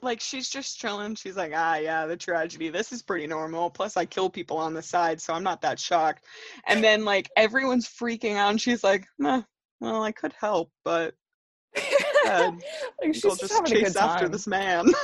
like 0.02 0.20
she's 0.20 0.50
just 0.50 0.78
chilling. 0.78 1.14
She's 1.14 1.36
like, 1.36 1.52
ah, 1.54 1.76
yeah, 1.76 2.04
the 2.06 2.16
tragedy. 2.16 2.68
This 2.68 2.92
is 2.92 3.02
pretty 3.02 3.26
normal. 3.26 3.70
Plus, 3.70 3.96
I 3.96 4.04
kill 4.04 4.28
people 4.28 4.58
on 4.58 4.74
the 4.74 4.82
side, 4.82 5.20
so 5.20 5.32
I'm 5.32 5.42
not 5.42 5.62
that 5.62 5.80
shocked. 5.80 6.24
And 6.66 6.84
then 6.84 7.04
like 7.06 7.30
everyone's 7.36 7.88
freaking 7.88 8.36
out, 8.36 8.50
and 8.50 8.60
she's 8.60 8.84
like, 8.84 9.06
nah, 9.18 9.42
well, 9.80 10.02
I 10.02 10.12
could 10.12 10.34
help, 10.38 10.70
but 10.84 11.14
uh, 12.26 12.52
like 13.02 13.14
she's 13.14 13.24
we'll 13.24 13.36
just, 13.36 13.40
just 13.40 13.54
having 13.54 13.72
a 13.72 13.80
chase 13.80 13.92
good 13.94 14.02
after 14.02 14.28
this 14.28 14.46
man. 14.46 14.86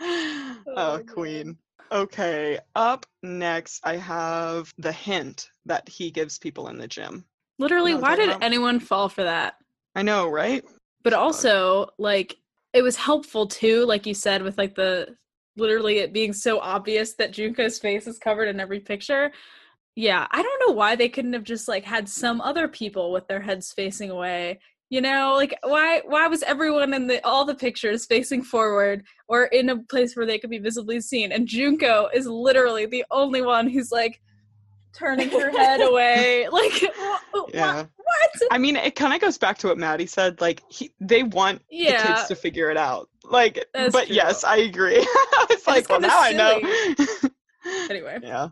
oh, 0.76 1.00
queen. 1.12 1.56
Okay, 1.92 2.58
up 2.74 3.06
next, 3.22 3.80
I 3.84 3.96
have 3.96 4.72
the 4.78 4.92
hint 4.92 5.50
that 5.66 5.88
he 5.88 6.10
gives 6.10 6.38
people 6.38 6.68
in 6.68 6.78
the 6.78 6.88
gym. 6.88 7.24
Literally, 7.58 7.92
know 7.92 8.00
what 8.00 8.04
I'm 8.06 8.10
why 8.10 8.16
talking 8.16 8.28
did 8.28 8.36
about? 8.36 8.44
anyone 8.44 8.80
fall 8.80 9.08
for 9.08 9.22
that? 9.22 9.54
I 9.94 10.02
know, 10.02 10.28
right? 10.28 10.64
but 11.06 11.12
also 11.12 11.86
like 11.98 12.34
it 12.72 12.82
was 12.82 12.96
helpful 12.96 13.46
too 13.46 13.84
like 13.84 14.06
you 14.06 14.12
said 14.12 14.42
with 14.42 14.58
like 14.58 14.74
the 14.74 15.06
literally 15.56 15.98
it 15.98 16.12
being 16.12 16.32
so 16.32 16.58
obvious 16.58 17.14
that 17.14 17.30
junko's 17.30 17.78
face 17.78 18.08
is 18.08 18.18
covered 18.18 18.48
in 18.48 18.58
every 18.58 18.80
picture 18.80 19.30
yeah 19.94 20.26
i 20.32 20.42
don't 20.42 20.68
know 20.68 20.74
why 20.74 20.96
they 20.96 21.08
couldn't 21.08 21.32
have 21.32 21.44
just 21.44 21.68
like 21.68 21.84
had 21.84 22.08
some 22.08 22.40
other 22.40 22.66
people 22.66 23.12
with 23.12 23.24
their 23.28 23.40
heads 23.40 23.72
facing 23.72 24.10
away 24.10 24.58
you 24.88 25.00
know 25.00 25.34
like 25.36 25.54
why 25.64 26.00
why 26.06 26.28
was 26.28 26.42
everyone 26.44 26.94
in 26.94 27.06
the 27.06 27.24
all 27.26 27.44
the 27.44 27.54
pictures 27.54 28.06
facing 28.06 28.42
forward 28.42 29.04
or 29.28 29.44
in 29.46 29.68
a 29.68 29.78
place 29.84 30.14
where 30.14 30.26
they 30.26 30.38
could 30.38 30.50
be 30.50 30.58
visibly 30.58 31.00
seen 31.00 31.32
and 31.32 31.48
junko 31.48 32.08
is 32.14 32.26
literally 32.26 32.86
the 32.86 33.04
only 33.10 33.42
one 33.42 33.68
who's 33.68 33.90
like 33.90 34.20
turning 34.92 35.28
her 35.28 35.50
head 35.50 35.80
away 35.88 36.48
like 36.48 36.72
wha- 37.34 37.46
Yeah. 37.52 37.84
what 37.96 38.30
I 38.50 38.58
mean, 38.58 38.76
it 38.76 38.94
kind 38.94 39.12
of 39.12 39.20
goes 39.20 39.36
back 39.38 39.58
to 39.58 39.66
what 39.68 39.76
Maddie 39.78 40.06
said. 40.06 40.40
Like, 40.40 40.62
he, 40.70 40.92
they 41.00 41.22
want 41.24 41.60
the 41.68 41.76
Yeah. 41.76 42.06
kids 42.16 42.28
to 42.28 42.36
figure 42.36 42.70
it 42.70 42.76
out. 42.76 43.08
Like, 43.24 43.64
That's 43.74 43.92
but 43.92 44.06
true. 44.06 44.14
yes, 44.16 44.44
I 44.44 44.58
agree. 44.58 44.98
it's 45.50 45.66
like, 45.66 45.88
well, 45.88 46.00
now 46.00 46.18
I 46.20 46.32
know. 46.32 46.60
anyway 47.90 48.18
yeah. 48.22 48.48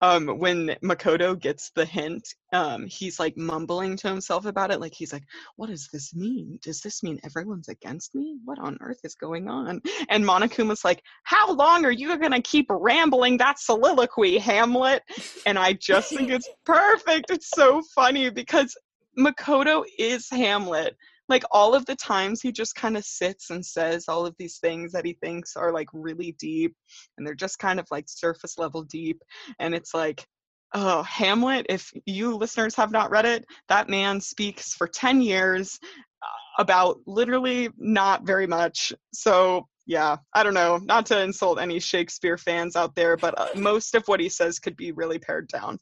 Um, 0.00 0.38
when 0.38 0.76
Makoto 0.82 1.38
gets 1.38 1.70
the 1.74 1.84
hint, 1.84 2.26
um, 2.52 2.86
he's 2.86 3.18
like 3.18 3.36
mumbling 3.36 3.96
to 3.98 4.08
himself 4.08 4.46
about 4.46 4.70
it. 4.70 4.80
Like, 4.80 4.94
he's 4.94 5.12
like, 5.12 5.24
what 5.56 5.68
does 5.68 5.88
this 5.92 6.14
mean? 6.14 6.58
Does 6.62 6.80
this 6.80 7.02
mean 7.02 7.20
everyone's 7.24 7.68
against 7.68 8.14
me? 8.14 8.38
What 8.44 8.58
on 8.58 8.78
earth 8.80 9.00
is 9.04 9.14
going 9.14 9.48
on? 9.48 9.82
And 10.08 10.24
Monokuma's 10.24 10.84
like, 10.84 11.02
how 11.24 11.52
long 11.52 11.84
are 11.84 11.90
you 11.92 12.16
going 12.18 12.32
to 12.32 12.42
keep 12.42 12.66
rambling 12.68 13.38
that 13.38 13.58
soliloquy, 13.58 14.38
Hamlet? 14.38 15.02
And 15.46 15.58
I 15.58 15.72
just 15.74 16.10
think 16.10 16.30
it's 16.30 16.48
perfect. 16.64 17.30
It's 17.30 17.50
so 17.50 17.82
funny 17.94 18.30
because 18.30 18.76
Makoto 19.18 19.84
is 19.98 20.28
Hamlet. 20.30 20.96
Like 21.28 21.44
all 21.50 21.74
of 21.74 21.86
the 21.86 21.96
times 21.96 22.42
he 22.42 22.52
just 22.52 22.74
kind 22.74 22.96
of 22.96 23.04
sits 23.04 23.50
and 23.50 23.64
says 23.64 24.06
all 24.08 24.26
of 24.26 24.34
these 24.38 24.58
things 24.58 24.92
that 24.92 25.06
he 25.06 25.14
thinks 25.14 25.56
are 25.56 25.72
like 25.72 25.88
really 25.92 26.36
deep 26.38 26.74
and 27.16 27.26
they're 27.26 27.34
just 27.34 27.58
kind 27.58 27.80
of 27.80 27.86
like 27.90 28.04
surface 28.08 28.58
level 28.58 28.82
deep. 28.82 29.22
And 29.58 29.74
it's 29.74 29.94
like, 29.94 30.26
oh, 30.74 31.02
Hamlet, 31.02 31.66
if 31.68 31.92
you 32.04 32.36
listeners 32.36 32.74
have 32.74 32.90
not 32.90 33.10
read 33.10 33.26
it, 33.26 33.44
that 33.68 33.88
man 33.88 34.20
speaks 34.20 34.74
for 34.74 34.86
10 34.86 35.22
years 35.22 35.78
uh, 36.22 36.62
about 36.62 36.98
literally 37.06 37.70
not 37.78 38.26
very 38.26 38.46
much. 38.46 38.92
So 39.12 39.68
yeah, 39.86 40.16
I 40.32 40.42
don't 40.42 40.54
know, 40.54 40.78
not 40.78 41.06
to 41.06 41.22
insult 41.22 41.60
any 41.60 41.78
Shakespeare 41.78 42.38
fans 42.38 42.74
out 42.76 42.94
there, 42.94 43.16
but 43.16 43.38
uh, 43.38 43.48
most 43.56 43.94
of 43.94 44.04
what 44.06 44.20
he 44.20 44.28
says 44.28 44.58
could 44.58 44.76
be 44.76 44.92
really 44.92 45.18
pared 45.18 45.48
down. 45.48 45.78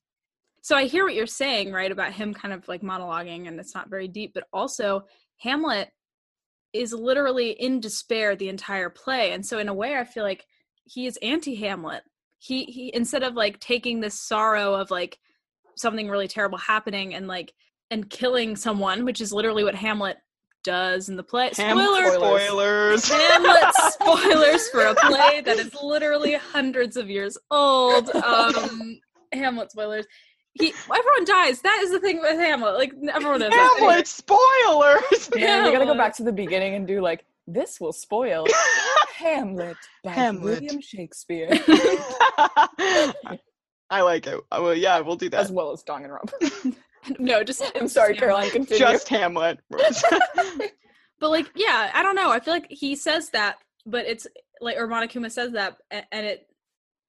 So 0.63 0.77
I 0.77 0.85
hear 0.85 1.05
what 1.05 1.15
you're 1.15 1.27
saying, 1.27 1.73
right, 1.73 1.91
about 1.91 2.13
him 2.13 2.33
kind 2.33 2.55
of 2.55 2.67
like 2.69 2.83
monologuing 2.83 3.49
and 3.49 3.59
it's 3.59 3.75
not 3.75 3.91
very 3.91 4.09
deep, 4.09 4.33
but 4.33 4.45
also 4.53 5.05
Hamlet 5.39 5.91
is 6.73 6.93
literally 6.93 7.51
in 7.51 7.81
despair 7.81 8.35
the 8.37 8.49
entire 8.49 8.89
play. 8.89 9.33
And 9.33 9.45
so 9.45 9.59
in 9.59 9.69
a 9.69 9.75
way 9.75 9.97
I 9.97 10.05
feel 10.05 10.23
like 10.23 10.47
he 10.85 11.07
is 11.07 11.19
anti-Hamlet. 11.21 12.03
He 12.39 12.65
he 12.65 12.91
instead 12.95 13.23
of 13.23 13.35
like 13.35 13.61
taking 13.61 14.01
this 14.01 14.21
sorrow 14.21 14.75
of 14.75 14.91
like 14.91 15.19
something 15.77 16.09
really 16.09 16.29
terrible 16.29 16.59
happening 16.59 17.15
and 17.15 17.29
like 17.29 17.53
and 17.91 18.09
killing 18.09 18.57
someone, 18.57 19.05
which 19.05 19.21
is 19.21 19.33
literally 19.33 19.65
what 19.65 19.75
Hamlet 19.75 20.17
does 20.65 21.09
in 21.09 21.17
the 21.17 21.23
play. 21.23 21.51
Ham- 21.57 21.77
Spoiler 21.79 22.13
spoilers. 22.13 23.09
Hamlet 23.09 23.75
spoilers 23.93 24.69
for 24.69 24.87
a 24.87 24.95
play 24.95 25.41
that 25.41 25.59
is 25.59 25.75
literally 25.83 26.35
hundreds 26.35 26.97
of 26.97 27.11
years 27.11 27.37
old. 27.51 28.09
Um, 28.11 29.01
Hamlet 29.33 29.71
spoilers. 29.71 30.07
He 30.55 30.73
everyone 30.85 31.25
dies. 31.25 31.61
That 31.63 31.81
is 31.83 31.91
the 31.91 32.01
thing 32.01 32.21
with 32.21 32.39
Hamlet. 32.39 32.75
Like 32.75 32.93
everyone 33.13 33.41
knows. 33.41 33.51
that. 33.51 33.77
Hamlet 33.79 34.07
spoilers. 34.07 35.31
Yeah, 35.35 35.65
we 35.65 35.73
gotta 35.73 35.87
go 35.87 35.95
back 35.97 36.15
to 36.17 36.23
the 36.23 36.33
beginning 36.33 36.75
and 36.75 36.87
do 36.87 37.01
like 37.01 37.25
this 37.47 37.81
will 37.81 37.93
spoil 37.93 38.47
Hamlet 39.17 39.77
by 40.05 40.13
Hamlet. 40.13 40.61
William 40.61 40.81
Shakespeare 40.81 41.49
I 43.93 44.01
like 44.01 44.27
it. 44.27 44.41
I 44.51 44.59
will, 44.59 44.75
yeah, 44.75 45.01
we'll 45.01 45.17
do 45.17 45.29
that 45.31 45.41
as 45.41 45.53
well 45.53 45.73
as 45.73 45.83
Danganronpa. 45.85 46.75
No, 47.19 47.43
just 47.43 47.61
I'm 47.75 47.89
sorry, 47.89 48.13
just 48.13 48.21
Caroline. 48.21 48.49
Continue. 48.51 48.79
Just 48.79 49.09
Hamlet. 49.09 49.59
But 49.69 51.31
like, 51.31 51.51
yeah, 51.57 51.91
I 51.93 52.01
don't 52.01 52.15
know. 52.15 52.31
I 52.31 52.39
feel 52.39 52.55
like 52.55 52.69
he 52.71 52.95
says 52.95 53.31
that, 53.31 53.57
but 53.85 54.07
it's 54.07 54.25
like, 54.61 54.77
or 54.77 54.87
Monokuma 54.87 55.31
says 55.31 55.51
that, 55.53 55.79
and 55.91 56.27
it, 56.27 56.47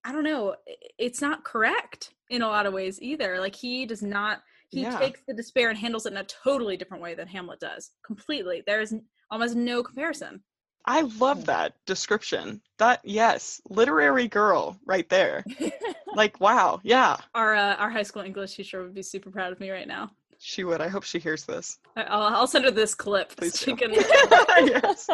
I 0.06 0.12
don't 0.12 0.24
know, 0.24 0.56
it's 0.98 1.22
not 1.22 1.44
correct 1.44 2.12
in 2.30 2.42
a 2.42 2.48
lot 2.48 2.66
of 2.66 2.74
ways 2.74 3.02
either. 3.02 3.40
Like 3.40 3.56
he 3.56 3.86
does 3.86 4.02
not. 4.02 4.42
He 4.70 4.82
Yeah. 4.82 4.98
takes 4.98 5.22
the 5.28 5.34
despair 5.34 5.70
and 5.70 5.78
handles 5.78 6.06
it 6.06 6.14
in 6.14 6.18
a 6.18 6.24
totally 6.24 6.78
different 6.78 7.04
way 7.04 7.14
than 7.14 7.28
Hamlet 7.28 7.60
does. 7.60 7.92
Completely. 8.06 8.64
There 8.66 8.82
is 8.82 8.96
almost 9.30 9.56
no 9.56 9.84
comparison. 9.84 10.42
I 10.86 11.02
love 11.20 11.46
that 11.46 11.76
description. 11.86 12.60
That 12.80 13.00
yes, 13.06 13.62
literary 13.70 14.28
girl 14.28 14.78
right 14.86 15.08
there. 15.08 15.46
like 16.16 16.40
wow, 16.42 16.82
yeah. 16.84 17.18
Our 17.34 17.56
uh, 17.56 17.76
our 17.76 17.90
high 17.90 18.04
school 18.04 18.24
English 18.24 18.56
teacher 18.56 18.82
would 18.84 18.94
be 18.94 19.04
super 19.04 19.30
proud 19.32 19.54
of 19.54 19.60
me 19.62 19.70
right 19.72 19.88
now. 19.88 20.12
She 20.40 20.66
would. 20.66 20.82
I 20.82 20.90
hope 20.90 21.04
she 21.04 21.20
hears 21.20 21.46
this. 21.46 21.78
I'll, 21.96 22.24
I'll 22.24 22.48
send 22.48 22.66
her 22.66 22.72
this 22.72 22.94
clip. 22.96 23.34
Please 23.38 23.58
She 23.58 23.72
do. 23.72 23.78
can- 23.78 23.94
yes. 24.68 25.08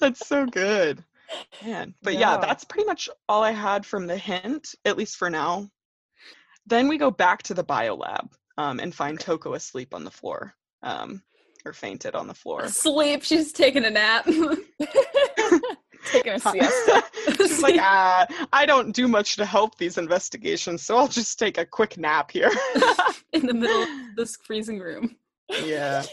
That's 0.00 0.26
so 0.26 0.44
good. 0.46 1.04
Man. 1.64 1.94
But 2.02 2.14
yeah. 2.14 2.34
Yeah. 2.34 2.36
that's 2.38 2.64
pretty 2.64 2.86
much 2.86 3.08
all 3.28 3.42
I 3.42 3.52
had 3.52 3.84
from 3.84 4.06
the 4.06 4.16
hint, 4.16 4.74
at 4.84 4.96
least 4.96 5.16
for 5.16 5.30
now. 5.30 5.68
Then 6.66 6.88
we 6.88 6.98
go 6.98 7.10
back 7.10 7.42
to 7.44 7.54
the 7.54 7.64
biolab 7.64 8.28
um, 8.58 8.80
and 8.80 8.94
find 8.94 9.18
Toko 9.18 9.54
asleep 9.54 9.94
on 9.94 10.04
the 10.04 10.10
floor. 10.10 10.54
Um, 10.82 11.22
or 11.64 11.72
fainted 11.72 12.14
on 12.14 12.28
the 12.28 12.34
floor. 12.34 12.68
Sleep. 12.68 13.24
She's 13.24 13.52
taking 13.52 13.84
a 13.84 13.90
nap. 13.90 14.28
Taking 16.12 16.34
a 16.34 16.38
siesta. 16.38 17.04
She's 17.36 17.60
like, 17.60 17.76
ah, 17.80 18.26
I 18.52 18.66
don't 18.66 18.94
do 18.94 19.08
much 19.08 19.36
to 19.36 19.44
help 19.44 19.76
these 19.76 19.98
investigations, 19.98 20.82
so 20.82 20.96
I'll 20.96 21.08
just 21.08 21.38
take 21.38 21.58
a 21.58 21.66
quick 21.66 21.98
nap 21.98 22.30
here. 22.30 22.50
in 23.32 23.46
the 23.46 23.54
middle 23.54 23.82
of 23.82 23.88
this 24.16 24.36
freezing 24.36 24.78
room. 24.78 25.16
yeah. 25.64 26.04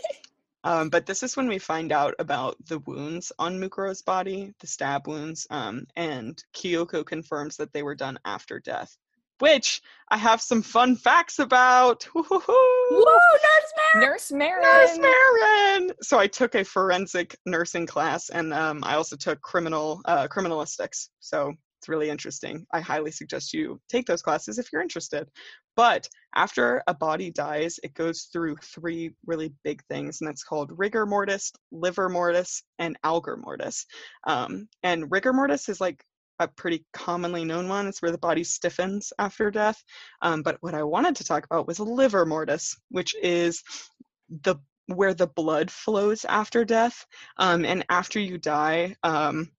Um, 0.64 0.90
but 0.90 1.06
this 1.06 1.24
is 1.24 1.36
when 1.36 1.48
we 1.48 1.60
find 1.60 1.92
out 1.92 2.16
about 2.20 2.56
the 2.68 2.80
wounds 2.80 3.32
on 3.38 3.60
Mukuro's 3.60 4.02
body, 4.02 4.54
the 4.60 4.68
stab 4.68 5.08
wounds, 5.08 5.46
um, 5.50 5.86
and 5.96 6.42
Kyoko 6.56 7.06
confirms 7.06 7.58
that 7.58 7.74
they 7.74 7.84
were 7.84 7.96
done 7.96 8.18
after 8.24 8.60
death, 8.60 8.96
which 9.40 9.82
I 10.10 10.18
have 10.18 10.42
some 10.42 10.62
fun 10.62 10.96
facts 10.96 11.40
about. 11.40 12.08
Woo-hoo-hoo! 12.16 12.88
Woo, 12.92 13.06
Nurse 13.06 13.74
Mary! 13.94 14.06
Nurse 14.06 14.32
Marin. 14.32 14.62
Nurse 14.64 14.98
Marin. 15.00 15.92
So 16.02 16.18
I 16.18 16.28
took 16.28 16.56
a 16.56 16.64
forensic 16.64 17.36
nursing 17.46 17.86
class, 17.86 18.30
and 18.30 18.54
um, 18.54 18.84
I 18.84 18.96
also 18.96 19.18
took 19.18 19.42
criminal 19.42 20.02
uh, 20.06 20.28
criminalistics. 20.30 21.10
So 21.20 21.54
it's 21.80 21.90
really 21.90 22.10
interesting. 22.10 22.66
I 22.72 22.80
highly 22.80 23.12
suggest 23.12 23.54
you 23.54 23.82
take 23.90 24.06
those 24.06 24.22
classes 24.22 24.58
if 24.58 24.72
you're 24.72 24.82
interested. 24.82 25.28
But 25.76 26.08
after 26.36 26.84
a 26.88 26.94
body 26.94 27.32
dies, 27.32 27.80
it 27.84 27.94
goes 27.94 28.24
through 28.32 28.58
three 28.58 29.16
really 29.26 29.54
big 29.64 29.84
things, 29.90 30.22
and 30.22 30.28
that's 30.28 30.44
called 30.44 30.72
rigor 30.78 31.06
mortis, 31.06 31.52
livor 31.72 32.10
mortis, 32.10 32.64
and 32.80 32.98
algor 33.04 33.38
mortis. 33.38 33.86
Um, 34.28 34.68
and 34.84 35.12
rigor 35.12 35.34
mortis 35.34 35.70
is 35.70 35.82
like 35.82 36.04
a 36.40 36.48
pretty 36.48 36.86
commonly 36.94 37.46
known 37.46 37.68
one. 37.70 37.88
It's 37.88 38.02
where 38.02 38.12
the 38.12 38.18
body 38.18 38.44
stiffens 38.44 39.14
after 39.20 39.52
death. 39.52 39.82
Um, 40.22 40.42
but 40.44 40.58
what 40.62 40.76
I 40.76 40.84
wanted 40.84 41.16
to 41.18 41.24
talk 41.24 41.46
about 41.46 41.68
was 41.68 41.80
livor 41.80 42.26
mortis, 42.26 42.76
which 42.90 43.16
is 43.22 43.64
the 44.30 44.56
where 44.88 45.14
the 45.14 45.28
blood 45.28 45.72
flows 45.72 46.26
after 46.26 46.66
death. 46.66 47.06
Um, 47.38 47.64
and 47.66 47.86
after 47.90 48.20
you 48.20 48.38
die, 48.38 48.96
um, 49.04 49.50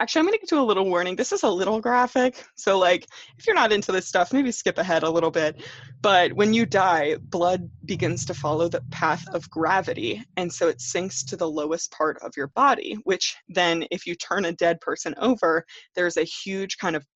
actually, 0.00 0.20
I'm 0.20 0.26
going 0.26 0.38
to 0.38 0.46
do 0.46 0.60
a 0.60 0.62
little 0.62 0.84
warning. 0.84 1.16
This 1.16 1.32
is 1.32 1.42
a 1.42 1.48
little 1.48 1.80
graphic, 1.80 2.44
so 2.56 2.78
like 2.78 3.06
if 3.38 3.46
you're 3.46 3.54
not 3.54 3.72
into 3.72 3.92
this 3.92 4.06
stuff, 4.06 4.32
maybe 4.32 4.52
skip 4.52 4.78
ahead 4.78 5.02
a 5.02 5.10
little 5.10 5.30
bit. 5.30 5.62
But 6.00 6.32
when 6.32 6.52
you 6.52 6.66
die, 6.66 7.16
blood 7.20 7.70
begins 7.84 8.24
to 8.26 8.34
follow 8.34 8.68
the 8.68 8.82
path 8.90 9.24
of 9.28 9.48
gravity, 9.50 10.24
and 10.36 10.52
so 10.52 10.68
it 10.68 10.80
sinks 10.80 11.22
to 11.24 11.36
the 11.36 11.48
lowest 11.48 11.92
part 11.92 12.18
of 12.22 12.36
your 12.36 12.48
body. 12.48 12.96
Which 13.04 13.36
then, 13.48 13.84
if 13.90 14.06
you 14.06 14.14
turn 14.14 14.44
a 14.44 14.52
dead 14.52 14.80
person 14.80 15.14
over, 15.18 15.64
there's 15.94 16.16
a 16.16 16.24
huge 16.24 16.78
kind 16.78 16.96
of 16.96 17.06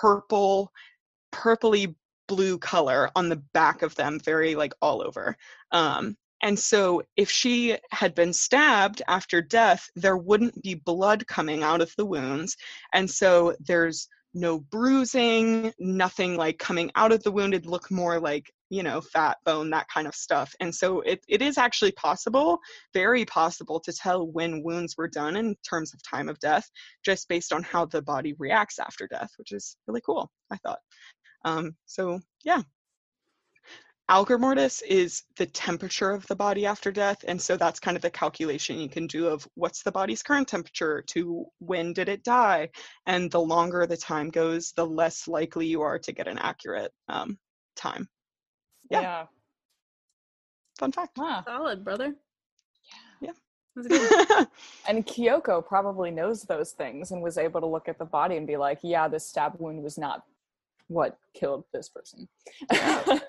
purple, 0.00 0.70
purpley 1.32 1.94
blue 2.28 2.58
color 2.58 3.10
on 3.14 3.28
the 3.28 3.42
back 3.54 3.82
of 3.82 3.94
them, 3.94 4.18
very 4.20 4.54
like 4.54 4.72
all 4.82 5.02
over. 5.02 5.36
Um, 5.72 6.16
and 6.42 6.58
so, 6.58 7.02
if 7.16 7.30
she 7.30 7.76
had 7.90 8.14
been 8.14 8.32
stabbed 8.32 9.02
after 9.08 9.40
death, 9.40 9.88
there 9.96 10.18
wouldn't 10.18 10.62
be 10.62 10.74
blood 10.74 11.26
coming 11.26 11.62
out 11.62 11.80
of 11.80 11.92
the 11.96 12.04
wounds. 12.04 12.56
And 12.92 13.10
so, 13.10 13.54
there's 13.60 14.08
no 14.34 14.60
bruising, 14.60 15.72
nothing 15.78 16.36
like 16.36 16.58
coming 16.58 16.90
out 16.94 17.10
of 17.12 17.22
the 17.22 17.32
wound. 17.32 17.54
It'd 17.54 17.66
look 17.66 17.90
more 17.90 18.20
like, 18.20 18.50
you 18.68 18.82
know, 18.82 19.00
fat, 19.00 19.38
bone, 19.46 19.70
that 19.70 19.88
kind 19.88 20.06
of 20.06 20.14
stuff. 20.14 20.52
And 20.60 20.74
so, 20.74 21.00
it, 21.00 21.20
it 21.26 21.40
is 21.40 21.56
actually 21.56 21.92
possible, 21.92 22.58
very 22.92 23.24
possible, 23.24 23.80
to 23.80 23.92
tell 23.92 24.26
when 24.26 24.62
wounds 24.62 24.94
were 24.98 25.08
done 25.08 25.36
in 25.36 25.56
terms 25.68 25.94
of 25.94 26.02
time 26.02 26.28
of 26.28 26.38
death, 26.40 26.68
just 27.02 27.28
based 27.28 27.52
on 27.52 27.62
how 27.62 27.86
the 27.86 28.02
body 28.02 28.34
reacts 28.38 28.78
after 28.78 29.08
death, 29.08 29.30
which 29.38 29.52
is 29.52 29.76
really 29.86 30.02
cool, 30.04 30.30
I 30.50 30.56
thought. 30.58 30.80
Um, 31.46 31.76
so, 31.86 32.20
yeah, 32.44 32.62
algor 34.10 34.38
mortis 34.38 34.82
is 34.82 35.24
the 35.36 35.46
temperature 35.46 36.10
of 36.10 36.26
the 36.28 36.36
body 36.36 36.64
after 36.64 36.92
death 36.92 37.24
and 37.26 37.40
so 37.40 37.56
that's 37.56 37.80
kind 37.80 37.96
of 37.96 38.02
the 38.02 38.10
calculation 38.10 38.78
you 38.78 38.88
can 38.88 39.06
do 39.06 39.26
of 39.26 39.46
what's 39.54 39.82
the 39.82 39.90
body's 39.92 40.22
current 40.22 40.46
temperature 40.46 41.02
to 41.06 41.44
when 41.58 41.92
did 41.92 42.08
it 42.08 42.22
die 42.22 42.68
and 43.06 43.30
the 43.30 43.40
longer 43.40 43.86
the 43.86 43.96
time 43.96 44.30
goes 44.30 44.72
the 44.72 44.86
less 44.86 45.26
likely 45.26 45.66
you 45.66 45.82
are 45.82 45.98
to 45.98 46.12
get 46.12 46.28
an 46.28 46.38
accurate 46.38 46.92
um, 47.08 47.36
time 47.74 48.08
Yeah. 48.90 49.00
Yeah. 49.00 49.26
fun 50.78 50.92
fact 50.92 51.18
Huh. 51.18 51.42
Solid, 51.44 51.84
brother. 51.84 52.14
Yeah. 53.20 53.32
That's 53.74 53.88
good. 53.88 54.48
And 54.88 55.06
Kyoko 55.06 55.66
probably 55.66 56.10
knows 56.10 56.42
those 56.42 56.72
things 56.72 57.10
and 57.10 57.22
was 57.22 57.38
able 57.38 57.60
to 57.60 57.66
look 57.66 57.88
at 57.88 57.98
the 57.98 58.04
body 58.04 58.36
and 58.36 58.46
be 58.46 58.56
like, 58.56 58.78
yeah, 58.82 59.08
this 59.08 59.26
stab 59.26 59.56
wound 59.58 59.82
was 59.82 59.98
not 59.98 60.22
what 60.88 61.18
killed 61.34 61.64
this 61.72 61.88
person. 61.88 62.28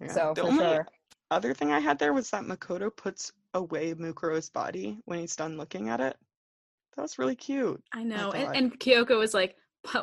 Yeah, 0.00 0.08
So 0.14 0.32
the 0.34 0.40
for 0.42 0.48
only 0.48 0.64
sure. 0.64 0.86
other 1.30 1.52
thing 1.52 1.72
i 1.72 1.78
had 1.78 1.98
there 1.98 2.14
was 2.14 2.30
that 2.30 2.44
makoto 2.44 2.90
puts 2.94 3.32
away 3.52 3.92
mukuro's 3.94 4.48
body 4.48 4.98
when 5.04 5.18
he's 5.18 5.36
done 5.36 5.58
looking 5.58 5.90
at 5.90 6.00
it 6.00 6.16
that 6.96 7.02
was 7.02 7.18
really 7.18 7.36
cute 7.36 7.82
I 7.92 8.02
know. 8.02 8.32
thought- 8.32 8.36
And, 8.36 8.56
and 8.56 8.80
Kyoko 8.80 9.18
was 9.18 9.34
like, 9.34 9.56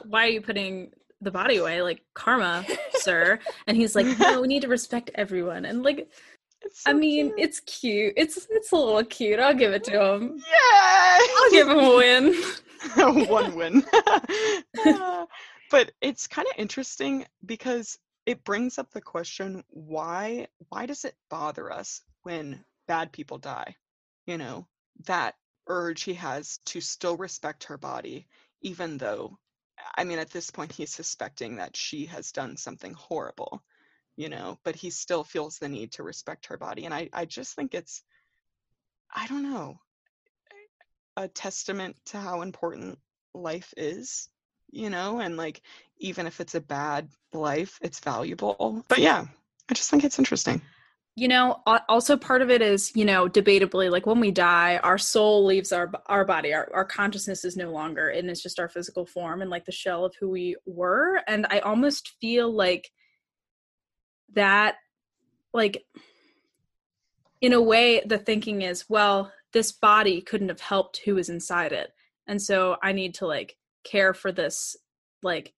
why 0.05 0.25
are 0.25 0.29
you 0.29 0.41
putting 0.41 0.91
the 1.21 1.31
body 1.31 1.57
away? 1.57 1.81
Like, 1.81 2.01
karma, 2.13 2.63
sir. 2.93 3.39
And 3.67 3.75
he's 3.75 3.95
like, 3.95 4.05
no, 4.19 4.39
we 4.41 4.47
need 4.47 4.61
to 4.61 4.67
respect 4.67 5.09
everyone. 5.15 5.65
And 5.65 5.83
like, 5.83 6.07
It's 6.61 6.83
I 6.87 6.93
mean, 6.93 7.27
cute. 7.35 7.39
it's 7.39 7.59
cute. 7.61 8.13
It's 8.17 8.47
it's 8.49 8.71
a 8.71 8.75
little 8.75 9.03
cute. 9.03 9.39
I'll 9.39 9.53
give 9.53 9.73
it 9.73 9.83
to 9.85 9.91
him. 10.13 10.37
Yeah, 10.37 11.19
I'll 11.37 11.51
give 11.51 11.67
him 11.69 11.79
a 11.79 11.95
win. 11.95 13.27
one 13.27 13.55
win. 13.55 13.83
Uh, 13.93 15.25
but 15.71 15.91
it's 16.01 16.27
kind 16.27 16.47
of 16.47 16.59
interesting 16.59 17.25
because 17.45 17.97
it 18.25 18.43
brings 18.43 18.77
up 18.77 18.91
the 18.91 19.01
question 19.01 19.63
why 19.69 20.47
why 20.69 20.85
does 20.85 21.05
it 21.05 21.15
bother 21.29 21.71
us 21.71 22.01
when 22.23 22.63
bad 22.87 23.11
people 23.11 23.37
die? 23.37 23.75
You 24.25 24.37
know, 24.37 24.67
that 25.05 25.35
urge 25.67 26.03
he 26.03 26.13
has 26.13 26.59
to 26.65 26.81
still 26.81 27.17
respect 27.17 27.65
her 27.65 27.77
body 27.77 28.27
even 28.61 28.97
though 28.97 29.37
I 29.95 30.03
mean 30.03 30.19
at 30.19 30.31
this 30.31 30.49
point 30.49 30.71
he's 30.71 30.93
suspecting 30.93 31.57
that 31.57 31.75
she 31.75 32.05
has 32.07 32.31
done 32.31 32.57
something 32.57 32.93
horrible, 32.93 33.61
you 34.15 34.29
know, 34.29 34.59
but 34.63 34.75
he 34.75 34.89
still 34.89 35.23
feels 35.23 35.59
the 35.59 35.69
need 35.69 35.91
to 35.93 36.03
respect 36.03 36.47
her 36.47 36.57
body 36.57 36.85
and 36.85 36.93
I 36.93 37.09
I 37.13 37.25
just 37.25 37.55
think 37.55 37.73
it's 37.73 38.03
I 39.13 39.27
don't 39.27 39.43
know 39.43 39.79
a 41.17 41.27
testament 41.27 41.97
to 42.05 42.19
how 42.19 42.41
important 42.41 42.99
life 43.33 43.73
is, 43.75 44.29
you 44.69 44.89
know, 44.89 45.19
and 45.19 45.37
like 45.37 45.61
even 45.99 46.27
if 46.27 46.39
it's 46.39 46.55
a 46.55 46.61
bad 46.61 47.09
life, 47.33 47.79
it's 47.81 47.99
valuable. 47.99 48.83
But 48.87 48.99
yeah, 48.99 49.25
I 49.69 49.73
just 49.73 49.89
think 49.89 50.03
it's 50.03 50.19
interesting. 50.19 50.61
You 51.15 51.27
know, 51.27 51.63
also 51.89 52.15
part 52.15 52.43
of 52.43 52.51
it 52.51 52.61
is, 52.61 52.95
you 52.95 53.03
know, 53.03 53.27
debatably, 53.27 53.89
like 53.89 54.05
when 54.05 54.19
we 54.19 54.29
die, 54.29 54.79
our 54.83 54.99
soul 54.99 55.45
leaves 55.45 55.71
our 55.71 55.91
our 56.05 56.23
body. 56.23 56.53
Our 56.53 56.69
our 56.71 56.85
consciousness 56.85 57.43
is 57.43 57.57
no 57.57 57.71
longer, 57.71 58.09
and 58.09 58.29
it's 58.29 58.43
just 58.43 58.59
our 58.59 58.69
physical 58.69 59.03
form 59.05 59.41
and 59.41 59.49
like 59.49 59.65
the 59.65 59.71
shell 59.71 60.05
of 60.05 60.13
who 60.19 60.29
we 60.29 60.55
were. 60.67 61.21
And 61.27 61.47
I 61.49 61.59
almost 61.59 62.13
feel 62.21 62.53
like 62.53 62.91
that, 64.33 64.75
like, 65.53 65.83
in 67.41 67.53
a 67.53 67.61
way, 67.61 68.03
the 68.05 68.19
thinking 68.19 68.61
is, 68.61 68.85
well, 68.87 69.31
this 69.53 69.71
body 69.71 70.21
couldn't 70.21 70.49
have 70.49 70.61
helped 70.61 71.01
who 71.03 71.15
was 71.15 71.29
inside 71.29 71.71
it, 71.71 71.89
and 72.27 72.39
so 72.39 72.77
I 72.83 72.91
need 72.91 73.15
to 73.15 73.25
like 73.25 73.57
care 73.89 74.13
for 74.13 74.31
this, 74.31 74.75
like, 75.23 75.53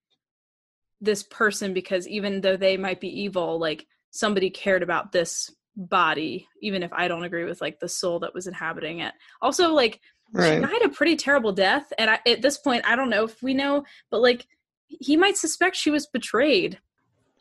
this 1.01 1.23
person 1.23 1.73
because 1.73 2.07
even 2.07 2.41
though 2.41 2.57
they 2.57 2.77
might 2.77 2.99
be 2.99 3.21
evil, 3.21 3.59
like 3.59 3.87
somebody 4.11 4.49
cared 4.49 4.83
about 4.83 5.11
this 5.11 5.49
body 5.77 6.45
even 6.61 6.83
if 6.83 6.91
i 6.91 7.07
don't 7.07 7.23
agree 7.23 7.45
with 7.45 7.61
like 7.61 7.79
the 7.79 7.87
soul 7.87 8.19
that 8.19 8.33
was 8.33 8.47
inhabiting 8.47 8.99
it 8.99 9.13
also 9.41 9.71
like 9.71 10.01
she 10.35 10.59
died 10.59 10.81
a 10.83 10.89
pretty 10.89 11.15
terrible 11.15 11.53
death 11.53 11.93
and 11.97 12.09
I, 12.09 12.19
at 12.27 12.41
this 12.41 12.57
point 12.57 12.83
i 12.85 12.97
don't 12.97 13.09
know 13.09 13.23
if 13.23 13.41
we 13.41 13.53
know 13.53 13.85
but 14.11 14.19
like 14.19 14.45
he 14.89 15.15
might 15.15 15.37
suspect 15.37 15.77
she 15.77 15.91
was 15.91 16.07
betrayed 16.07 16.79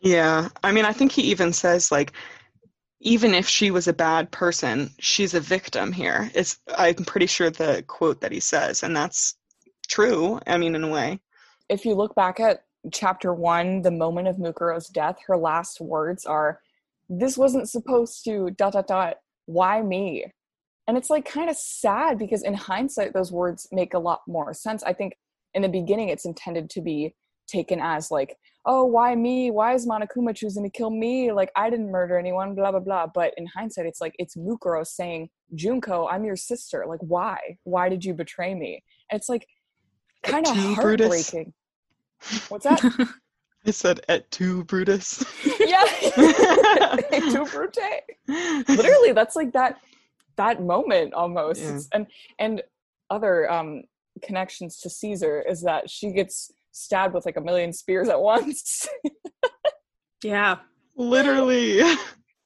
Yeah. 0.01 0.49
I 0.63 0.73
mean, 0.73 0.85
I 0.85 0.93
think 0.93 1.13
he 1.13 1.23
even 1.23 1.53
says 1.53 1.91
like 1.91 2.13
even 3.01 3.35
if 3.35 3.49
she 3.49 3.71
was 3.71 3.87
a 3.87 3.93
bad 3.93 4.31
person, 4.33 4.91
she's 4.99 5.33
a 5.35 5.41
victim 5.41 5.93
here. 5.93 6.31
It's 6.35 6.59
I'm 6.77 6.97
pretty 6.97 7.27
sure 7.27 7.51
the 7.51 7.85
quote 7.87 8.21
that 8.21 8.33
he 8.33 8.41
says 8.41 8.83
and 8.83 8.97
that's 8.97 9.35
true. 9.89 10.41
I 10.47 10.59
mean, 10.59 10.75
in 10.75 10.85
a 10.85 10.89
way. 10.89 11.21
If 11.69 11.85
you 11.85 11.95
look 11.95 12.15
back 12.15 12.41
at 12.41 12.65
chapter 12.93 13.35
one, 13.35 13.83
the 13.83 13.91
moment 13.91 14.29
of 14.29 14.37
Mukuro's 14.37 14.89
death, 14.89 15.17
her 15.27 15.37
last 15.37 15.81
words 15.81 16.25
are, 16.25 16.61
This 17.09 17.37
wasn't 17.37 17.69
supposed 17.69 18.25
to 18.25 18.51
dot 18.51 18.75
dot 18.75 18.87
dot. 18.87 19.17
Why 19.47 19.83
me? 19.83 20.27
and 20.89 20.97
it's 20.97 21.11
like 21.11 21.31
kind 21.31 21.51
of 21.51 21.57
sad 21.57 22.19
because 22.19 22.43
in 22.43 22.55
hindsight 22.55 23.13
those 23.13 23.31
words 23.31 23.69
make 23.71 23.95
a 23.95 23.99
lot 23.99 24.23
more 24.27 24.53
sense 24.53 24.83
i 24.83 24.93
think 24.93 25.17
in 25.55 25.63
the 25.63 25.69
beginning 25.69 26.09
it's 26.09 26.25
intended 26.25 26.69
to 26.69 26.81
be 26.81 27.15
taken 27.47 27.79
as 27.81 28.11
like 28.11 28.37
oh 28.67 28.85
why 28.85 29.15
me 29.15 29.51
why 29.51 29.75
is 29.75 29.87
monokuma 29.87 30.35
choosing 30.35 30.65
to 30.65 30.71
kill 30.71 30.91
me 30.91 31.31
like 31.31 31.53
i 31.55 31.71
didn't 31.71 31.91
murder 31.91 32.19
anyone 32.19 32.55
blah 32.55 32.71
blah 32.71 32.81
blah 32.81 33.07
but 33.07 33.33
in 33.37 33.47
hindsight 33.47 33.87
it's 33.87 34.01
like 34.01 34.15
it's 34.19 34.37
mukuro 34.37 34.85
saying 34.85 35.29
junko 35.55 36.09
i'm 36.09 36.25
your 36.25 36.37
sister 36.37 36.85
like 36.89 37.01
why 37.01 37.39
why 37.65 37.89
did 37.89 38.05
you 38.05 38.13
betray 38.13 38.55
me 38.55 38.83
and 39.11 39.19
it's 39.19 39.29
like 39.29 39.47
kind 40.23 40.47
of 40.47 40.57
heartbreaking 40.57 41.53
Brutus. 42.21 42.51
what's 42.51 42.65
that 42.65 42.81
I 43.67 43.71
said 43.71 44.01
et 44.09 44.31
tu 44.31 44.65
Brutus. 44.65 45.25
yeah. 45.61 45.85
et 47.13 47.21
tu 47.31 47.45
Brute. 47.45 48.67
Literally, 48.69 49.13
that's 49.13 49.37
like 49.37 49.53
that 49.53 49.79
that 50.37 50.63
moment 50.63 51.13
almost. 51.13 51.61
Yeah. 51.61 51.81
And 51.93 52.07
and 52.39 52.63
other 53.11 53.51
um 53.51 53.83
connections 54.23 54.79
to 54.81 54.91
Caesar 54.91 55.43
is 55.43 55.63
that 55.63 55.91
she 55.91 56.13
gets 56.13 56.53
stabbed 56.73 57.15
with 57.15 57.27
like 57.27 57.37
a 57.37 57.41
million 57.41 57.73
spears 57.73 58.09
at 58.09 58.21
once. 58.21 58.89
yeah. 60.23 60.59
Literally. 60.97 61.81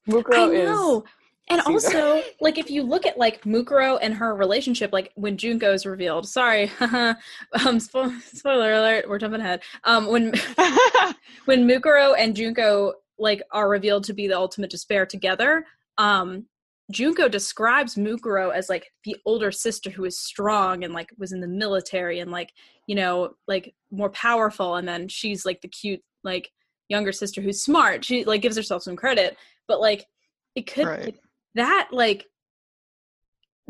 Mukuro 0.08 0.34
I 0.34 0.64
know. 0.64 1.02
is 1.02 1.08
and 1.52 1.62
also, 1.66 2.22
like 2.40 2.58
if 2.58 2.70
you 2.70 2.82
look 2.82 3.06
at 3.06 3.18
like 3.18 3.42
Mukuro 3.42 3.98
and 4.00 4.14
her 4.14 4.34
relationship, 4.34 4.92
like 4.92 5.12
when 5.14 5.36
Junko 5.36 5.72
is 5.72 5.86
revealed. 5.86 6.28
Sorry, 6.28 6.70
um, 6.80 7.78
spo- 7.78 8.20
spoiler 8.22 8.72
alert. 8.72 9.08
We're 9.08 9.18
jumping 9.18 9.40
ahead. 9.40 9.62
Um, 9.84 10.06
when 10.06 10.32
when 11.44 11.68
Mukuro 11.68 12.14
and 12.18 12.36
Junko 12.36 12.94
like 13.18 13.42
are 13.52 13.68
revealed 13.68 14.04
to 14.04 14.14
be 14.14 14.26
the 14.26 14.36
ultimate 14.36 14.70
despair 14.70 15.06
together, 15.06 15.64
um, 15.98 16.46
Junko 16.90 17.28
describes 17.28 17.96
Mukuro 17.96 18.52
as 18.52 18.68
like 18.68 18.90
the 19.04 19.16
older 19.24 19.52
sister 19.52 19.90
who 19.90 20.04
is 20.04 20.18
strong 20.18 20.84
and 20.84 20.92
like 20.92 21.10
was 21.18 21.32
in 21.32 21.40
the 21.40 21.48
military 21.48 22.20
and 22.20 22.30
like 22.30 22.52
you 22.86 22.94
know 22.94 23.34
like 23.46 23.74
more 23.90 24.10
powerful, 24.10 24.76
and 24.76 24.88
then 24.88 25.08
she's 25.08 25.44
like 25.44 25.60
the 25.60 25.68
cute 25.68 26.02
like 26.24 26.50
younger 26.88 27.12
sister 27.12 27.40
who's 27.40 27.62
smart. 27.62 28.04
She 28.04 28.24
like 28.24 28.42
gives 28.42 28.56
herself 28.56 28.82
some 28.82 28.96
credit, 28.96 29.36
but 29.68 29.80
like 29.80 30.06
it 30.54 30.66
could 30.66 30.86
right. 30.86 31.16
That 31.54 31.88
like 31.92 32.26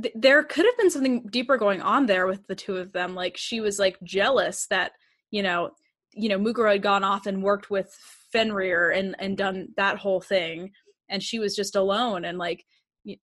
th- 0.01 0.15
there 0.17 0.43
could 0.43 0.65
have 0.65 0.77
been 0.77 0.91
something 0.91 1.27
deeper 1.31 1.57
going 1.57 1.83
on 1.83 2.07
there 2.07 2.27
with 2.27 2.47
the 2.47 2.55
two 2.55 2.77
of 2.77 2.93
them. 2.93 3.15
Like 3.15 3.37
she 3.37 3.61
was 3.61 3.79
like 3.79 3.99
jealous 4.03 4.67
that 4.69 4.93
you 5.31 5.43
know 5.43 5.71
you 6.13 6.29
know 6.29 6.39
Mukuro 6.39 6.73
had 6.73 6.83
gone 6.83 7.05
off 7.05 7.27
and 7.27 7.43
worked 7.43 7.71
with 7.71 7.95
Fenrir 8.33 8.91
and 8.91 9.17
and 9.19 9.37
done 9.37 9.69
that 9.77 9.99
whole 9.99 10.21
thing, 10.21 10.73
and 11.09 11.23
she 11.23 11.39
was 11.39 11.57
just 11.57 11.77
alone 11.77 12.25
and 12.25 12.39
like 12.39 12.65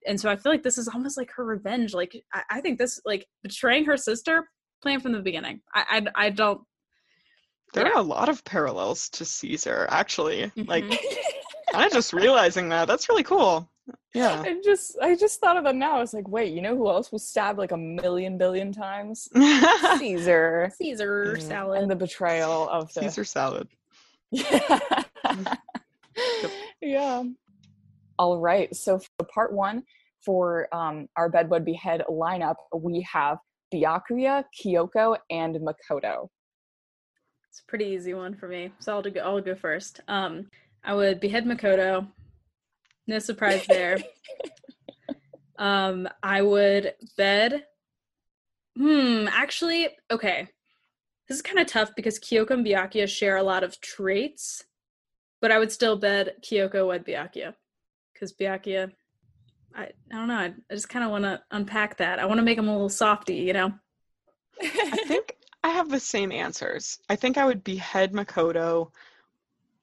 and 0.05 0.19
so 0.19 0.29
I 0.29 0.35
feel 0.35 0.51
like 0.51 0.63
this 0.63 0.77
is 0.77 0.87
almost 0.87 1.17
like 1.17 1.31
her 1.31 1.45
revenge. 1.45 1.93
Like 1.93 2.15
I, 2.33 2.43
I 2.49 2.61
think 2.61 2.77
this 2.77 2.99
like 3.05 3.25
betraying 3.43 3.85
her 3.85 3.97
sister, 3.97 4.49
playing 4.81 4.99
from 4.99 5.13
the 5.13 5.19
beginning. 5.19 5.61
I 5.73 6.03
I, 6.15 6.25
I 6.25 6.29
don't. 6.29 6.61
There 7.73 7.85
yeah. 7.85 7.93
are 7.93 7.99
a 7.99 8.03
lot 8.03 8.29
of 8.29 8.43
parallels 8.43 9.09
to 9.09 9.25
Caesar, 9.25 9.85
actually. 9.89 10.51
Mm-hmm. 10.57 10.63
Like, 10.63 10.85
I'm 11.73 11.91
just 11.91 12.13
realizing 12.13 12.69
that. 12.69 12.87
That's 12.87 13.09
really 13.09 13.23
cool. 13.23 13.69
Yeah. 14.13 14.41
I 14.45 14.61
just 14.63 14.97
I 15.01 15.15
just 15.15 15.39
thought 15.39 15.57
of 15.57 15.63
them 15.63 15.79
now. 15.79 15.97
I 15.97 15.99
was 15.99 16.13
like, 16.13 16.27
wait, 16.27 16.53
you 16.53 16.61
know 16.61 16.75
who 16.75 16.89
else 16.89 17.11
was 17.11 17.27
stabbed 17.27 17.59
like 17.59 17.71
a 17.71 17.77
million 17.77 18.37
billion 18.37 18.71
times? 18.71 19.29
Caesar. 19.99 20.71
Caesar 20.77 21.35
mm. 21.37 21.41
salad. 21.41 21.81
And 21.81 21.91
the 21.91 21.95
betrayal 21.95 22.67
of 22.69 22.93
the 22.93 23.01
Caesar 23.01 23.23
salad. 23.23 23.67
Yeah. 24.31 24.79
yep. 26.15 26.51
Yeah. 26.81 27.23
All 28.19 28.39
right. 28.39 28.75
So 28.75 28.99
for 28.99 29.25
part 29.33 29.53
one, 29.53 29.83
for 30.23 30.67
um, 30.75 31.07
our 31.15 31.31
Bedwed 31.31 31.65
Behead 31.65 32.03
lineup, 32.09 32.55
we 32.75 33.07
have 33.11 33.39
Byakuya, 33.73 34.43
Kyoko, 34.55 35.17
and 35.29 35.55
Makoto. 35.55 36.29
It's 37.49 37.61
a 37.61 37.65
pretty 37.67 37.85
easy 37.85 38.13
one 38.13 38.35
for 38.35 38.47
me. 38.47 38.71
So 38.79 38.93
I'll 38.93 39.01
go 39.01 39.19
I'll 39.21 39.41
go 39.41 39.55
first. 39.55 40.01
Um 40.07 40.49
I 40.83 40.93
would 40.93 41.19
behead 41.19 41.45
Makoto. 41.45 42.07
No 43.09 43.17
surprise 43.17 43.65
there. 43.67 43.97
um 45.57 46.07
I 46.21 46.43
would 46.43 46.93
bed 47.17 47.63
Hmm, 48.77 49.27
actually, 49.29 49.89
okay. 50.09 50.47
This 51.27 51.37
is 51.37 51.41
kind 51.41 51.59
of 51.59 51.65
tough 51.67 51.89
because 51.95 52.19
Kyoko 52.19 52.51
and 52.51 52.65
Byakuya 52.65 53.09
share 53.09 53.35
a 53.35 53.43
lot 53.43 53.63
of 53.63 53.81
traits, 53.81 54.63
but 55.41 55.51
I 55.51 55.57
would 55.57 55.71
still 55.71 55.97
bed 55.97 56.35
Kyoko 56.41 56.87
wed 56.87 57.03
Byakuya 57.03 57.55
because 58.13 58.31
Byakuya, 58.31 58.91
I, 59.75 59.81
I 59.81 60.15
don't 60.15 60.27
know. 60.27 60.35
I, 60.35 60.53
I 60.69 60.73
just 60.75 60.87
kind 60.87 61.03
of 61.03 61.11
want 61.11 61.25
to 61.25 61.41
unpack 61.51 61.97
that. 61.97 62.19
I 62.19 62.25
want 62.25 62.37
to 62.37 62.45
make 62.45 62.57
him 62.57 62.69
a 62.69 62.71
little 62.71 62.89
softy, 62.89 63.37
you 63.37 63.53
know? 63.53 63.73
I 64.61 65.03
think 65.07 65.35
I 65.63 65.69
have 65.69 65.89
the 65.89 65.99
same 65.99 66.31
answers. 66.31 66.99
I 67.09 67.15
think 67.17 67.37
I 67.37 67.45
would 67.45 67.63
behead 67.63 68.13
Makoto. 68.13 68.91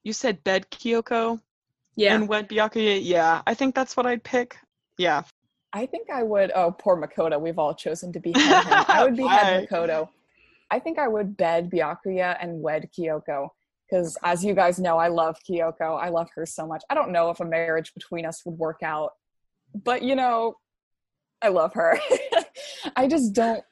You 0.01 0.13
said 0.13 0.43
bed 0.43 0.71
Kyoko? 0.71 1.41
Yeah. 1.97 2.15
And 2.15 2.29
wed 2.29 2.47
Byakuya? 2.47 3.01
Yeah, 3.03 3.41
I 3.45 3.53
think 3.53 3.75
that's 3.75 3.97
what 3.97 4.05
I'd 4.05 4.23
pick. 4.23 4.57
Yeah. 4.97 5.23
I 5.73 5.85
think 5.85 6.09
I 6.09 6.23
would. 6.23 6.51
Oh, 6.55 6.71
poor 6.71 6.95
Makoto. 6.95 7.41
We've 7.41 7.59
all 7.59 7.75
chosen 7.75 8.13
to 8.13 8.19
behead 8.21 8.65
him. 8.65 8.85
I 8.87 9.03
would 9.03 9.17
behead 9.17 9.67
Makoto. 9.67 10.07
I 10.71 10.79
think 10.79 10.99
I 10.99 11.09
would 11.09 11.35
bed 11.35 11.69
Byakuya 11.69 12.37
and 12.39 12.61
wed 12.61 12.89
Kyoko 12.97 13.49
because 13.89 14.17
as 14.23 14.43
you 14.43 14.53
guys 14.53 14.79
know 14.79 14.97
i 14.97 15.07
love 15.07 15.37
kyoko 15.49 16.01
i 16.01 16.09
love 16.09 16.27
her 16.35 16.45
so 16.45 16.65
much 16.65 16.83
i 16.89 16.93
don't 16.93 17.11
know 17.11 17.29
if 17.29 17.39
a 17.39 17.45
marriage 17.45 17.93
between 17.93 18.25
us 18.25 18.41
would 18.45 18.57
work 18.57 18.81
out 18.83 19.11
but 19.73 20.01
you 20.01 20.15
know 20.15 20.55
i 21.41 21.47
love 21.47 21.73
her 21.73 21.99
i 22.95 23.07
just 23.07 23.33
don't 23.33 23.63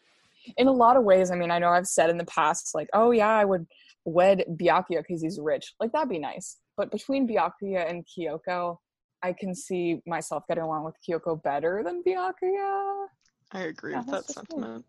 in 0.57 0.67
a 0.67 0.71
lot 0.71 0.97
of 0.97 1.03
ways 1.03 1.31
i 1.31 1.35
mean 1.35 1.51
i 1.51 1.59
know 1.59 1.69
i've 1.69 1.87
said 1.87 2.09
in 2.09 2.17
the 2.17 2.25
past 2.25 2.71
like 2.73 2.87
oh 2.93 3.11
yeah 3.11 3.29
i 3.29 3.45
would 3.45 3.65
wed 4.05 4.43
byakuya 4.49 4.99
because 5.01 5.21
he's 5.21 5.39
rich 5.41 5.73
like 5.79 5.91
that'd 5.91 6.09
be 6.09 6.19
nice 6.19 6.57
but 6.77 6.91
between 6.91 7.27
byakuya 7.27 7.89
and 7.89 8.05
kyoko 8.05 8.77
i 9.23 9.33
can 9.33 9.55
see 9.55 10.01
myself 10.05 10.43
getting 10.47 10.63
along 10.63 10.83
with 10.83 10.95
kyoko 11.07 11.41
better 11.43 11.83
than 11.83 12.03
byakuya. 12.03 13.05
I 13.51 13.61
agree 13.61 13.91
yeah, 13.93 13.99
with 13.99 14.07
that 14.07 14.25
sentiment 14.25 14.85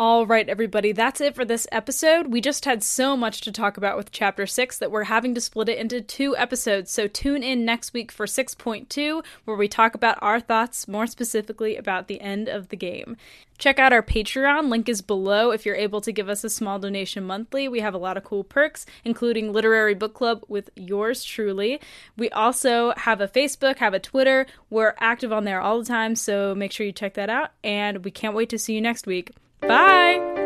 all 0.00 0.26
right, 0.26 0.48
everybody, 0.48 0.92
that's 0.92 1.20
it 1.20 1.34
for 1.34 1.44
this 1.44 1.66
episode. 1.72 2.28
We 2.28 2.40
just 2.40 2.64
had 2.64 2.84
so 2.84 3.16
much 3.16 3.40
to 3.40 3.50
talk 3.50 3.76
about 3.76 3.96
with 3.96 4.12
Chapter 4.12 4.46
6 4.46 4.78
that 4.78 4.92
we're 4.92 5.04
having 5.04 5.34
to 5.34 5.40
split 5.40 5.68
it 5.68 5.78
into 5.78 6.00
two 6.00 6.36
episodes. 6.36 6.92
So 6.92 7.08
tune 7.08 7.42
in 7.42 7.64
next 7.64 7.92
week 7.92 8.12
for 8.12 8.24
6.2, 8.24 9.24
where 9.44 9.56
we 9.56 9.66
talk 9.66 9.96
about 9.96 10.16
our 10.22 10.38
thoughts 10.38 10.86
more 10.86 11.08
specifically 11.08 11.74
about 11.74 12.06
the 12.06 12.20
end 12.20 12.48
of 12.48 12.68
the 12.68 12.76
game. 12.76 13.16
Check 13.58 13.80
out 13.80 13.92
our 13.92 14.04
Patreon, 14.04 14.68
link 14.68 14.88
is 14.88 15.02
below 15.02 15.50
if 15.50 15.66
you're 15.66 15.74
able 15.74 16.00
to 16.02 16.12
give 16.12 16.28
us 16.28 16.44
a 16.44 16.50
small 16.50 16.78
donation 16.78 17.24
monthly. 17.24 17.66
We 17.66 17.80
have 17.80 17.94
a 17.94 17.98
lot 17.98 18.16
of 18.16 18.22
cool 18.22 18.44
perks, 18.44 18.86
including 19.04 19.52
Literary 19.52 19.94
Book 19.94 20.14
Club 20.14 20.44
with 20.46 20.70
yours 20.76 21.24
truly. 21.24 21.80
We 22.16 22.30
also 22.30 22.92
have 22.98 23.20
a 23.20 23.26
Facebook, 23.26 23.78
have 23.78 23.94
a 23.94 23.98
Twitter. 23.98 24.46
We're 24.70 24.94
active 25.00 25.32
on 25.32 25.42
there 25.42 25.60
all 25.60 25.80
the 25.80 25.86
time, 25.86 26.14
so 26.14 26.54
make 26.54 26.70
sure 26.70 26.86
you 26.86 26.92
check 26.92 27.14
that 27.14 27.30
out. 27.30 27.50
And 27.64 28.04
we 28.04 28.12
can't 28.12 28.36
wait 28.36 28.50
to 28.50 28.60
see 28.60 28.74
you 28.74 28.80
next 28.80 29.04
week. 29.04 29.32
Bye. 29.60 30.37